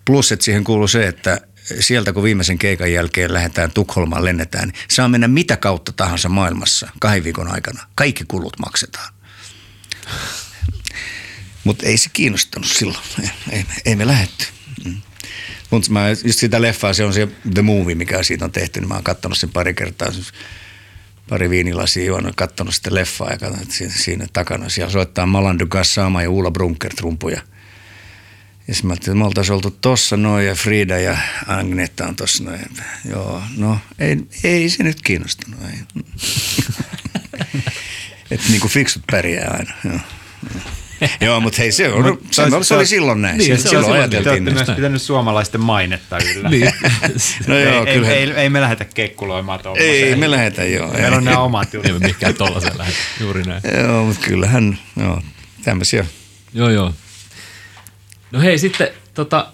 [0.05, 1.41] Plus, että siihen kuuluu se, että
[1.79, 6.89] sieltä kun viimeisen keikan jälkeen lähdetään Tukholmaan, lennetään, niin saa mennä mitä kautta tahansa maailmassa
[6.99, 7.87] kahden viikon aikana.
[7.95, 9.13] Kaikki kulut maksetaan.
[11.63, 13.03] Mutta ei se kiinnostanut silloin.
[13.21, 14.45] Ei, ei, ei me lähetty.
[14.85, 15.01] Mm.
[15.69, 18.87] Mutta mä just sitä leffaa, se on se The Movie, mikä siitä on tehty, niin
[18.87, 20.07] mä oon kattonut sen pari kertaa.
[21.29, 25.67] Pari viinilasia juonut, kattonut sitä leffaa ja katson, että siinä, siinä takana siellä soittaa Malandu
[25.67, 27.41] Gassama ja Ulla Brunker trumpuja.
[28.69, 31.17] Ja sitten mä ajattelin, että me oltaisiin oltu tossa noin ja Frida ja
[31.47, 32.59] Agnetta on tossa noin.
[33.09, 35.59] Joo, no ei, ei se nyt kiinnostunut.
[35.61, 35.79] Ei.
[38.31, 39.73] että niinku fiksut pärjää aina.
[39.85, 39.99] Joo.
[41.21, 43.37] Joo, mutta hei, se, on, Mut se, tois- se oli silloin näin.
[43.37, 44.67] Niin, Niin, se silloin silloin Te ajateltiin olette näin.
[44.67, 46.49] myös pitänyt suomalaisten mainetta yllä.
[46.49, 46.71] Niin.
[47.47, 48.09] No joo, ei, kyllä.
[48.09, 50.07] ei, ei, ei, me lähdetä keikkuloimaan tuollaiseen.
[50.07, 50.93] Ei, me lähdetään joo.
[50.93, 52.01] Meillä on nämä omat Ei jutut.
[52.01, 52.93] me mikään tollaisen lähde.
[53.19, 53.61] Juuri näin.
[53.87, 55.21] Joo, mutta kyllähän, joo,
[55.63, 56.05] tämmöisiä.
[56.53, 56.93] Joo, joo.
[58.31, 59.47] No hei, sitten tota,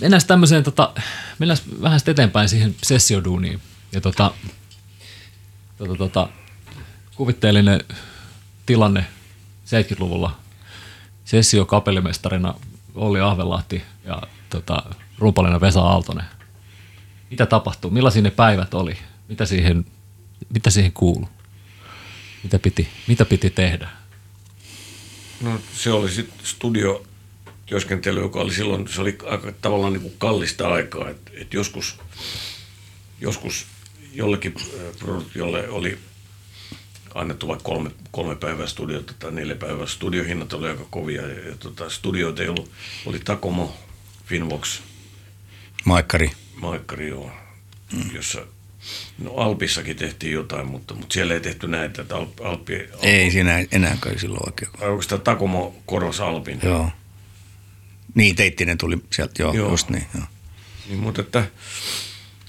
[0.00, 0.92] mennään tämmöiseen, tota,
[1.38, 3.60] mennään vähän sitten eteenpäin siihen sessioduuniin.
[3.92, 4.30] Ja tota,
[5.78, 6.28] tota, tota,
[7.14, 7.84] kuvitteellinen
[8.66, 9.06] tilanne
[9.66, 10.36] 70-luvulla.
[11.24, 12.54] Sessio kapellimestarina
[12.94, 14.82] Olli Ahvelahti ja tota,
[15.18, 16.24] rumpalina Vesa Aaltonen.
[17.30, 17.90] Mitä tapahtui?
[17.90, 18.98] Millaisia ne päivät oli?
[19.28, 19.84] Mitä siihen,
[20.48, 21.28] mitä siihen kuului?
[22.42, 23.88] Mitä piti, mitä piti tehdä?
[25.40, 30.68] No se oli sitten studiotyöskentely, joka oli silloin, se oli aika tavallaan niin kuin kallista
[30.68, 31.10] aikaa.
[31.10, 31.98] Et, et joskus,
[33.20, 33.66] joskus
[34.12, 35.98] jollekin äh, produktiolle oli
[37.14, 39.86] annettu vaikka kolme, kolme päivää studiota tai neljä päivää.
[39.86, 42.70] Studiohinnat oli aika kovia ja, ja tota, studioita ei ollut.
[43.06, 43.76] Oli Takomo,
[44.26, 44.80] Finvox,
[45.84, 46.30] Maikkari.
[46.54, 47.30] Maikkari, joo,
[47.92, 48.14] mm.
[48.14, 48.46] jossa
[49.18, 53.64] No Alpissakin tehtiin jotain, mutta, mutta siellä ei tehty näitä, että Alp, Alppi, Ei siinä
[53.72, 54.70] enää kai silloin oikein.
[54.80, 56.60] Onko tämä Takomo koros Alpin?
[56.62, 56.90] Joo.
[58.14, 59.70] Niin, Teittinen tuli sieltä, joo, Joo.
[59.70, 60.06] just niin.
[60.14, 60.24] Joo.
[60.88, 61.46] Niin, mutta että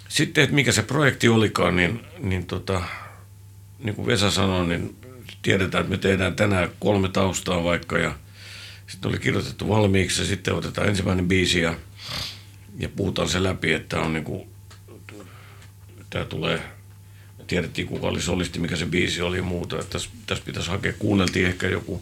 [0.09, 2.83] sitten, että mikä se projekti olikaan, niin, niin, tota,
[3.79, 4.95] niin kuin Vesa sanoi, niin
[5.41, 8.15] tiedetään, että me tehdään tänään kolme taustaa vaikka ja
[8.87, 11.75] sitten oli kirjoitettu valmiiksi ja sitten otetaan ensimmäinen biisi ja,
[12.77, 14.47] ja puhutaan se läpi, että on niinku,
[16.17, 16.57] tämä tulee,
[17.37, 20.69] me tiedettiin kuka oli solisti, mikä se biisi oli ja muuta, että tässä, tässä pitäisi
[20.69, 22.01] hakea, kuunneltiin ehkä joku,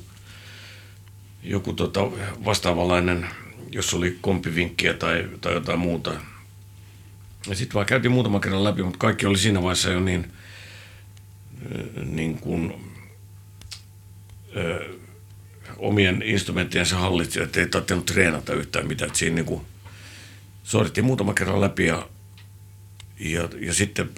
[1.44, 2.02] joku tota
[2.46, 3.28] vastaavanlainen,
[3.72, 6.14] jos oli kompivinkkiä tai, tai jotain muuta.
[7.48, 10.32] Ja sitten vaan käytiin muutaman kerran läpi, mutta kaikki oli siinä vaiheessa jo niin,
[12.06, 12.74] niin kuin,
[14.56, 14.90] ö,
[15.78, 19.16] omien instrumenttiensa hallitsi, että ei tarvinnut treenata yhtään mitään.
[19.16, 19.62] Siinä niin kuin,
[20.64, 22.10] soitettiin muutama kerran läpi ja,
[23.20, 24.10] ja, ja sitten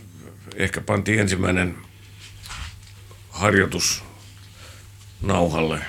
[0.56, 1.78] ehkä pantiin ensimmäinen
[3.30, 4.04] harjoitus
[5.22, 5.80] nauhalle,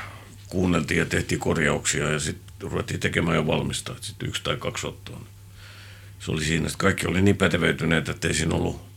[0.49, 3.95] kuunneltiin ja tehtiin korjauksia ja sitten ruvettiin tekemään jo valmista.
[4.01, 5.21] Sitten yksi tai kaksi ottoa.
[6.19, 8.89] Se oli siinä, että kaikki oli niin pätevöityneet, että ei siinä ollut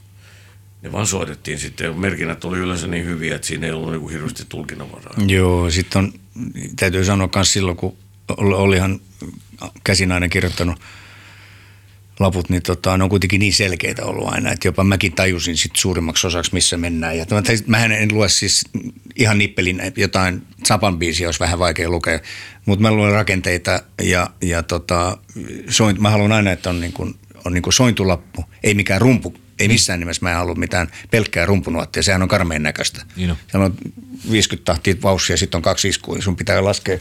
[0.81, 1.99] ne vaan soitettiin sitten.
[1.99, 5.13] Merkinnät oli yleensä niin hyviä, että siinä ei ollut niin hirveästi tulkinnanvaraa.
[5.27, 6.13] Joo, sitten
[6.75, 7.97] täytyy sanoa myös silloin, kun
[8.37, 8.99] olihan
[9.83, 10.79] käsinainen kirjoittanut
[12.21, 15.75] laput, niin tota, ne on kuitenkin niin selkeitä ollut aina, että jopa mäkin tajusin sit
[15.75, 17.17] suurimmaksi osaksi, missä mennään.
[17.17, 18.63] Ja mä, mähän en lue siis
[19.15, 22.19] ihan nippelin jotain Zapan biisiä, olisi vähän vaikea lukea,
[22.65, 25.17] mutta mä luen rakenteita ja, ja tota,
[25.69, 27.15] soin, mä haluan aina, että on, niin kuin,
[27.45, 31.45] on niin kuin sointulappu, ei mikään rumpu, ei missään nimessä mä en halua mitään pelkkää
[31.45, 33.05] rumpunuottia, sehän on karmeen näköistä.
[33.15, 33.37] Niin on.
[33.47, 33.75] Siellä on
[34.31, 36.97] 50 tahtia vaussia, sitten on kaksi iskua, sun pitää laskea.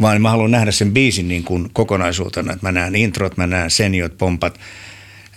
[0.00, 3.70] Vaan mä haluan nähdä sen biisin niin kuin kokonaisuutena, että mä näen introt, mä näen
[3.70, 4.60] seniot, pompat,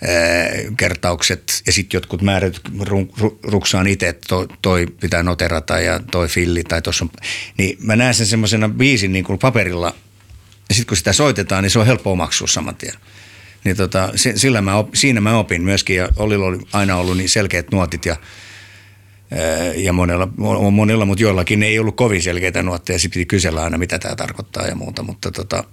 [0.02, 3.08] ää, kertaukset ja sitten jotkut määrät ru,
[3.42, 7.10] ruksaan itse, että toi, toi pitää noterata ja toi filli tai tuossa on.
[7.58, 9.94] Niin mä näen sen semmoisena biisin niin kuin paperilla
[10.68, 12.94] ja sitten kun sitä soitetaan, niin se on helppo omaksua saman tien.
[13.64, 17.70] Niin tota, sillä mä siinä mä opin myöskin ja Olilla oli aina ollut niin selkeät
[17.70, 18.16] nuotit ja,
[19.76, 20.28] ja monella,
[20.70, 22.98] monella, mutta joillakin ei ollut kovin selkeitä nuotteja.
[22.98, 25.64] Sitten piti kysellä aina, mitä tämä tarkoittaa ja muuta, mutta tota,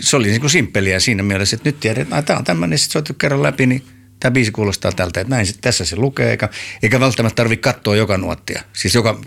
[0.00, 2.92] se oli niin kuin simppeliä siinä mielessä, että nyt tiedetään, että tämä on tämmöinen, sitten
[2.92, 3.82] soitu kerran läpi, niin
[4.20, 6.48] tämä biisi kuulostaa tältä, että näin tässä se lukee, eikä,
[6.82, 9.20] eikä välttämättä tarvitse katsoa joka nuottia, siis joka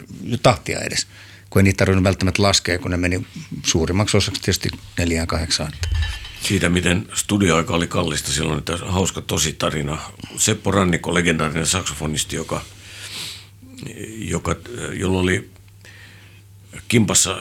[0.44, 1.08] tahtia edes,
[1.50, 3.26] kun ei niitä tarvinnut välttämättä laskea, kun ne meni
[3.64, 5.72] suurimmaksi osaksi tietysti neljään kahdeksaan
[6.42, 9.98] siitä, miten studioaika oli kallista silloin, että hauska tosi tarina.
[10.38, 12.62] Seppo Rannikko, legendaarinen saksofonisti, joka,
[14.18, 14.56] joka,
[14.94, 15.50] jolla oli
[16.88, 17.38] kimpassa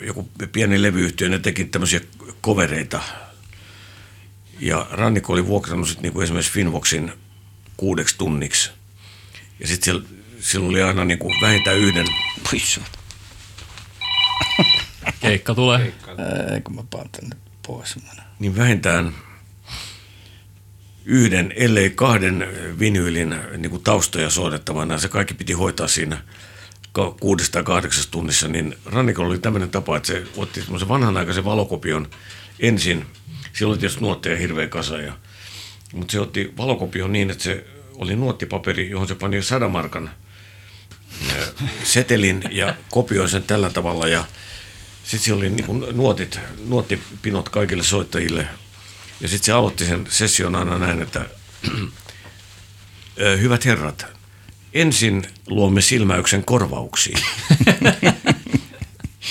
[0.00, 2.00] joku pieni levyyhtiö, ne teki tämmöisiä
[2.40, 3.02] kovereita.
[4.60, 7.12] Ja Rannikko oli vuokrannut sit niinku esimerkiksi Finvoxin
[7.76, 8.70] kuudeksi tunniksi.
[9.60, 10.04] Ja sitten
[10.40, 12.06] siellä oli aina niinku vähintään yhden...
[15.20, 15.78] Keikka tulee.
[15.78, 16.12] Keikka.
[16.54, 17.36] Ei, kun mä paan tänne
[17.66, 17.96] pois.
[18.38, 19.14] Niin vähintään
[21.08, 22.48] yhden, ellei kahden
[22.78, 24.98] vinyylin niin kuin taustoja soitettavana.
[24.98, 26.22] Se kaikki piti hoitaa siinä
[27.20, 32.10] kuudesta kahdeksasta tunnissa, niin Rannikolla oli tämmöinen tapa, että se otti semmoisen vanhanaikaisen valokopion
[32.60, 33.06] ensin.
[33.52, 35.12] Silloin oli tietysti nuotteja hirveä kasa, ja,
[35.92, 40.10] mutta se otti valokopion niin, että se oli nuottipaperi, johon se pani sadamarkan
[41.84, 44.24] setelin ja kopioi sen tällä tavalla ja
[45.02, 48.48] sitten siellä oli niin nuotit, nuottipinot kaikille soittajille.
[49.20, 51.24] Ja sitten se aloitti sen session aina näin, että
[53.40, 54.06] hyvät herrat,
[54.74, 57.18] ensin luomme silmäyksen korvauksiin.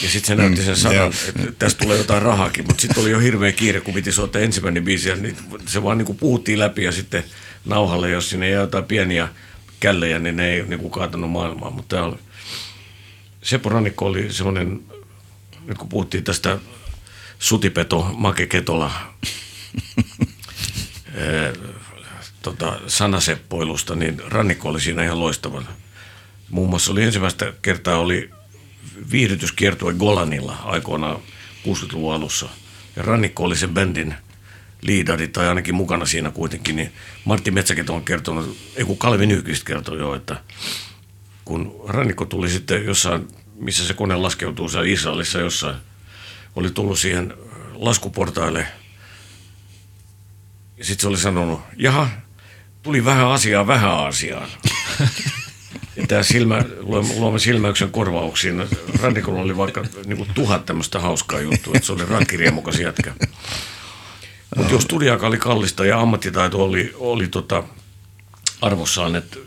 [0.03, 3.19] ja sitten se näytti sen sanan, että tästä tulee jotain rahakin, mutta sitten oli jo
[3.19, 6.91] hirveä kiire, kun piti soittaa ensimmäinen biisi, ja niin se vaan niin puhuttiin läpi ja
[6.91, 7.23] sitten
[7.65, 9.27] nauhalle, jos sinne jäi jotain pieniä
[9.79, 12.17] källejä, niin ne ei niin kaatanut maailmaa, mutta tämä oli
[13.41, 14.81] Seppo Rannikko oli semmoinen
[15.65, 16.57] nyt kun puhuttiin tästä
[17.39, 18.91] sutipeto Make Ketola
[22.41, 25.63] tota, sanaseppoilusta, niin rannikko oli siinä ihan loistava.
[26.49, 28.29] Muun muassa oli ensimmäistä kertaa oli
[29.11, 31.19] viihdytyskiertue Golanilla aikoinaan
[31.65, 32.49] 60-luvun alussa.
[32.95, 34.15] Ja rannikko oli sen bändin
[34.81, 36.93] liidari tai ainakin mukana siinä kuitenkin, niin
[37.25, 40.43] Martti Metsäketo on kertonut, ei kun Kalvi Nyykistä kertoi jo, että
[41.45, 43.27] kun rannikko tuli sitten jossain
[43.57, 45.75] missä se kone laskeutuu siellä Israelissa jossain,
[46.55, 47.33] oli tullut siihen
[47.73, 48.67] laskuportaille.
[50.77, 52.09] Ja sitten se oli sanonut, jaha,
[52.83, 54.49] tuli vähän asiaa vähän asiaan.
[55.95, 56.65] Ja tämä silmä,
[57.17, 58.63] luomme silmäyksen korvauksiin.
[59.01, 63.13] Rannikolla oli vaikka niin kuin tuhat tämmöistä hauskaa juttua, että se oli rankkiriemukas jätkä.
[64.55, 67.63] Mutta jos studiaika oli kallista ja ammattitaito oli, oli tota
[68.61, 69.37] arvossaan, että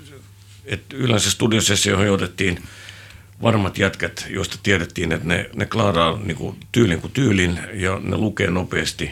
[0.64, 2.62] et yleensä studiosessioihin otettiin–
[3.42, 8.16] varmat jätkät, joista tiedettiin, että ne, ne klaaraa niin kuin tyylin kuin tyylin ja ne
[8.16, 9.10] lukee nopeasti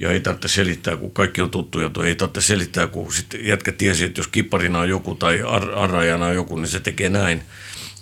[0.00, 4.04] ja ei tarvitse selittää, kun kaikki on tuttuja, ei tarvitse selittää, kun sitten jätkä tiesi,
[4.04, 7.42] että jos kipparina on joku tai ar- arrajana on joku, niin se tekee näin,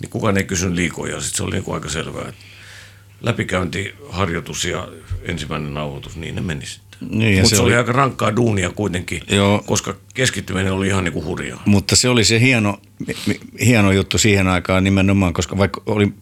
[0.01, 2.29] niin kukaan ei kysy liikoja, sitten se oli niin kuin aika selvää.
[2.29, 2.43] Että
[3.21, 4.87] läpikäyntiharjoitus ja
[5.23, 6.89] ensimmäinen nauhoitus, niin ne meni sitten.
[7.09, 9.63] Niin, Mutta se se, oli aika rankkaa duunia kuitenkin, Joo.
[9.65, 11.63] koska keskittyminen oli ihan niin kuin hurjaa.
[11.65, 12.79] Mutta se oli se hieno,
[13.65, 16.13] hieno juttu siihen aikaan nimenomaan, koska vaikka oli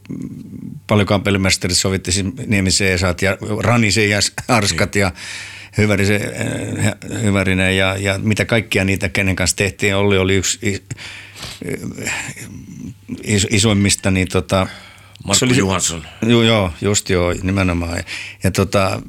[0.87, 5.11] paljon kampellimestarit, sovitti siis Niemisen Esat ja Ranisen ja Arskat ja
[5.77, 6.21] Hyvärisen,
[6.79, 9.95] äh, Hyvärinen ja, ja mitä kaikkia niitä, kenen kanssa tehtiin.
[9.95, 10.83] Olli oli yksi i-
[13.23, 14.67] is, isoimmista, niin tota,
[15.23, 16.03] Markku se oli Johansson.
[16.21, 18.03] Joo, joo, just joo, nimenomaan.
[18.43, 19.01] Ja tota,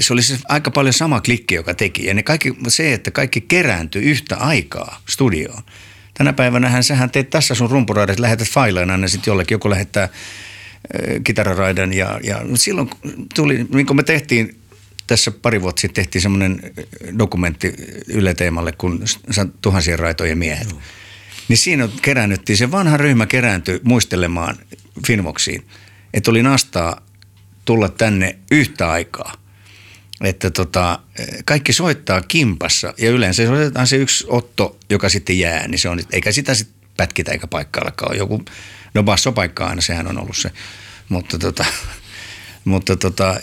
[0.00, 2.06] se oli siis aika paljon sama klikki, joka teki.
[2.06, 5.62] Ja ne kaikki, se, että kaikki kerääntyi yhtä aikaa studioon.
[6.14, 9.54] Tänä päivänä sähän teet tässä sun rumpuraidat, lähetät faileina aina sitten jollekin.
[9.54, 10.10] Joku lähettää äh,
[11.24, 12.90] kitararaidan ja, ja silloin
[13.34, 14.57] tuli, niin kuin me tehtiin
[15.08, 16.60] tässä pari vuotta sitten tehtiin semmoinen
[17.18, 17.74] dokumentti
[18.08, 19.04] Yle Teemalle, kun
[19.60, 20.76] tuhansien raitojen miehet.
[21.48, 24.56] Niin siinä kerännyttiin, se vanha ryhmä kerääntyi muistelemaan
[25.06, 25.66] Finvoxiin,
[26.14, 27.02] että oli nastaa
[27.64, 29.34] tulla tänne yhtä aikaa.
[30.24, 30.98] Että tota,
[31.44, 35.88] kaikki soittaa kimpassa ja yleensä se otetaan se yksi otto, joka sitten jää, niin se
[35.88, 38.18] on, eikä sitä sitten pätkitä eikä paikkaillakaan.
[38.18, 38.44] Joku,
[38.94, 40.50] no bassopaikka aina, sehän on ollut se.
[41.08, 41.64] Mutta tota,
[42.68, 43.40] mutta tota,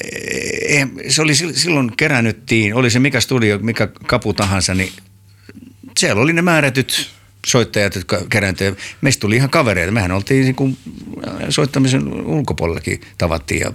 [0.68, 4.92] eh, se oli sil- silloin kerännyttiin, oli se mikä studio, mikä kapu tahansa, niin
[6.00, 7.10] siellä oli ne määrätyt
[7.46, 8.78] soittajat, jotka kerääntyivät.
[9.02, 9.92] Meistä tuli ihan kavereita.
[9.92, 10.78] Mehän oltiin niin kuin
[11.50, 13.72] soittamisen ulkopuolellakin tavattiin ja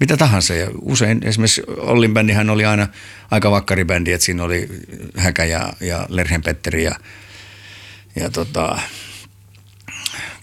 [0.00, 0.54] mitä tahansa.
[0.54, 2.88] Ja usein esimerkiksi Ollin bändihän oli aina
[3.30, 4.68] aika vakkaribändi, että siinä oli
[5.16, 6.94] Häkä ja, ja Lerhen Petteri ja,
[8.16, 8.78] ja tota,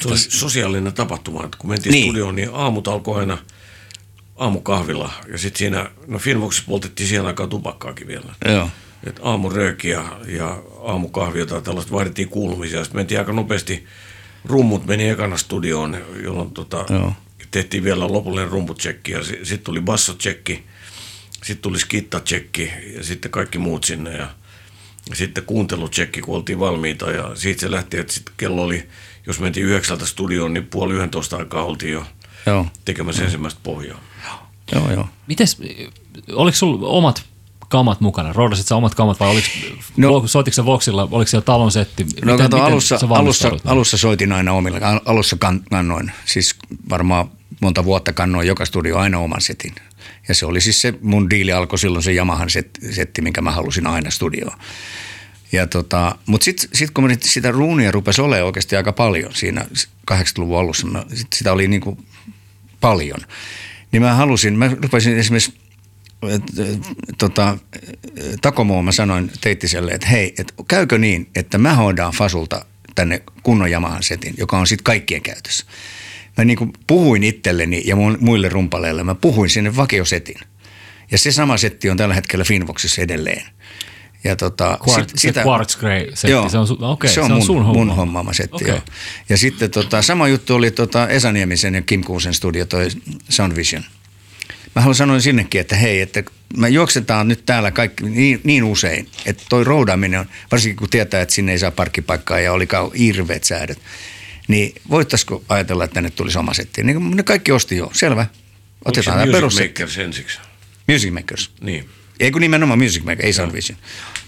[0.02, 2.06] Se oli sosiaalinen tapahtuma, että kun mentiin niin.
[2.06, 3.38] studioon, niin aamut alkoi aina
[4.38, 5.12] aamukahvilla.
[5.32, 8.34] Ja sitten siinä, no Finvoxissa poltettiin siihen aikaan tupakkaakin vielä.
[8.46, 8.70] joo.
[9.04, 12.84] Et aamurööki ja, ja aamukahvia tai tällaista vaihdettiin kuulumisia.
[12.84, 13.86] Sitten mentiin aika nopeasti,
[14.46, 17.14] rummut meni ekana studioon, jolloin tota, Joo.
[17.52, 20.64] tehtiin vielä lopullinen rumputsekki ja sitten tuli bassotsekki,
[21.32, 24.28] sitten tuli skittatsekki ja sitten kaikki muut sinne ja,
[25.10, 28.90] ja sitten kuuntelutsekki, kun oltiin valmiita ja siitä se lähti, että sitten kello oli,
[29.28, 32.06] jos mentiin yhdeksältä studioon, niin puoli yhdentoista aikaa oltiin jo
[32.46, 34.00] Joo, tekemässä ensimmäistä pohjaa.
[34.76, 35.10] Joo, joo.
[35.28, 35.58] Mites,
[36.32, 37.24] oliko sulla omat
[37.70, 38.34] kamat mukana?
[38.34, 39.48] Roodasit sä omat kamat vai oliko,
[39.98, 42.06] No- no, soititko sä Voxilla, oliko siellä talon setti?
[42.26, 43.62] No kato, alussa, sä alussa, valmistaudut?
[43.66, 46.56] alussa soitin aina omilla, al- alussa kan- kannoin, siis
[46.90, 47.30] varmaan
[47.62, 49.76] monta vuotta kannoin joka studio aina oman setin.
[50.28, 53.52] Ja se oli siis se, mun diili alkoi silloin se Yamahan set, setti, minkä mä
[53.52, 54.58] halusin aina studioon.
[55.52, 59.66] Ja tota, mutta sitten sit kun sitä ruunia rupesi olemaan oikeasti aika paljon siinä
[60.12, 61.98] 80-luvun alussa, mä, sit sitä oli niinku
[62.82, 63.20] paljon,
[63.92, 65.54] niin mä halusin, mä rupesin esimerkiksi
[67.18, 67.58] tota,
[68.42, 72.66] Takomoon mä sanoin Teittiselle, että hei, et käykö niin, että mä hoidaan Fasulta
[72.96, 75.66] tänne kunnon Yamahan setin, joka on sitten kaikkien käytössä.
[76.38, 80.40] Mä niin kuin puhuin itselleni ja mun, muille rumpaleille, mä puhuin sinne vakiosetin.
[81.12, 83.44] Ja se sama setti on tällä hetkellä Finvoxissa edelleen.
[84.24, 87.34] Ja tota, Quart, sit- se Quartz Grey setti, se on, su, okay, se on, se
[87.34, 87.74] on mun, sun homma.
[87.86, 88.68] mun hommaama setti, okay.
[88.68, 88.80] joo.
[89.30, 92.88] Ja sitten tota, sama juttu oli tota Esa Niemisen ja Kim Kuusen studio, toi
[93.30, 93.84] Sound Vision.
[94.76, 96.24] Mä haluan sanoa sinnekin, että hei, että
[96.58, 101.22] me juoksetaan nyt täällä kaikki niin, niin usein, että toi roudaaminen on, varsinkin kun tietää,
[101.22, 103.80] että sinne ei saa parkkipaikkaa ja oli kau- hirveät säädöt,
[104.48, 106.84] niin voittaisiko ajatella, että tänne tulisi oma setti?
[106.84, 108.26] Niin ne kaikki osti jo, selvä.
[108.86, 109.82] Otetaan tämä Music perussetti.
[109.84, 110.40] Makers ensiksi.
[110.88, 111.52] Music Makers.
[111.62, 111.90] Niin.
[112.20, 113.78] Ei kun nimenomaan Music Makers, ei Sound Vision.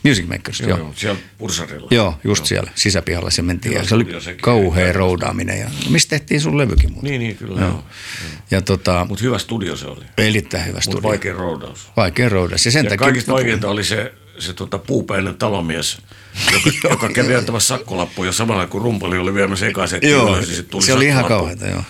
[0.03, 0.77] Music Makers, Joo, joo.
[0.79, 0.93] joo.
[0.95, 1.87] siellä Pursarilla.
[1.91, 3.75] Joo, just siellä sisäpihalla se mentiin.
[3.75, 4.07] Ja se oli
[4.41, 5.59] kauhea roudaaminen.
[5.59, 7.09] Ja mistä tehtiin sun levykin muuten?
[7.11, 7.61] Niin, niin, kyllä.
[7.61, 7.69] Joo.
[7.69, 7.83] Joo.
[8.51, 10.05] Ja tota, Mutta hyvä studio se oli.
[10.17, 11.03] erittäin hyvä studio.
[11.03, 11.91] vaikea roudaus.
[11.97, 12.65] Vaikea roudaus.
[12.65, 13.05] Ja sen Ja takia...
[13.05, 15.97] kaikista vaikeinta oli se, se tota, puupäinen talomies,
[16.53, 20.37] joka, joka kävi antamassa sakkolappuja samalla kun rumpali oli viemässä ekaiset Joo,
[20.69, 21.83] tuli se oli ihan kauheata, joo.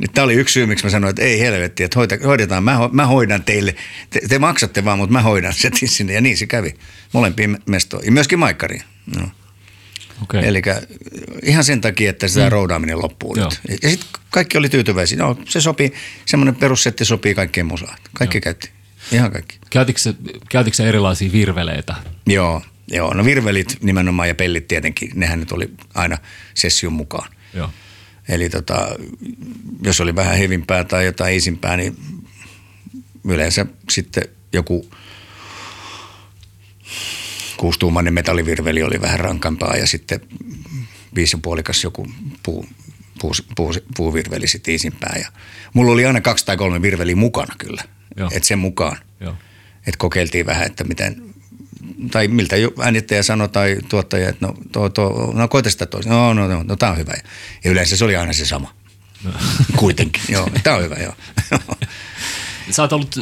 [0.00, 2.76] Nyt tämä oli yksi syy, miksi mä sanoin, että ei helvetti, että hoita, hoidetaan, mä,
[2.76, 3.74] ho- mä hoidan teille.
[4.10, 6.12] Te, te, maksatte vaan, mutta mä hoidan setin sinne.
[6.12, 6.74] Ja niin se kävi.
[7.12, 8.06] Molempiin mestoihin.
[8.06, 8.82] Ja myöskin Maikkariin.
[9.16, 9.30] No.
[10.22, 10.44] Okay.
[10.44, 10.62] Eli
[11.42, 12.52] ihan sen takia, että sitä mm.
[12.52, 13.50] roudaaminen loppuu Joo.
[13.68, 13.82] nyt.
[13.82, 15.18] Ja sitten kaikki oli tyytyväisiä.
[15.18, 15.92] No, se sopii,
[16.26, 17.98] semmoinen perussetti sopii kaikkeen musaan.
[18.14, 18.42] Kaikki Joo.
[18.42, 18.70] käytti.
[19.12, 19.58] Ihan kaikki.
[19.96, 20.14] Se-
[20.50, 21.94] käytitkö se erilaisia virveleitä?
[22.26, 23.14] Joo, joo.
[23.14, 26.18] No virvelit nimenomaan ja pellit tietenkin, nehän nyt oli aina
[26.54, 27.30] session mukaan.
[27.54, 27.70] Joo.
[28.30, 28.88] Eli tota,
[29.82, 31.96] jos oli vähän hevimpää tai jotain isimpää, niin
[33.24, 34.90] yleensä sitten joku
[37.56, 40.20] kuustuumainen metallivirveli oli vähän rankampaa ja sitten
[41.14, 42.06] viisi ja puolikas joku
[42.42, 42.66] puu,
[43.20, 45.16] puu, puu, puuvirveli sitten isimpää.
[45.22, 45.28] Ja
[45.74, 47.82] mulla oli aina kaksi tai kolme virveliä mukana kyllä,
[48.32, 48.96] että sen mukaan.
[49.78, 51.29] Että kokeiltiin vähän, että miten,
[52.10, 56.10] tai miltä äänittäjä sanoi tai tuottaja, että no, to, to, no koita sitä toista.
[56.12, 57.12] No, no, no, no tämä on hyvä.
[57.64, 58.74] Ja yleensä se oli aina se sama.
[59.76, 60.50] Kuitenkin, joo.
[60.62, 61.14] Tämä on hyvä, joo.
[62.70, 63.16] Sä oot ollut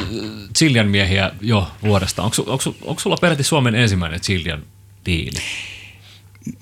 [0.57, 2.23] Chilian miehiä jo vuodesta.
[2.23, 4.63] Onko, onko, onko sulla peräti Suomen ensimmäinen Chilian
[5.05, 5.39] diili?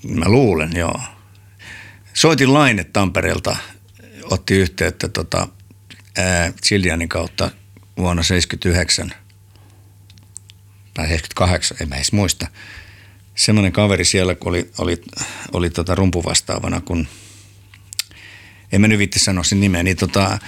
[0.08, 1.00] Mä luulen, joo.
[2.14, 3.56] Soitin Laine Tampereelta,
[4.24, 5.48] otti yhteyttä tota,
[6.16, 7.50] ää, Chilianin kautta
[7.96, 9.12] vuonna 79
[10.98, 12.46] tai 78, en mä edes muista.
[13.34, 15.02] Semmoinen kaveri siellä, kun oli, oli,
[15.52, 17.08] oli tota rumpuvastaavana, kun
[18.72, 20.38] en mä nyt vitti sanoa sen nimeä, niin, tota,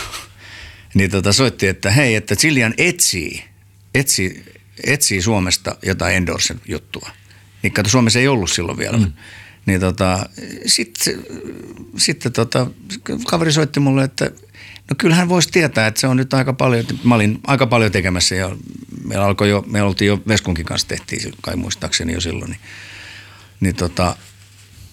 [0.94, 3.44] niin tota soitti, että hei, että Chilian etsii,
[3.94, 4.44] etsii,
[4.84, 7.10] etsii Suomesta jotain Endorsen juttua.
[7.62, 8.98] Niin kato, Suomessa ei ollut silloin vielä.
[8.98, 9.12] Mm.
[9.66, 10.28] Niin tota,
[10.66, 11.24] sitten
[11.96, 12.66] sit, tota,
[13.26, 14.30] kaveri soitti mulle, että
[14.90, 18.34] no kyllähän voisi tietää, että se on nyt aika paljon, mä olin aika paljon tekemässä
[18.34, 18.56] ja
[19.04, 22.60] meillä alkoi jo, me oltiin jo Veskunkin kanssa tehtiin, kai muistaakseni jo silloin, niin,
[23.60, 24.16] niin tota,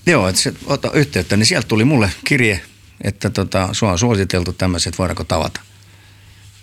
[0.06, 2.62] joo, että se, ota yhteyttä, niin sieltä tuli mulle kirje,
[3.04, 5.62] että tota, sua on suositeltu tämmöiset, voidaanko tavata.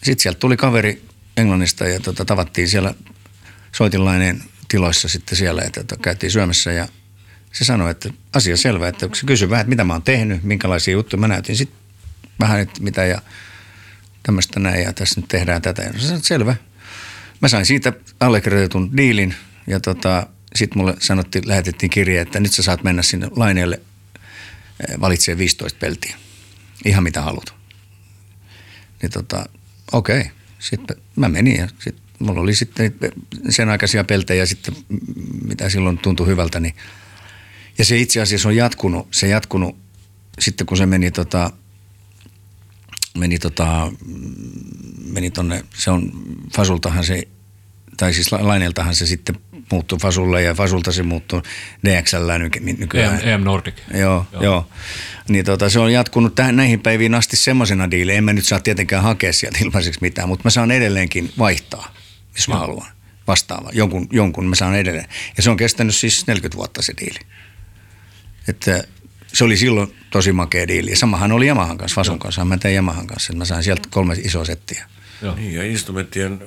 [0.03, 1.03] Sitten sieltä tuli kaveri
[1.37, 2.95] Englannista ja tota, tavattiin siellä
[3.73, 6.89] soitinlainen tiloissa sitten siellä, että tota, käytiin syömässä ja
[7.53, 10.93] se sanoi, että asia selvä, että se kysyi vähän, että mitä mä oon tehnyt, minkälaisia
[10.93, 11.21] juttuja.
[11.21, 11.84] Mä näytin sitten
[12.41, 13.23] vähän, että mitä ja
[14.23, 15.83] tämmöistä näin ja tässä nyt tehdään tätä.
[15.83, 16.57] Ja se sanoi, että selvä.
[17.41, 19.35] Mä sain siitä allekirjoitetun diilin
[19.67, 23.81] ja tota, sitten mulle sanottiin, lähetettiin kirje, että nyt sä saat mennä sinne laineelle
[25.01, 26.17] valitsee 15 peltiä.
[26.85, 27.55] Ihan mitä haluat.
[29.03, 29.47] Niin tota,
[29.93, 30.31] okei.
[30.59, 32.95] Sitten mä menin ja sitten mulla oli sitten
[33.49, 34.75] sen aikaisia peltejä sitten,
[35.45, 36.61] mitä silloin tuntui hyvältä.
[36.61, 36.75] Niin.
[37.79, 39.77] Ja se itse asiassa on jatkunut, se jatkunut
[40.39, 41.51] sitten kun se meni tota,
[43.19, 43.93] meni tota,
[45.07, 46.11] meni tonne, se on
[46.57, 47.23] Fasultahan se,
[47.97, 49.37] tai siis Laineeltahan se sitten
[49.73, 51.43] muuttui Fasulle ja Fasulta se muuttui
[51.85, 52.31] DXL
[52.79, 53.21] nykyään.
[53.23, 53.75] EM, EM Nordic.
[53.95, 54.43] Joo, joo.
[54.43, 54.69] joo.
[55.29, 58.19] Niin tota, se on jatkunut tähän näihin päiviin asti semmoisena diilejä.
[58.19, 61.95] En mä nyt saa tietenkään hakea sieltä ilmaiseksi mitään, mutta mä saan edelleenkin vaihtaa,
[62.37, 62.61] jos mä joo.
[62.61, 62.87] haluan.
[63.27, 63.71] Vastaava.
[63.73, 65.09] Jonkun, jonkun mä saan edelleen.
[65.37, 67.19] Ja se on kestänyt siis 40 vuotta se diili.
[68.49, 68.85] Että
[69.35, 70.91] se oli silloin tosi makea diili.
[70.91, 72.45] Ja samahan oli Yamahan kanssa, Fasun kanssa.
[72.45, 73.33] Mä tein Yamahan kanssa.
[73.33, 74.85] Mä sain sieltä kolme isoa settiä.
[75.23, 75.35] Joo.
[75.35, 76.41] Niin, ja instrumenttien,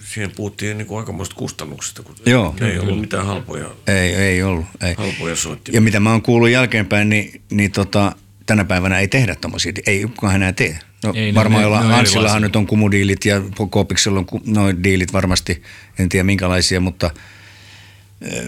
[0.00, 4.66] siihen puhuttiin niin kuin aikamoista kustannuksista, kun Joo, ei ollut mitään halpoja, ei, ei ollut,
[4.82, 4.94] ei.
[4.98, 5.76] halpoja soittimia.
[5.76, 8.12] Ja mitä mä oon kuullut jälkeenpäin, niin, niin tota,
[8.46, 10.78] tänä päivänä ei tehdä tommosia, ei kukaan enää tee.
[11.04, 15.62] No, ei, varmaan jolla Ansillahan nyt on kumudiilit ja Koopiksella on noin diilit varmasti,
[15.98, 17.10] en tiedä minkälaisia, mutta,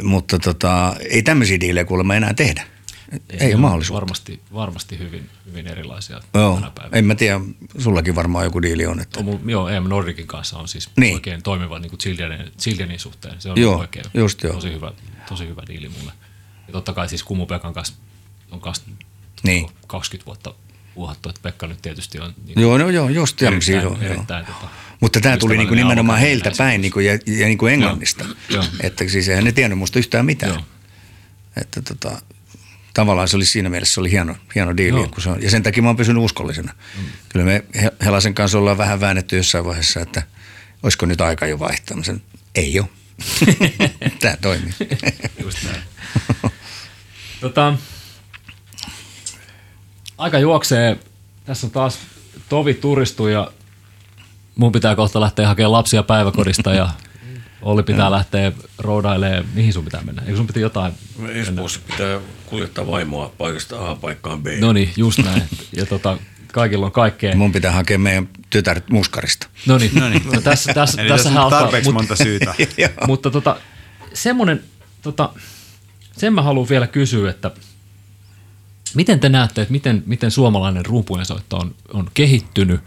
[0.02, 2.62] mutta tota, ei tämmöisiä diilejä kuulemma enää tehdä.
[3.12, 4.00] Ei, ei ole mahdollisuutta.
[4.00, 6.98] Varmasti, varmasti hyvin, hyvin erilaisia joo, tänä päivänä.
[6.98, 7.40] En mä tiedä,
[7.78, 9.00] sullakin varmaan joku diili on.
[9.00, 9.20] Että...
[9.20, 11.14] On, joo, EM Nordicin kanssa on siis niin.
[11.14, 13.40] oikein toimiva niin kuin Childianin, Childianin suhteen.
[13.40, 14.54] Se on joo, oikein just joo.
[14.54, 14.92] Tosi, hyvä,
[15.28, 16.12] tosi hyvä diili mulle.
[16.66, 17.94] Ja totta kai siis Kumu Pekan kanssa
[18.50, 18.84] on kanssa
[19.42, 19.70] niin.
[19.86, 20.54] 20 vuotta
[20.96, 23.42] uhattu, että Pekka nyt tietysti on niin joo, no, joo, just.
[23.42, 24.54] Erittäin, joo, erittäin, joo.
[24.60, 28.24] Tota, Mutta tämä tuli niin nimenomaan heiltä päin niin kuin, ja, ja niin kuin Englannista.
[28.24, 28.64] Joo, joo.
[28.80, 30.52] Että siis eihän ne tiennyt musta yhtään mitään.
[30.52, 30.62] Joo.
[31.56, 32.22] Että tota,
[32.94, 35.08] tavallaan se oli siinä mielessä se oli hieno, hieno diili.
[35.08, 36.72] Kun se on, ja sen takia mä oon pysynyt uskollisena.
[36.98, 37.04] Mm.
[37.28, 37.64] Kyllä me
[38.04, 40.22] Helasen kanssa ollaan vähän väännetty jossain vaiheessa, että
[40.82, 41.96] olisiko nyt aika jo vaihtaa.
[41.96, 42.22] Mä sanon,
[42.54, 42.88] ei ole.
[44.20, 44.72] Tämä toimii.
[45.42, 45.82] Just näin.
[47.40, 47.74] tota,
[50.18, 50.98] aika juoksee.
[51.44, 51.98] Tässä on taas
[52.48, 53.50] tovi turistu ja
[54.56, 56.88] mun pitää kohta lähteä hakemaan lapsia päiväkodista ja
[57.62, 58.10] Olli pitää ja.
[58.10, 59.44] lähteä roudailemaan.
[59.54, 60.22] Mihin sun pitää mennä?
[60.22, 60.92] Eikö sun pitää jotain?
[61.28, 64.46] Espoossa pitää kuljettaa vaimoa paikasta A paikkaan B.
[64.60, 65.42] No niin, just näin.
[65.76, 66.18] Ja tota,
[66.52, 67.36] kaikilla on kaikkea.
[67.36, 69.46] Mun pitää hakea meidän tytär muskarista.
[69.66, 70.22] No niin, no niin.
[70.32, 72.54] No tässä, tässä, tässä tässä on tarpeeksi alkaa, monta syytä.
[73.06, 73.56] mutta tota,
[74.14, 74.62] semmoinen,
[75.02, 75.32] tota,
[76.16, 77.50] sen mä haluan vielä kysyä, että
[78.94, 82.80] miten te näette, että miten, miten suomalainen rumpujensoitto on, on kehittynyt?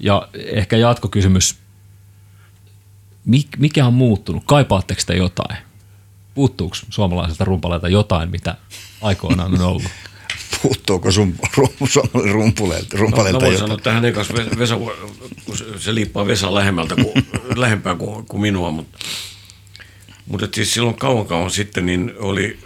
[0.00, 1.54] Ja ehkä jatkokysymys–
[3.58, 4.42] mikä on muuttunut?
[4.46, 5.56] Kaipaatteko te jotain?
[6.34, 8.56] Puuttuuko suomalaiselta rumpaleilta jotain, mitä
[9.02, 9.90] aikoinaan on ollut?
[10.62, 11.34] Puuttuuko sun
[12.32, 12.96] rumpuleilta?
[12.96, 14.28] rumpaleilta no, no sanoa tähän ekas,
[14.58, 14.76] Vesa,
[15.44, 17.26] kun se liippaa Vesa lähemmältä kuin,
[17.56, 18.98] lähempää kuin, kuin minua, mutta,
[20.26, 22.58] mutta siis silloin kauan kauan sitten niin oli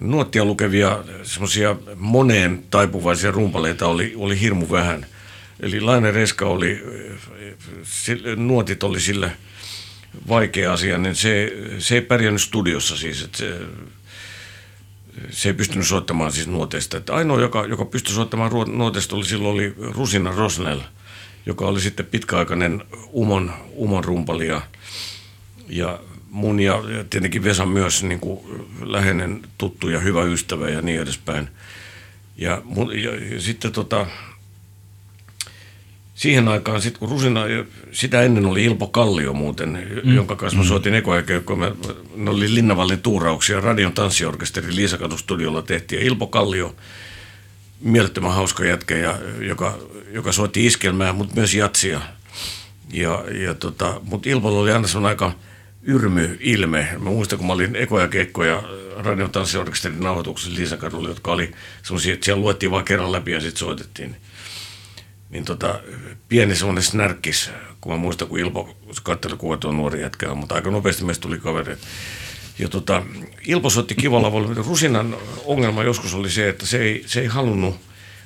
[0.00, 5.06] nuottia lukevia semmoisia moneen taipuvaisia rumpaleita oli, oli hirmu vähän–
[5.60, 6.82] Eli Laine Reska oli,
[8.36, 9.32] nuotit oli sille
[10.28, 13.60] vaikea asia, niin se, se ei pärjännyt studiossa siis, että se,
[15.30, 16.96] se ei pystynyt soittamaan siis nuoteista.
[16.96, 20.80] Että ainoa, joka, joka pystyi soittamaan nuoteista, oli silloin oli Rusina Rosnell,
[21.46, 24.60] joka oli sitten pitkäaikainen Umon, Umon rumpali ja,
[25.68, 26.00] ja
[26.30, 28.40] mun ja, ja tietenkin Vesa myös niin kuin
[28.82, 31.48] läheinen tuttu ja hyvä ystävä ja niin edespäin.
[32.36, 32.62] Ja,
[33.02, 34.06] ja, ja sitten tota,
[36.16, 37.40] siihen aikaan, sit kun Rusina,
[37.92, 40.14] sitä ennen oli Ilpo Kallio muuten, mm.
[40.14, 40.68] jonka kanssa mä mm.
[40.68, 41.72] soitin ekoaikea, kun me,
[42.16, 46.00] ne oli Linnavallin tuurauksia, Radion tanssiorkesteri Liisakadun studiolla tehtiin.
[46.00, 46.76] Ja Ilpo Kallio,
[47.80, 49.78] mielettömän hauska jätkä, ja, joka,
[50.12, 52.00] joka soitti iskelmää, mutta myös jatsia.
[52.92, 55.38] Ja, ja tota, mutta Ilpolla oli aina sellainen aika
[55.82, 56.88] yrmy ilme.
[56.98, 58.62] Mä muistan, kun mä olin ekoja keikkoja
[58.96, 61.52] Radion tanssiorkesterin nauhoituksessa Liisakadulla, jotka oli
[61.82, 64.16] sellaisia, että siellä luettiin vain kerran läpi ja sitten soitettiin
[65.30, 65.80] niin tota,
[66.28, 67.50] pieni semmoinen snärkkis,
[67.80, 71.38] kun mä muistan, kun Ilpo katseli, kuva tuo nuori jätkä mutta aika nopeasti meistä tuli
[71.38, 71.76] kaveri.
[72.58, 73.02] Ja tota,
[73.46, 74.32] Ilpo soitti kivalla.
[74.66, 77.80] Rusinan ongelma joskus oli se, että se ei, se ei halunnut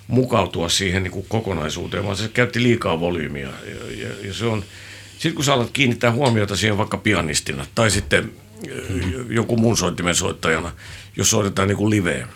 [0.07, 3.49] mukautua siihen niin kuin kokonaisuuteen, vaan se käytti liikaa volyymiä.
[3.49, 4.65] Ja, ja, ja se on,
[5.13, 8.33] sitten kun sä alat kiinnittää huomiota siihen vaikka pianistina tai sitten
[8.67, 9.33] mm-hmm.
[9.33, 10.73] jonkun muun soittimen soittajana,
[11.17, 12.29] jos soitetaan niin kuin liveä.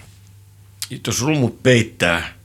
[1.06, 2.22] Jos rummut peittää–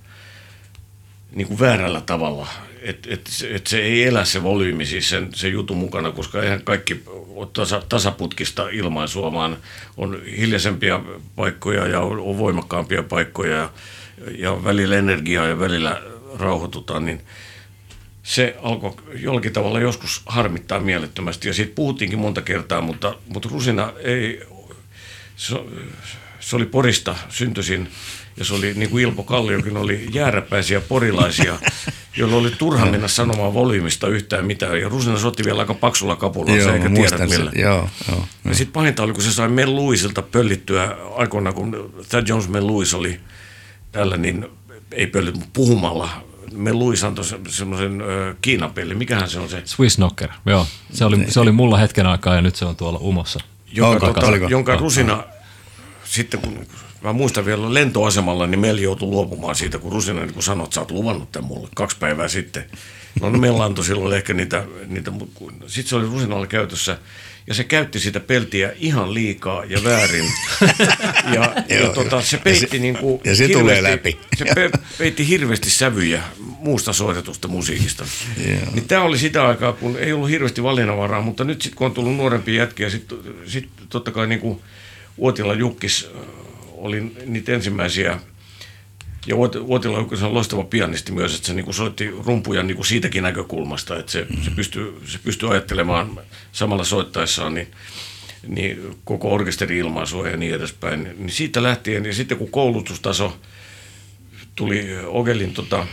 [1.39, 2.47] niin kuin väärällä tavalla.
[2.81, 6.61] Että et, et se ei elä se volyymi, siis sen, se jutun mukana, koska eihän
[6.63, 9.57] kaikki ole tasa, tasaputkista ilmaisua, vaan
[9.97, 11.01] on hiljaisempia
[11.35, 13.69] paikkoja ja on, on voimakkaampia paikkoja ja,
[14.37, 16.01] ja välillä energiaa ja välillä
[16.39, 17.21] rauhoitutaan, niin
[18.23, 23.93] se alkoi jollakin tavalla joskus harmittaa mielettömästi ja siitä puhuttiinkin monta kertaa, mutta, mutta Rusina
[24.03, 24.43] ei,
[25.35, 25.55] se,
[26.39, 27.89] se oli Porista syntyisin
[28.39, 31.59] ja se oli niin kuin Ilpo Kalliokin oli jääräpäisiä porilaisia,
[32.17, 34.81] joilla oli turha mennä sanomaan volyymista yhtään mitään.
[34.81, 37.51] Ja Rusina sotti vielä aika paksulla kapulla, joo, eikä tiedä millä.
[37.55, 42.27] Joo, joo, ja sitten pahinta oli, kun se sai Mel Lewisilta pöllittyä aikoina, kun Thad
[42.27, 43.19] Jones Mel Lewis oli
[43.91, 44.47] tällä, niin
[44.91, 46.09] ei pöllit, puhumalla.
[46.53, 48.03] Mel Lewis antoi semmoisen
[48.41, 48.95] Kiinan peli.
[48.95, 49.61] Mikähän se on se?
[49.65, 50.67] Swiss Knocker, joo.
[50.93, 53.39] Se oli, se oli mulla hetken aikaa ja nyt se on tuolla umossa.
[53.71, 55.23] Jonka, tota, jonka Rusina,
[56.03, 56.67] sitten kun
[57.03, 60.73] mä muistan vielä lentoasemalla, niin Meli joutui luopumaan siitä, kun Rusina niin kun sanoi, että
[60.73, 62.65] sä oot luvannut tämän mulle kaksi päivää sitten.
[63.21, 65.11] No, no meillä antoi silloin ehkä niitä, niitä
[65.67, 66.97] sitten se oli Rusinalla käytössä
[67.47, 70.25] ja se käytti sitä peltiä ihan liikaa ja väärin.
[71.35, 74.19] ja, ja tota, se peitti ja niin kuin ja se tulee läpi.
[74.37, 78.05] Se pe, peitti hirveästi sävyjä muusta soitetusta musiikista.
[78.73, 81.93] Niin tämä oli sitä aikaa, kun ei ollut hirveästi valinnanvaraa, mutta nyt sitten kun on
[81.93, 84.61] tullut nuorempia jätkiä, sitten sit totta kai niin kuin
[85.17, 86.09] Uotila Jukkis
[86.79, 88.19] oli niitä ensimmäisiä
[89.27, 94.11] ja Uotila on loistava pianisti myös, että se niin soitti rumpuja niin siitäkin näkökulmasta, että
[94.11, 94.43] se, mm-hmm.
[94.43, 96.19] se, pystyy, se pystyy ajattelemaan
[96.51, 97.71] samalla soittaessaan niin,
[98.47, 101.03] niin koko orkesteri-ilmaisua ja niin edespäin.
[101.03, 103.37] Niin siitä lähtien, ja sitten kun koulutustaso
[104.55, 105.87] tuli Ogelin, tota,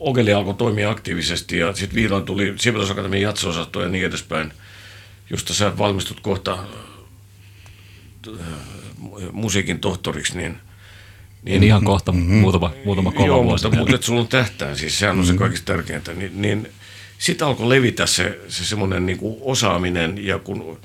[0.00, 4.52] Ogeli alkoi toimia aktiivisesti, ja sitten vihdoin tuli Sibelius jatso ja niin edespäin,
[5.30, 6.58] josta sä valmistut kohta
[9.32, 10.56] musiikin tohtoriksi, niin
[11.42, 12.34] niin, ihan kohta, mm-hmm.
[12.34, 13.64] muutama, muutama kova Joo, vuosi.
[13.64, 15.32] mutta, mutta että sulla on tähtää, siis sehän on mm-hmm.
[15.32, 16.12] se kaikista tärkeintä.
[16.12, 16.68] Niin, niin
[17.18, 20.78] sitten alkoi levitä se, se semmoinen niin osaaminen ja kun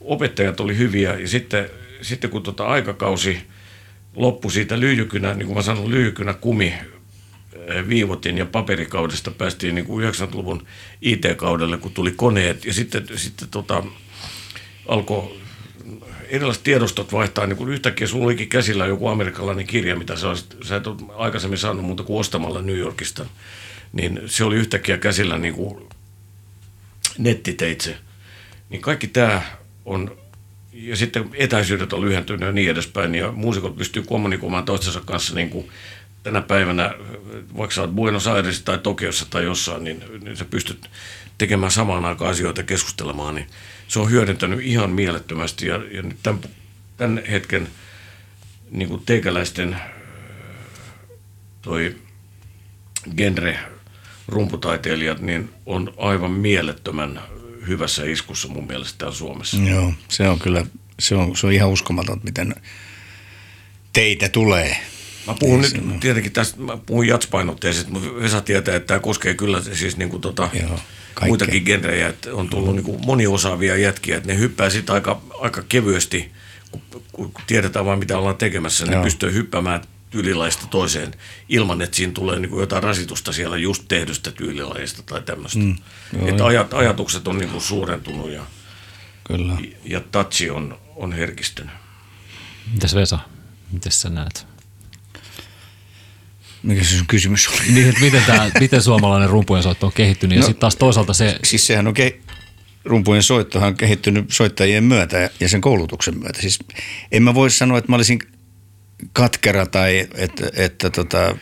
[0.00, 1.70] opettajat oli hyviä ja sitten,
[2.02, 3.38] sitten kun tota aikakausi
[4.16, 9.84] loppui siitä lyijykynä, niin kuin mä sanon, lyijykynä kumi eh, viivotin ja paperikaudesta päästiin niin
[9.84, 10.66] kuin 90-luvun
[11.02, 13.84] IT-kaudelle, kun tuli koneet ja sitten, sitten tota,
[14.88, 15.40] alkoi
[16.28, 20.56] erilaiset tiedostot vaihtaa, niin kun yhtäkkiä sulla olikin käsillä joku amerikkalainen kirja, mitä sä, olisit,
[20.64, 23.26] sä et ole aikaisemmin saanut muuta kuin ostamalla New Yorkista,
[23.92, 25.88] niin se oli yhtäkkiä käsillä niin kuin
[27.18, 27.96] nettiteitse.
[28.70, 29.42] Niin kaikki tämä
[29.84, 30.16] on,
[30.72, 35.50] ja sitten etäisyydet on lyhentynyt ja niin edespäin, ja muusikot pystyy kommunikoimaan toistensa kanssa niin
[35.50, 35.68] kuin
[36.22, 36.94] tänä päivänä,
[37.56, 40.90] vaikka sä oot Buenos Airesissa tai Tokiossa tai jossain, niin, niin sä pystyt
[41.38, 43.46] tekemään samaan aikaan asioita keskustelemaan, niin
[43.88, 45.66] se on hyödyntänyt ihan mielettömästi.
[45.66, 46.40] Ja, ja nyt tämän,
[46.96, 47.68] tämän hetken
[48.70, 49.76] niin kuin teikäläisten
[51.62, 51.96] toi
[53.16, 53.58] genre
[54.28, 57.22] rumputaiteilijat, niin on aivan mielettömän
[57.66, 59.56] hyvässä iskussa mun mielestä täällä Suomessa.
[59.56, 60.66] Joo, se on kyllä,
[60.98, 62.54] se on, se on ihan uskomaton, miten
[63.92, 64.76] teitä tulee.
[65.26, 69.62] Mä puhun nyt tietenkin tästä, mä puhun jatspainotteisesti, mutta Vesa tietää, että tämä koskee kyllä
[69.62, 70.80] siis niin kuin tota, Joo
[71.16, 71.28] Kaikkea.
[71.28, 75.62] muitakin genrejä, että on tullut niin kuin moniosaavia jätkiä, että ne hyppää sitten aika, aika
[75.68, 76.32] kevyesti,
[76.70, 76.82] kun,
[77.12, 78.94] kun tiedetään vain mitä ollaan tekemässä, Joo.
[78.94, 81.14] ne pystyy hyppäämään tyylilaista toiseen
[81.48, 85.58] ilman, että siinä tulee niin kuin jotain rasitusta siellä just tehdystä tyylilajista tai tämmöistä.
[85.58, 85.76] Mm,
[86.26, 88.42] että ajat, ajatukset on niin kuin suurentunut ja,
[89.24, 89.56] Kyllä.
[89.84, 91.74] ja touchi on, on herkistynyt.
[92.72, 93.18] Mitäs Vesa,
[93.72, 94.46] miten sä näet?
[96.66, 97.72] Mikä se sun kysymys oli?
[97.74, 100.46] Niin, että miten, tämä, miten suomalainen rumpujen soitto on kehittynyt ja No.
[100.46, 102.20] sitten taas toisaalta se, Siis sehän on ke-
[102.84, 106.40] rumpujen soittohan on kehittynyt soittajien myötä ja- ja sen koulutuksen myötä.
[106.40, 106.58] Siis
[107.12, 108.18] en mä voi sanoa, että mä olisin
[109.12, 111.36] katkera tai että, että tota,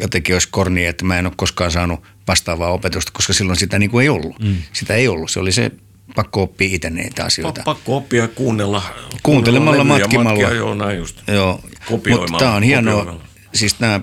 [0.00, 3.90] jotenkin olisi korni, että mä en ole koskaan saanut vastaavaa opetusta, koska silloin sitä niin
[3.90, 4.38] kuin ei ollut.
[4.42, 4.56] Mm.
[4.72, 5.30] Sitä ei ollut.
[5.30, 5.70] Se oli se
[6.14, 7.62] pakko oppia itse niitä asioita.
[7.64, 8.82] Pakko oppia kuunnella.
[9.22, 10.40] Kuuntelemalla, kuunnella levyjä, matkimalla.
[10.40, 11.22] matkia, joo, näin just.
[11.28, 13.29] Joo, Kopioimalla, mutta tämä on hienoa, kopioimalla.
[13.54, 14.00] Siis nämä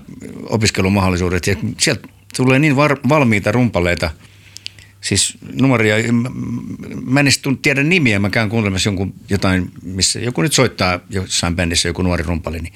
[0.49, 2.07] opiskelumahdollisuudet ja sieltä
[2.37, 4.09] tulee niin var, valmiita rumpaleita,
[5.01, 5.95] siis numeria,
[7.05, 11.55] mä- en edes tiedä nimiä, mä käyn kuuntelemassa jonkun jotain, missä joku nyt soittaa jossain
[11.55, 12.73] bändissä joku nuori rumpali, niin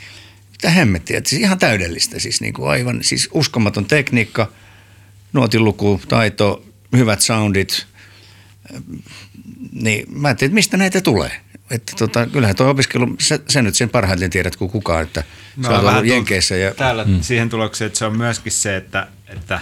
[0.52, 4.52] mitä hemmettiä, siis ihan täydellistä, siis niin kuin aivan, siis uskomaton tekniikka,
[5.34, 6.66] nuotinluku, taito,
[6.96, 7.88] hyvät soundit,
[9.72, 11.32] niin mä ajattelin, että mistä näitä tulee.
[11.72, 15.24] Että tota, kyllähän tuo opiskelu, sä, sä nyt sen parhaiten tiedät kuin kukaan, että
[15.56, 17.22] Mä sä oot vähän ollut Jenkeissä ja Täällä mm.
[17.22, 19.60] siihen tulokseen, että se on myöskin se, että, että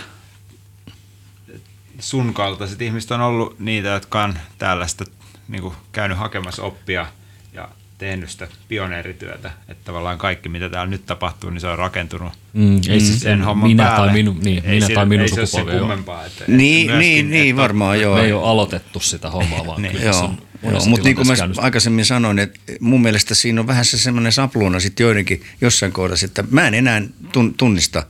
[2.00, 5.06] sun kaltaiset ihmiset on ollut niitä, jotka on tällaista
[5.48, 7.06] niin kuin käynyt hakemassa oppia
[7.54, 9.52] ja tehnyt sitä pioneerityötä.
[9.68, 13.42] Että tavallaan kaikki, mitä täällä nyt tapahtuu, niin se on rakentunut mm, ei siis sen
[13.44, 14.08] homman minä päälle.
[14.08, 15.80] tai minun, niin, ei minä siinä- tai minun ei se ole joo.
[15.80, 16.26] kummempaa.
[16.26, 18.16] Että, Niin, että niin, niin että- varmaan joo.
[18.16, 19.92] Me ei ole aloitettu sitä hommaa, vaan Niin.
[19.92, 21.58] kyllä se Joo, on joo mutta niin kuin mä käynyt.
[21.60, 26.26] aikaisemmin sanoin, että mun mielestä siinä on vähän se semmoinen sapluuna sitten joidenkin jossain kohdassa,
[26.26, 27.02] että mä en enää
[27.38, 28.04] tun- tunnista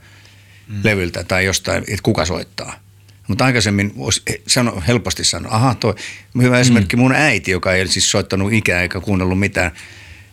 [0.68, 0.80] mm.
[0.84, 2.80] levyltä tai jostain, että kuka soittaa.
[3.28, 5.94] Mutta aikaisemmin voisi sano, helposti sanoa, aha toi,
[6.42, 9.70] hyvä esimerkki mun äiti, joka ei siis soittanut ikään eikä kuunnellut mitään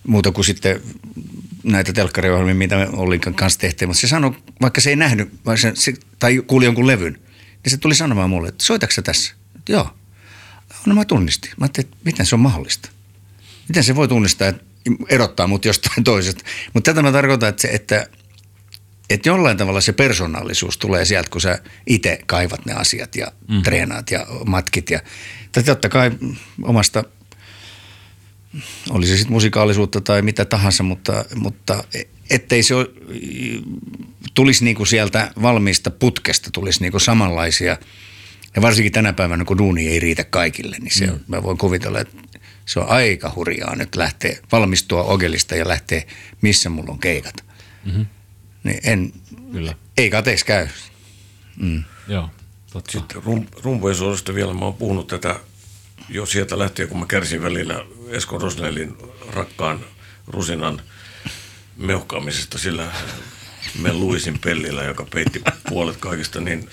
[0.08, 0.82] muuta kuin sitten
[1.64, 4.32] näitä telkkariohjelmia, mitä me Ollin kanssa tehtiin, mutta se sanoi,
[4.62, 5.30] vaikka se ei nähnyt
[5.74, 7.14] se, tai kuuli jonkun levyn,
[7.64, 9.34] niin se tuli sanomaan mulle, että soitatko sä tässä?
[9.70, 9.90] Joo.
[10.88, 11.52] No mä tunnistin.
[11.58, 12.90] Mä ajattelin, että miten se on mahdollista?
[13.68, 14.64] Miten se voi tunnistaa, että
[15.10, 16.44] erottaa mut jostain toisesta?
[16.74, 18.08] Mutta tätä mä tarkoitan, että, se, että,
[19.10, 23.64] että jollain tavalla se persoonallisuus tulee sieltä, kun sä itse kaivat ne asiat ja mm.
[23.64, 24.90] treenaat ja matkit.
[24.90, 25.00] Ja,
[25.52, 26.12] tai totta kai
[26.62, 27.04] omasta,
[28.90, 31.84] oli se sitten musikaalisuutta tai mitä tahansa, mutta, mutta
[32.30, 32.76] ettei se
[34.34, 37.78] tulisi niinku sieltä valmiista putkesta, tulisi niinku samanlaisia–
[38.56, 42.00] ja varsinkin tänä päivänä, kun duuni ei riitä kaikille, niin se on, mä voin kuvitella,
[42.00, 42.18] että
[42.66, 46.02] se on aika hurjaa nyt lähteä valmistua Ogelista ja lähteä,
[46.42, 47.46] missä mulla on keikat.
[47.86, 48.06] Mm-hmm.
[48.64, 49.14] Niin en,
[49.52, 49.76] Kyllä.
[49.98, 50.68] ei kateeksi käy.
[52.08, 52.30] Joo,
[52.72, 52.92] totta.
[52.92, 55.40] Sitten rum, rumpujen suosista vielä, mä oon puhunut tätä
[56.10, 58.98] jo sieltä lähtien, kun mä kärsin välillä Esko Rosnellin
[59.34, 59.80] rakkaan
[60.28, 60.82] rusinan
[61.78, 62.92] meuhkaamisesta sillä
[63.82, 66.70] me Luisin pellillä, joka peitti puolet kaikista, niin,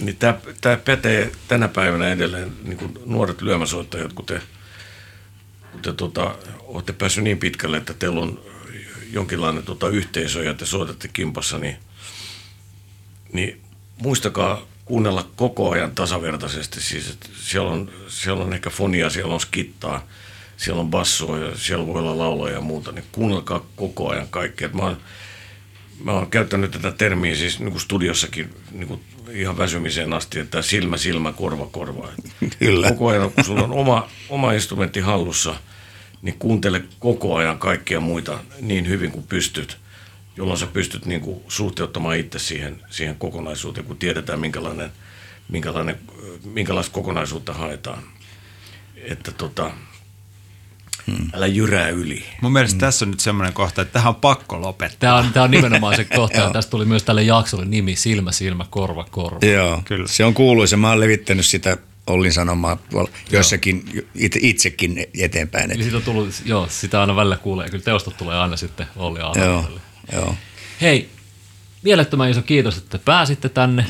[0.00, 4.40] niin tämä pätee tänä päivänä edelleen niin kuin nuoret lyömäsoittajat, kun te,
[5.72, 8.40] kun te tota, olette päässyt niin pitkälle, että teillä on
[9.12, 11.76] jonkinlainen tota, yhteisö ja te soitatte kimpassa, niin
[13.32, 13.60] niin
[14.02, 16.80] muistakaa kuunnella koko ajan tasavertaisesti.
[16.80, 20.06] Siis, että siellä, on, siellä on ehkä fonia, siellä on skittaa,
[20.56, 22.92] siellä on bassoa ja siellä voi olla lauloja ja muuta.
[22.92, 24.68] Niin kuunnelkaa koko ajan kaikkea.
[24.68, 24.96] Mä oon,
[26.04, 29.00] mä oon käyttänyt tätä termiä siis niin kuin studiossakin niin kuin
[29.32, 32.08] ihan väsymiseen asti, että silmä, silmä, korva, korva.
[32.58, 32.88] Kyllä.
[32.88, 35.54] Koko ajan, kun sulla on oma, oma instrumentti hallussa,
[36.22, 39.78] niin kuuntele koko ajan kaikkia muita niin hyvin kuin pystyt,
[40.36, 44.90] jolloin sä pystyt niin kuin suhteuttamaan itse siihen, siihen kokonaisuuteen, kun tiedetään minkälainen,
[45.48, 45.98] minkälainen,
[46.44, 48.02] minkälaista kokonaisuutta haetaan.
[48.96, 49.70] Että tota,
[51.16, 51.30] hmm.
[51.34, 52.24] älä jyrää yli.
[52.40, 52.80] Mun mielestä mm.
[52.80, 54.98] tässä on nyt semmoinen kohta, että tähän on pakko lopettaa.
[54.98, 58.32] Tämä on, tämä on nimenomaan se kohta, ja tästä tuli myös tälle jaksolle nimi Silmä,
[58.32, 59.46] silmä, korva, korva.
[59.46, 60.08] Joo, Kyllä.
[60.08, 60.76] se on kuuluisa.
[60.76, 61.76] Mä oon levittänyt sitä
[62.06, 62.78] Ollin sanomaa
[63.32, 65.70] jossakin itse, itsekin eteenpäin.
[65.70, 69.18] Eli siitä on tullut, joo, sitä aina välillä kuulee, kyllä teostot tulee aina sitten Olli
[69.18, 69.80] joo, Aaltolle.
[70.12, 70.36] joo.
[70.80, 71.08] Hei,
[71.82, 73.86] mielettömän iso kiitos, että pääsitte tänne.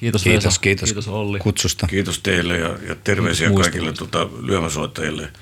[0.00, 0.60] Kiitos, Kiitos, Vesa.
[0.60, 1.38] kiitos, kiitos Olli.
[1.38, 1.86] kutsusta.
[1.86, 5.32] Kiitos teille ja, ja terveisiä kaikille tota, lyömäsoittajille,